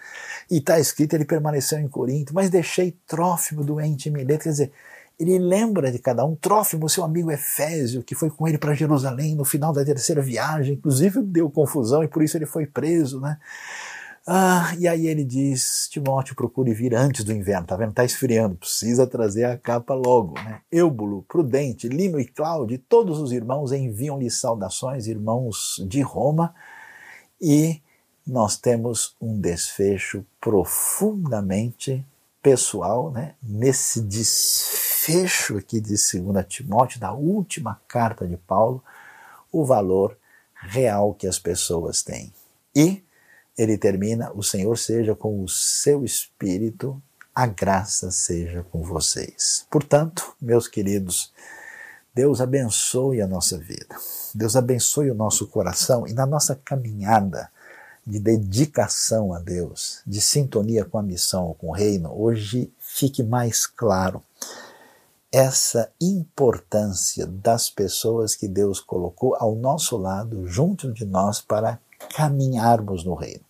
e 0.49 0.57
está 0.57 0.79
escrito, 0.79 1.13
ele 1.13 1.23
permaneceu 1.23 1.77
em 1.77 1.87
Corinto, 1.87 2.33
mas 2.33 2.49
deixei 2.49 2.97
Trófimo 3.05 3.63
doente 3.63 4.09
em 4.09 4.11
Mileto, 4.11 4.45
quer 4.45 4.49
dizer, 4.49 4.71
ele 5.19 5.37
lembra 5.37 5.91
de 5.91 5.99
cada 5.99 6.25
um, 6.25 6.35
Trófimo, 6.35 6.89
seu 6.89 7.03
amigo 7.03 7.29
Efésio, 7.29 8.01
que 8.01 8.15
foi 8.15 8.31
com 8.31 8.47
ele 8.47 8.57
para 8.57 8.73
Jerusalém 8.73 9.35
no 9.35 9.45
final 9.45 9.71
da 9.71 9.85
terceira 9.85 10.19
viagem, 10.21 10.73
inclusive 10.73 11.21
deu 11.21 11.47
confusão 11.47 12.03
e 12.03 12.07
por 12.07 12.23
isso 12.23 12.35
ele 12.35 12.47
foi 12.47 12.65
preso, 12.65 13.21
né? 13.21 13.37
Ah, 14.31 14.75
e 14.77 14.87
aí 14.87 15.07
ele 15.07 15.23
diz: 15.23 15.89
Timóteo, 15.89 16.35
procure 16.35 16.71
vir 16.71 16.93
antes 16.93 17.23
do 17.23 17.33
inverno, 17.33 17.65
tá 17.65 17.75
vendo? 17.75 17.93
Tá 17.93 18.05
esfriando, 18.05 18.55
precisa 18.57 19.07
trazer 19.07 19.45
a 19.45 19.57
capa 19.57 19.95
logo, 19.95 20.35
né? 20.35 20.61
Eubulo, 20.71 21.23
Prudente, 21.23 21.87
Lino 21.87 22.19
e 22.19 22.27
Cláudio, 22.27 22.77
todos 22.77 23.17
os 23.17 23.31
irmãos 23.31 23.71
enviam-lhe 23.71 24.29
saudações, 24.29 25.07
irmãos 25.07 25.83
de 25.89 26.01
Roma, 26.01 26.53
e 27.41 27.81
nós 28.25 28.55
temos 28.55 29.15
um 29.19 29.41
desfecho 29.41 30.23
profundamente 30.39 32.05
pessoal, 32.39 33.09
né? 33.09 33.33
Nesse 33.41 33.99
desfecho 33.99 35.57
aqui 35.57 35.81
de 35.81 35.95
2 35.95 36.45
Timóteo, 36.47 36.99
da 36.99 37.13
última 37.13 37.81
carta 37.87 38.27
de 38.27 38.37
Paulo, 38.37 38.83
o 39.51 39.65
valor 39.65 40.15
real 40.53 41.15
que 41.15 41.25
as 41.25 41.39
pessoas 41.39 42.03
têm. 42.03 42.31
E 42.75 43.01
ele 43.59 43.77
termina: 43.77 44.31
O 44.33 44.41
Senhor 44.41 44.77
seja 44.77 45.13
com 45.13 45.43
o 45.43 45.49
seu 45.49 46.05
espírito, 46.05 47.01
a 47.35 47.45
graça 47.45 48.09
seja 48.09 48.63
com 48.71 48.81
vocês. 48.81 49.65
Portanto, 49.69 50.33
meus 50.41 50.67
queridos, 50.67 51.33
Deus 52.15 52.39
abençoe 52.39 53.21
a 53.21 53.27
nossa 53.27 53.57
vida, 53.57 53.95
Deus 54.33 54.55
abençoe 54.55 55.11
o 55.11 55.15
nosso 55.15 55.45
coração 55.47 56.07
e 56.07 56.13
na 56.13 56.25
nossa 56.25 56.55
caminhada 56.55 57.51
de 58.07 58.17
dedicação 58.17 59.33
a 59.33 59.39
Deus, 59.39 60.01
de 60.07 60.19
sintonia 60.19 60.83
com 60.85 60.97
a 60.97 61.03
missão, 61.03 61.55
com 61.59 61.67
o 61.67 61.73
reino, 61.73 62.11
hoje 62.17 62.71
fique 62.79 63.21
mais 63.21 63.67
claro 63.67 64.23
essa 65.31 65.91
importância 66.01 67.27
das 67.27 67.69
pessoas 67.69 68.35
que 68.35 68.47
Deus 68.47 68.79
colocou 68.79 69.35
ao 69.35 69.53
nosso 69.53 69.95
lado, 69.95 70.47
junto 70.47 70.91
de 70.91 71.05
nós, 71.05 71.39
para 71.39 71.77
caminharmos 72.15 73.03
no 73.03 73.13
reino. 73.13 73.43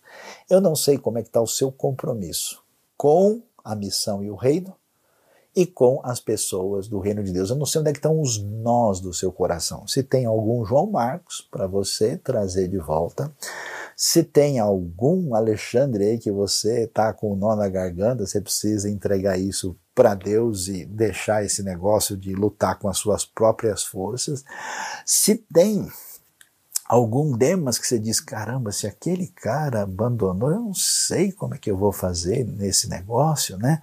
Eu 0.50 0.60
não 0.60 0.74
sei 0.74 0.98
como 0.98 1.16
é 1.16 1.22
que 1.22 1.28
está 1.28 1.40
o 1.40 1.46
seu 1.46 1.70
compromisso 1.70 2.60
com 2.96 3.40
a 3.62 3.76
missão 3.76 4.22
e 4.24 4.28
o 4.28 4.34
reino 4.34 4.74
e 5.54 5.64
com 5.64 6.00
as 6.02 6.18
pessoas 6.18 6.88
do 6.88 6.98
reino 6.98 7.22
de 7.22 7.32
Deus. 7.32 7.50
Eu 7.50 7.56
não 7.56 7.66
sei 7.66 7.80
onde 7.80 7.90
é 7.90 7.92
que 7.92 7.98
estão 7.98 8.20
os 8.20 8.42
nós 8.42 8.98
do 8.98 9.14
seu 9.14 9.30
coração. 9.30 9.86
Se 9.86 10.02
tem 10.02 10.26
algum 10.26 10.64
João 10.64 10.90
Marcos 10.90 11.46
para 11.50 11.68
você 11.68 12.16
trazer 12.16 12.66
de 12.66 12.78
volta, 12.78 13.32
se 13.96 14.24
tem 14.24 14.58
algum 14.58 15.34
Alexandre 15.36 16.04
aí 16.04 16.18
que 16.18 16.32
você 16.32 16.84
está 16.84 17.12
com 17.12 17.32
o 17.32 17.36
nó 17.36 17.54
na 17.54 17.68
garganta, 17.68 18.26
você 18.26 18.40
precisa 18.40 18.90
entregar 18.90 19.38
isso 19.38 19.76
para 19.94 20.14
Deus 20.14 20.66
e 20.66 20.84
deixar 20.84 21.44
esse 21.44 21.62
negócio 21.62 22.16
de 22.16 22.34
lutar 22.34 22.78
com 22.78 22.88
as 22.88 22.98
suas 22.98 23.24
próprias 23.24 23.84
forças. 23.84 24.42
Se 25.04 25.36
tem 25.52 25.86
algum 26.90 27.30
Demas 27.30 27.78
que 27.78 27.86
você 27.86 28.00
diz, 28.00 28.18
caramba, 28.18 28.72
se 28.72 28.84
aquele 28.84 29.28
cara 29.28 29.82
abandonou, 29.82 30.50
eu 30.50 30.58
não 30.58 30.74
sei 30.74 31.30
como 31.30 31.54
é 31.54 31.58
que 31.58 31.70
eu 31.70 31.76
vou 31.76 31.92
fazer 31.92 32.44
nesse 32.44 32.88
negócio, 32.88 33.56
né? 33.56 33.80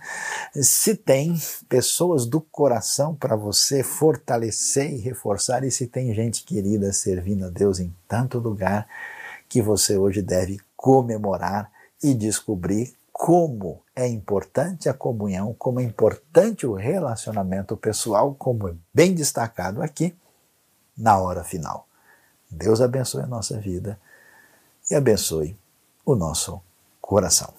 Se 0.54 0.94
tem 0.94 1.40
pessoas 1.70 2.26
do 2.26 2.42
coração 2.42 3.16
para 3.16 3.38
você 3.38 3.82
fortalecer 3.82 4.92
e 4.92 4.98
reforçar, 4.98 5.64
e 5.64 5.72
se 5.72 5.88
tem 5.88 6.14
gente 6.14 6.44
querida 6.44 6.92
servindo 6.92 7.46
a 7.46 7.50
Deus 7.50 7.80
em 7.80 7.96
tanto 8.10 8.40
lugar 8.40 8.86
que 9.48 9.62
você 9.62 9.96
hoje 9.96 10.22
deve 10.22 10.60
comemorar 10.76 11.72
e 12.04 12.14
descobrir 12.14 12.94
como 13.14 13.82
é 13.96 14.06
importante 14.06 14.90
a 14.90 14.94
comunhão, 14.94 15.56
como 15.58 15.80
é 15.80 15.84
importante 15.84 16.68
o 16.68 16.74
relacionamento 16.74 17.78
pessoal, 17.78 18.36
como 18.38 18.68
é 18.68 18.74
bem 18.94 19.16
destacado 19.16 19.82
aqui 19.82 20.14
na 20.98 21.18
hora 21.18 21.42
final. 21.42 21.87
Deus 22.50 22.82
abençoe 22.82 23.24
a 23.24 23.28
nossa 23.28 23.60
vida 23.60 24.00
e 24.90 24.96
abençoe 24.96 25.58
o 26.06 26.16
nosso 26.16 26.62
coração. 27.02 27.54